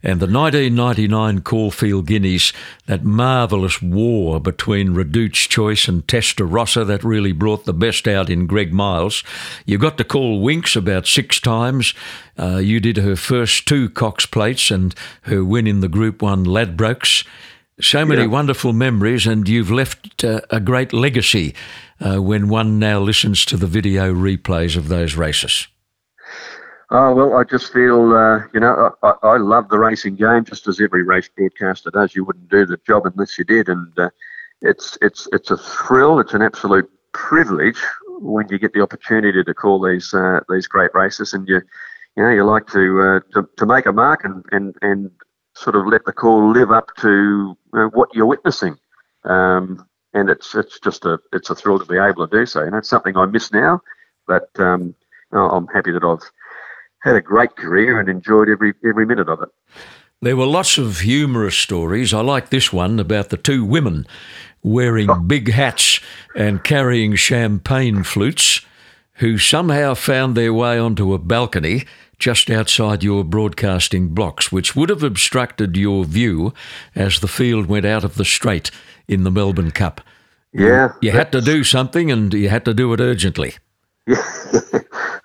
and 0.04 0.20
the 0.20 0.28
1999 0.28 1.42
Caulfield 1.42 2.06
Guineas, 2.06 2.54
that 2.86 3.04
marvellous 3.04 3.82
war 3.82 4.40
between 4.40 4.94
Redoute's 4.94 5.40
Choice 5.40 5.88
and 5.88 6.08
Testa 6.08 6.46
Rossa 6.46 6.86
that 6.86 7.04
really 7.04 7.32
brought 7.32 7.66
the 7.66 7.74
best 7.74 8.08
out 8.08 8.30
in 8.30 8.46
Greg 8.46 8.72
Miles. 8.72 9.24
You 9.66 9.80
got 9.80 9.98
to 9.98 10.04
call 10.04 10.40
Winx 10.40 10.76
about 10.76 11.08
six 11.08 11.40
times. 11.40 11.96
Uh, 12.38 12.58
you 12.58 12.80
did 12.80 12.98
her 12.98 13.16
first 13.16 13.68
two 13.68 13.90
Cox 13.90 14.28
plates 14.28 14.70
and 14.70 14.94
her 15.24 15.44
win 15.44 15.66
in 15.66 15.80
the 15.80 15.90
Group 15.90 16.22
1 16.22 16.46
Ladbrokes. 16.46 17.26
So 17.82 18.06
many 18.06 18.22
yeah. 18.24 18.28
wonderful 18.28 18.74
memories, 18.74 19.26
and 19.26 19.48
you've 19.48 19.72
left 19.72 20.24
uh, 20.24 20.42
a 20.50 20.60
great 20.60 20.92
legacy 20.92 21.56
uh, 22.00 22.22
when 22.22 22.50
one 22.50 22.78
now 22.78 23.00
listens 23.00 23.46
to 23.46 23.58
the 23.58 23.68
video 23.68 24.14
replays 24.14 24.76
of 24.76 24.90
those 24.90 25.16
races. 25.16 25.68
Oh, 26.92 27.14
well, 27.14 27.36
I 27.38 27.44
just 27.44 27.72
feel, 27.72 28.14
uh, 28.14 28.40
you 28.52 28.60
know, 28.60 28.96
I, 29.04 29.14
I, 29.22 29.38
love 29.38 29.70
the 29.70 29.78
racing 29.78 30.16
game, 30.16 30.44
just 30.44 30.68
as 30.68 30.82
every 30.82 31.04
race 31.04 31.30
broadcaster 31.30 31.92
does. 31.92 32.16
You 32.16 32.24
wouldn't 32.24 32.50
do 32.50 32.66
the 32.66 32.78
job 32.88 33.06
unless 33.06 33.38
you 33.38 33.46
did. 33.46 33.70
And 33.70 33.98
uh, 34.00 34.10
it's, 34.62 34.98
it's, 35.00 35.28
it's 35.32 35.52
a 35.52 35.58
thrill, 35.58 36.20
it's 36.20 36.34
an 36.34 36.42
absolute 36.42 36.90
privilege 37.14 37.78
when 38.08 38.48
you 38.50 38.58
get 38.58 38.74
the 38.74 38.82
opportunity 38.82 39.44
to 39.44 39.54
call 39.54 39.80
these, 39.80 40.16
uh, 40.16 40.40
these 40.50 40.66
great 40.66 40.90
races. 40.96 41.32
And 41.32 41.48
you, 41.48 41.62
you 42.18 42.24
know, 42.24 42.32
you 42.32 42.44
like 42.44 42.66
to, 42.68 43.02
uh, 43.02 43.20
to, 43.34 43.48
to 43.58 43.66
make 43.68 43.86
a 43.86 43.94
mark 43.94 44.26
and, 44.26 44.44
and, 44.52 44.76
and 44.82 45.12
sort 45.60 45.76
of 45.76 45.88
let 45.88 46.06
the 46.06 46.14
call 46.14 46.52
live 46.52 46.72
up 46.72 46.96
to 46.98 47.56
you 47.74 47.80
know, 47.80 47.90
what 47.94 48.10
you're 48.14 48.26
witnessing. 48.26 48.78
Um, 49.26 49.86
and 50.14 50.30
it's 50.30 50.56
it's 50.56 50.80
just 50.80 51.06
a 51.06 51.20
it's 51.34 51.50
a 51.50 51.56
thrill 51.56 51.80
to 51.80 51.86
be 51.86 51.98
able 51.98 52.28
to 52.28 52.38
do 52.38 52.46
so. 52.46 52.64
You 52.64 52.72
know, 52.72 52.78
it's 52.78 52.90
something 52.90 53.16
I 53.16 53.26
miss 53.26 53.52
now, 53.52 53.82
but 54.28 54.50
um, 54.58 54.96
I'm 55.32 55.68
happy 55.68 55.92
that 55.92 56.04
I've 56.04 56.28
had 57.04 57.16
a 57.16 57.22
great 57.22 57.56
career 57.56 58.00
and 58.00 58.10
enjoyed 58.10 58.50
every 58.50 58.74
every 58.88 59.06
minute 59.06 59.30
of 59.30 59.42
it. 59.42 59.50
There 60.22 60.36
were 60.36 60.46
lots 60.46 60.78
of 60.78 61.00
humorous 61.00 61.56
stories. 61.56 62.14
I 62.14 62.22
like 62.22 62.50
this 62.50 62.74
one 62.74 63.00
about 63.00 63.30
the 63.30 63.38
two 63.38 63.64
women 63.64 64.06
wearing 64.62 65.10
oh. 65.10 65.20
big 65.20 65.52
hats 65.52 66.02
and 66.36 66.64
carrying 66.64 67.16
champagne 67.16 68.04
flutes 68.04 68.66
who 69.14 69.38
somehow 69.38 69.94
found 69.94 70.36
their 70.36 70.54
way 70.54 70.78
onto 70.78 71.14
a 71.14 71.20
balcony 71.20 71.86
just 72.20 72.52
outside 72.52 73.04
your 73.04 73.24
broadcasting 73.24 74.10
blocks, 74.10 74.52
which 74.52 74.76
would 74.76 74.90
have 74.90 75.04
obstructed 75.04 75.76
your 75.76 76.04
view 76.04 76.54
as 76.94 77.20
the 77.20 77.28
field 77.28 77.66
went 77.68 77.86
out 77.86 78.04
of 78.04 78.16
the 78.16 78.26
straight 78.26 78.70
in 79.08 79.24
the 79.24 79.32
Melbourne 79.32 79.72
Cup. 79.72 80.02
Yeah. 80.54 80.94
You 81.02 81.12
had 81.12 81.32
to 81.32 81.42
do 81.42 81.64
something 81.64 82.12
and 82.12 82.34
you 82.34 82.50
had 82.50 82.66
to 82.66 82.74
do 82.74 82.92
it 82.94 83.00
urgently. 83.00 83.56
Yeah. 84.06 84.16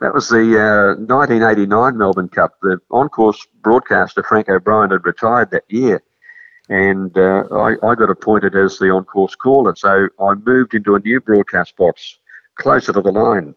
that 0.01 0.12
was 0.14 0.28
the 0.28 0.59
uh, 0.59 1.01
1989 1.01 1.99
Melbourne 1.99 2.28
Cup. 2.28 2.59
The 2.62 2.78
on-course 2.90 3.47
broadcaster, 3.62 4.22
Frank 4.22 4.49
O'Brien, 4.49 4.90
had 4.90 5.05
retired 5.05 5.51
that 5.51 5.64
year. 5.68 6.03
And 6.68 7.16
uh, 7.18 7.45
I, 7.53 7.74
I 7.82 7.95
got 7.95 8.11
appointed 8.11 8.55
as 8.55 8.78
the 8.78 8.90
on-course 8.90 9.34
caller. 9.34 9.74
So 9.76 10.09
I 10.20 10.34
moved 10.34 10.74
into 10.74 10.95
a 10.95 11.01
new 11.01 11.20
broadcast 11.20 11.76
box 11.76 12.18
closer 12.57 12.92
to 12.92 13.01
the 13.01 13.12
line 13.12 13.55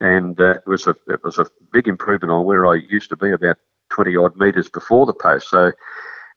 and 0.00 0.38
uh, 0.40 0.54
it 0.54 0.66
was 0.66 0.86
a 0.86 0.96
it 1.08 1.22
was 1.24 1.38
a 1.38 1.46
big 1.72 1.88
improvement 1.88 2.32
on 2.32 2.44
where 2.44 2.66
I 2.66 2.74
used 2.74 3.08
to 3.10 3.16
be 3.16 3.32
about 3.32 3.56
twenty 3.90 4.16
odd 4.16 4.36
metres 4.36 4.68
before 4.68 5.06
the 5.06 5.14
post. 5.14 5.50
So, 5.50 5.72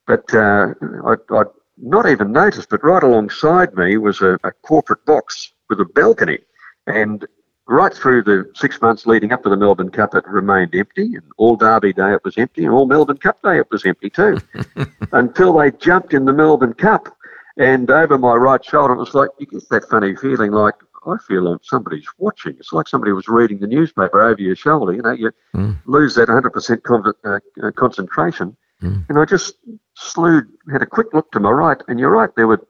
but 0.08 0.34
uh, 0.34 0.74
I, 1.06 1.16
I 1.32 1.44
not 1.78 2.10
even 2.10 2.32
noticed, 2.32 2.70
but 2.70 2.84
right 2.84 3.04
alongside 3.04 3.74
me 3.76 3.98
was 3.98 4.22
a, 4.22 4.38
a 4.44 4.52
corporate 4.64 5.06
box 5.06 5.54
with 5.70 5.80
a 5.80 5.86
balcony, 5.86 6.40
and 6.88 7.26
right 7.68 7.94
through 7.94 8.24
the 8.24 8.52
six 8.56 8.82
months 8.82 9.06
leading 9.06 9.32
up 9.32 9.44
to 9.44 9.50
the 9.50 9.56
Melbourne 9.56 9.92
Cup, 9.92 10.16
it 10.16 10.26
remained 10.28 10.76
empty, 10.76 11.16
and 11.16 11.24
all 11.38 11.56
Derby 11.56 11.94
Day 11.94 12.14
it 12.14 12.24
was 12.24 12.38
empty, 12.38 12.66
and 12.66 12.74
all 12.74 12.86
Melbourne 12.86 13.18
Cup 13.18 13.42
Day 13.42 13.60
it 13.60 13.68
was 13.72 13.86
empty 13.86 14.10
too, 14.10 14.38
until 15.12 15.58
they 15.58 15.72
jumped 15.72 16.14
in 16.14 16.26
the 16.26 16.34
Melbourne 16.34 16.74
Cup. 16.74 17.16
And 17.58 17.92
over 17.92 18.18
my 18.18 18.36
right 18.36 18.64
shoulder, 18.64 18.94
it 18.94 19.00
was 19.00 19.14
like 19.14 19.30
you 19.38 19.46
get 19.46 19.68
that 19.70 19.90
funny 19.90 20.16
feeling 20.16 20.52
like 20.52 20.76
I 21.06 21.18
feel 21.28 21.44
like 21.44 21.60
somebody's 21.64 22.08
watching. 22.18 22.56
It's 22.60 22.74
like 22.74 22.88
somebody 22.88 23.12
was 23.12 23.28
reading 23.28 23.60
the 23.60 23.68
newspaper 23.68 24.22
over 24.22 24.42
your 24.42 24.56
shoulder. 24.56 24.94
You 24.94 25.02
know, 25.02 25.12
you 25.12 25.32
mm. 25.56 25.78
lose 25.86 26.16
that 26.16 26.28
100% 26.28 26.84
con- 26.84 27.14
uh, 27.24 27.40
uh, 27.64 27.72
concentration. 27.72 28.56
Mm. 28.82 29.06
And 29.10 29.20
I 29.20 29.26
just 29.26 29.56
slewed, 29.96 30.48
had 30.72 30.82
a 30.82 30.86
quick 30.86 31.08
look 31.14 31.32
to 31.32 31.40
my 31.40 31.52
right, 31.52 31.82
and 31.88 32.00
you're 32.00 32.12
right, 32.12 32.30
there 32.36 32.48
were 32.48 32.66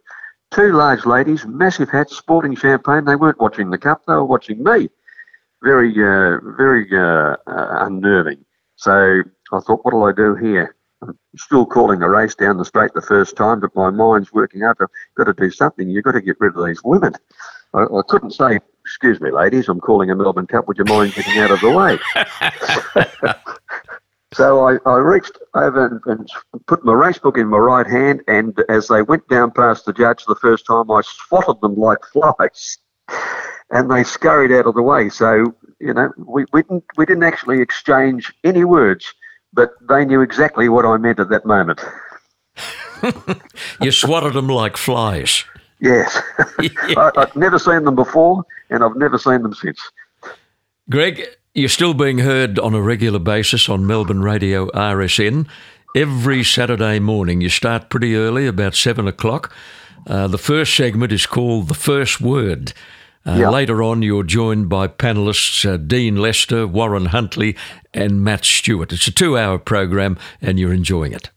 two 0.51 0.73
large 0.73 1.05
ladies, 1.05 1.45
massive 1.45 1.89
hats, 1.89 2.17
sporting 2.17 2.55
champagne. 2.55 3.05
They 3.05 3.15
weren't 3.15 3.39
watching 3.39 3.69
the 3.69 3.77
cup, 3.77 4.03
they 4.07 4.13
were 4.13 4.25
watching 4.25 4.63
me. 4.63 4.89
Very, 5.61 5.91
uh, 5.91 6.39
very 6.57 6.87
uh, 6.91 7.35
uh 7.45 7.85
unnerving. 7.85 8.45
So 8.75 9.23
I 9.51 9.59
thought, 9.59 9.83
what'll 9.83 10.05
I 10.05 10.13
do 10.13 10.35
here? 10.35 10.75
I'm 11.01 11.17
still 11.37 11.65
calling 11.65 12.01
a 12.01 12.09
race 12.09 12.35
down 12.35 12.57
the 12.57 12.65
straight 12.65 12.93
the 12.93 13.01
first 13.01 13.35
time, 13.35 13.59
but 13.59 13.75
my 13.75 13.89
mind's 13.89 14.33
working 14.33 14.63
up. 14.63 14.77
I've 14.81 14.87
got 15.15 15.25
to 15.25 15.33
do 15.33 15.51
something. 15.51 15.89
You've 15.89 16.03
got 16.03 16.13
to 16.13 16.21
get 16.21 16.37
rid 16.39 16.55
of 16.55 16.65
these 16.65 16.83
women. 16.83 17.13
I, 17.73 17.83
I, 17.83 18.01
couldn't 18.07 18.31
say, 18.31 18.59
excuse 18.83 19.21
me, 19.21 19.31
ladies, 19.31 19.69
I'm 19.69 19.79
calling 19.79 20.09
a 20.11 20.15
Melbourne 20.15 20.47
Cup. 20.47 20.67
Would 20.67 20.77
you 20.77 20.85
mind 20.85 21.13
getting 21.13 21.39
out 21.39 21.51
of 21.51 21.61
the 21.61 21.71
way? 21.71 21.99
so 24.33 24.67
I, 24.67 24.77
I, 24.85 24.97
reached 24.97 25.37
over 25.53 25.85
and, 25.85 26.01
and, 26.05 26.29
put 26.67 26.83
my 26.83 26.93
race 26.93 27.19
book 27.19 27.37
in 27.37 27.47
my 27.47 27.57
right 27.57 27.87
hand, 27.87 28.21
and 28.27 28.59
as 28.69 28.87
they 28.87 29.01
went 29.01 29.27
down 29.29 29.51
past 29.51 29.85
the 29.85 29.93
judge 29.93 30.25
the 30.25 30.35
first 30.35 30.65
time, 30.65 30.89
I 30.89 31.01
swatted 31.03 31.61
them 31.61 31.75
like 31.75 31.99
flies, 32.11 32.77
and 33.71 33.91
they 33.91 34.03
scurried 34.03 34.51
out 34.51 34.65
of 34.65 34.75
the 34.75 34.81
way. 34.81 35.09
So 35.09 35.55
you 35.79 35.93
know, 35.93 36.11
we, 36.17 36.45
we 36.51 36.63
didn't 36.63 36.83
we 36.97 37.05
didn't 37.05 37.23
actually 37.23 37.61
exchange 37.61 38.33
any 38.43 38.63
words, 38.63 39.13
but 39.53 39.71
they 39.87 40.05
knew 40.05 40.21
exactly 40.21 40.69
what 40.69 40.85
I 40.85 40.97
meant 40.97 41.19
at 41.19 41.29
that 41.29 41.45
moment. 41.45 41.81
you 43.81 43.91
swatted 43.91 44.33
them 44.33 44.47
like 44.47 44.77
flies. 44.77 45.45
Yes. 45.79 46.21
I, 46.59 47.11
I've 47.17 47.35
never 47.35 47.57
seen 47.59 47.83
them 47.83 47.95
before, 47.95 48.43
and 48.69 48.83
I've 48.83 48.95
never 48.95 49.17
seen 49.17 49.43
them 49.43 49.53
since. 49.53 49.79
Greg, 50.89 51.23
you're 51.53 51.69
still 51.69 51.93
being 51.93 52.19
heard 52.19 52.59
on 52.59 52.73
a 52.73 52.81
regular 52.81 53.19
basis 53.19 53.69
on 53.69 53.87
Melbourne 53.87 54.21
Radio 54.21 54.67
RSN. 54.71 55.47
Every 55.95 56.43
Saturday 56.43 56.99
morning, 56.99 57.41
you 57.41 57.49
start 57.49 57.89
pretty 57.89 58.15
early, 58.15 58.45
about 58.45 58.75
seven 58.75 59.07
o'clock. 59.07 59.53
Uh, 60.07 60.27
the 60.27 60.37
first 60.37 60.75
segment 60.75 61.11
is 61.11 61.25
called 61.25 61.67
The 61.67 61.73
First 61.73 62.21
Word. 62.21 62.73
Uh, 63.25 63.35
yep. 63.35 63.51
Later 63.51 63.83
on, 63.83 64.01
you're 64.01 64.23
joined 64.23 64.69
by 64.69 64.87
panelists 64.87 65.69
uh, 65.69 65.77
Dean 65.77 66.15
Lester, 66.15 66.65
Warren 66.65 67.07
Huntley, 67.07 67.55
and 67.93 68.23
Matt 68.23 68.45
Stewart. 68.45 68.93
It's 68.93 69.07
a 69.07 69.11
two 69.11 69.37
hour 69.37 69.57
program, 69.57 70.17
and 70.41 70.59
you're 70.59 70.73
enjoying 70.73 71.11
it. 71.11 71.29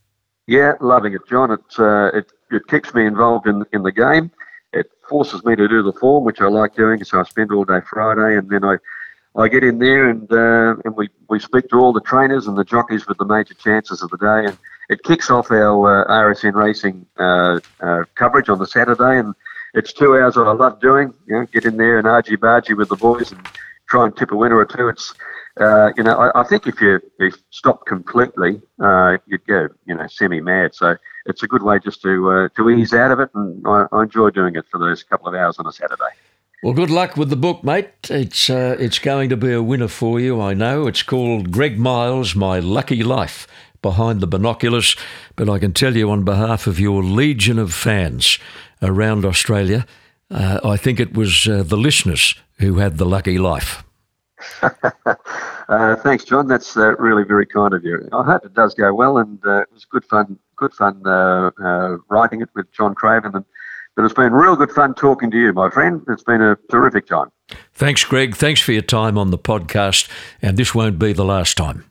Yeah, 0.47 0.73
loving 0.81 1.13
it, 1.13 1.21
John. 1.29 1.51
It, 1.51 1.59
uh, 1.77 2.17
it, 2.17 2.31
it 2.53 2.67
keeps 2.67 2.93
me 2.93 3.05
involved 3.05 3.47
in, 3.47 3.65
in 3.73 3.83
the 3.83 3.91
game. 3.91 4.31
It 4.73 4.89
forces 5.07 5.43
me 5.43 5.55
to 5.55 5.67
do 5.67 5.83
the 5.83 5.93
form, 5.93 6.23
which 6.23 6.41
I 6.41 6.47
like 6.47 6.75
doing. 6.75 7.03
So 7.03 7.19
I 7.19 7.23
spend 7.23 7.51
all 7.51 7.65
day 7.65 7.79
Friday, 7.89 8.37
and 8.37 8.49
then 8.49 8.63
I, 8.63 8.77
I 9.35 9.47
get 9.47 9.63
in 9.63 9.79
there 9.79 10.09
and 10.09 10.31
uh, 10.31 10.75
and 10.85 10.95
we, 10.95 11.09
we 11.29 11.39
speak 11.39 11.69
to 11.69 11.77
all 11.77 11.93
the 11.93 12.01
trainers 12.01 12.47
and 12.47 12.57
the 12.57 12.63
jockeys 12.63 13.07
with 13.07 13.17
the 13.17 13.25
major 13.25 13.53
chances 13.55 14.01
of 14.01 14.09
the 14.09 14.17
day, 14.17 14.47
and 14.47 14.57
it 14.89 15.03
kicks 15.03 15.29
off 15.29 15.51
our 15.51 16.05
uh, 16.05 16.33
RSN 16.33 16.53
racing 16.53 17.05
uh, 17.17 17.59
uh, 17.79 18.03
coverage 18.15 18.49
on 18.49 18.59
the 18.59 18.67
Saturday, 18.67 19.19
and 19.19 19.33
it's 19.73 19.93
two 19.93 20.17
hours 20.17 20.35
that 20.35 20.41
I 20.41 20.53
love 20.53 20.79
doing. 20.79 21.13
You 21.27 21.39
know, 21.39 21.45
get 21.47 21.65
in 21.65 21.77
there 21.77 21.97
and 21.97 22.07
argy 22.07 22.37
bargy 22.37 22.75
with 22.75 22.89
the 22.89 22.95
boys 22.95 23.31
and 23.31 23.47
try 23.87 24.05
and 24.05 24.15
tip 24.15 24.31
a 24.31 24.35
winner 24.35 24.57
or 24.57 24.65
two. 24.65 24.87
It's 24.87 25.13
uh, 25.59 25.91
you 25.95 26.03
know, 26.03 26.17
I, 26.17 26.41
I, 26.41 26.43
think 26.43 26.65
if 26.65 26.81
you, 26.81 26.99
if 27.19 27.35
stop 27.51 27.85
completely, 27.85 28.59
uh, 28.79 29.17
you'd 29.27 29.45
go, 29.45 29.69
you 29.85 29.93
know, 29.93 30.07
semi-mad. 30.07 30.73
So 30.73 30.95
it's 31.25 31.43
a 31.43 31.47
good 31.47 31.61
way 31.61 31.79
just 31.79 32.01
to 32.01 32.31
uh, 32.31 32.49
to 32.55 32.69
ease 32.71 32.93
out 32.93 33.11
of 33.11 33.19
it, 33.19 33.29
and 33.35 33.65
I, 33.67 33.85
I, 33.91 34.03
enjoy 34.03 34.31
doing 34.31 34.55
it 34.55 34.65
for 34.71 34.79
those 34.79 35.03
couple 35.03 35.27
of 35.27 35.35
hours 35.35 35.59
on 35.59 35.67
a 35.67 35.71
Saturday. 35.71 36.09
Well, 36.63 36.73
good 36.73 36.89
luck 36.89 37.17
with 37.17 37.29
the 37.29 37.35
book, 37.35 37.63
mate. 37.63 37.91
It's 38.09 38.49
uh, 38.49 38.77
it's 38.79 38.97
going 38.97 39.29
to 39.29 39.37
be 39.37 39.53
a 39.53 39.61
winner 39.61 39.87
for 39.87 40.19
you, 40.19 40.41
I 40.41 40.55
know. 40.55 40.87
It's 40.87 41.03
called 41.03 41.51
Greg 41.51 41.77
Miles, 41.77 42.35
My 42.35 42.57
Lucky 42.59 43.03
Life, 43.03 43.47
behind 43.83 44.21
the 44.21 44.27
binoculars. 44.27 44.95
But 45.35 45.49
I 45.49 45.59
can 45.59 45.73
tell 45.73 45.95
you, 45.95 46.09
on 46.09 46.23
behalf 46.23 46.65
of 46.65 46.79
your 46.79 47.03
legion 47.03 47.59
of 47.59 47.73
fans 47.75 48.39
around 48.81 49.23
Australia, 49.23 49.85
uh, 50.31 50.61
I 50.63 50.77
think 50.77 50.99
it 50.99 51.13
was 51.13 51.47
uh, 51.47 51.61
the 51.61 51.77
listeners 51.77 52.33
who 52.57 52.75
had 52.79 52.97
the 52.97 53.05
lucky 53.05 53.37
life. 53.37 53.83
uh, 55.69 55.95
thanks, 55.97 56.23
John. 56.23 56.47
That's 56.47 56.77
uh, 56.77 56.95
really 56.97 57.23
very 57.23 57.45
kind 57.45 57.73
of 57.73 57.83
you. 57.83 58.07
I 58.11 58.23
hope 58.23 58.45
it 58.45 58.53
does 58.53 58.73
go 58.73 58.93
well, 58.93 59.17
and 59.17 59.39
uh, 59.45 59.61
it 59.61 59.71
was 59.73 59.85
good 59.85 60.05
fun. 60.05 60.37
Good 60.55 60.73
fun 60.73 61.01
uh, 61.05 61.51
uh, 61.63 61.97
writing 62.09 62.41
it 62.41 62.49
with 62.55 62.71
John 62.71 62.95
Craven, 62.95 63.35
and 63.35 63.45
but 63.95 64.05
it's 64.05 64.13
been 64.13 64.33
real 64.33 64.55
good 64.55 64.71
fun 64.71 64.93
talking 64.95 65.29
to 65.31 65.37
you, 65.37 65.53
my 65.53 65.69
friend. 65.69 66.01
It's 66.07 66.23
been 66.23 66.41
a 66.41 66.57
terrific 66.71 67.05
time. 67.05 67.29
Thanks, 67.73 68.03
Greg. 68.03 68.35
Thanks 68.35 68.61
for 68.61 68.71
your 68.71 68.81
time 68.81 69.17
on 69.17 69.31
the 69.31 69.37
podcast, 69.37 70.09
and 70.41 70.57
this 70.57 70.73
won't 70.73 70.97
be 70.97 71.13
the 71.13 71.25
last 71.25 71.57
time. 71.57 71.85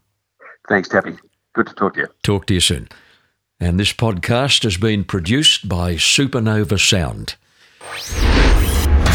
Thanks, 0.69 0.89
Tappy. 0.89 1.17
Good 1.55 1.67
to 1.69 1.75
talk 1.75 1.95
to 1.95 2.01
you. 2.01 2.09
Talk 2.23 2.47
to 2.47 2.55
you 2.55 2.61
soon. 2.61 2.89
And 3.61 3.79
this 3.79 3.93
podcast 3.93 4.65
has 4.65 4.77
been 4.77 5.05
produced 5.05 5.69
by 5.69 5.95
Supernova 5.95 6.81
Sound. 6.81 7.37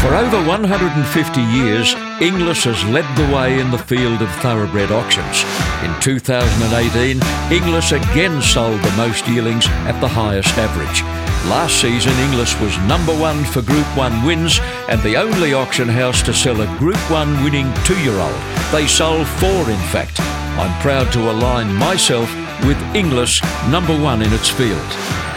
For 0.00 0.14
over 0.14 0.38
150 0.46 1.40
years, 1.42 1.94
Inglis 2.20 2.64
has 2.64 2.84
led 2.84 3.04
the 3.16 3.34
way 3.34 3.58
in 3.58 3.72
the 3.72 3.78
field 3.78 4.22
of 4.22 4.30
thoroughbred 4.36 4.92
auctions. 4.92 5.42
In 5.82 5.92
2018, 6.00 7.20
Inglis 7.50 7.90
again 7.90 8.40
sold 8.40 8.80
the 8.80 8.96
most 8.96 9.26
yearlings 9.26 9.66
at 9.90 10.00
the 10.00 10.06
highest 10.06 10.56
average. 10.56 11.02
Last 11.50 11.80
season, 11.80 12.12
Inglis 12.20 12.58
was 12.60 12.78
number 12.86 13.12
one 13.12 13.44
for 13.44 13.60
Group 13.60 13.86
1 13.96 14.24
wins 14.24 14.60
and 14.88 15.02
the 15.02 15.16
only 15.16 15.52
auction 15.52 15.88
house 15.88 16.22
to 16.22 16.32
sell 16.32 16.60
a 16.60 16.78
Group 16.78 16.98
1 17.10 17.42
winning 17.42 17.72
two 17.84 18.00
year 18.02 18.18
old. 18.18 18.40
They 18.70 18.86
sold 18.86 19.26
four, 19.26 19.68
in 19.68 19.82
fact. 19.90 20.20
I'm 20.60 20.80
proud 20.80 21.12
to 21.12 21.30
align 21.30 21.74
myself 21.74 22.32
with 22.64 22.78
Inglis, 22.94 23.42
number 23.68 23.98
one 24.00 24.22
in 24.22 24.32
its 24.32 24.48
field. 24.48 25.27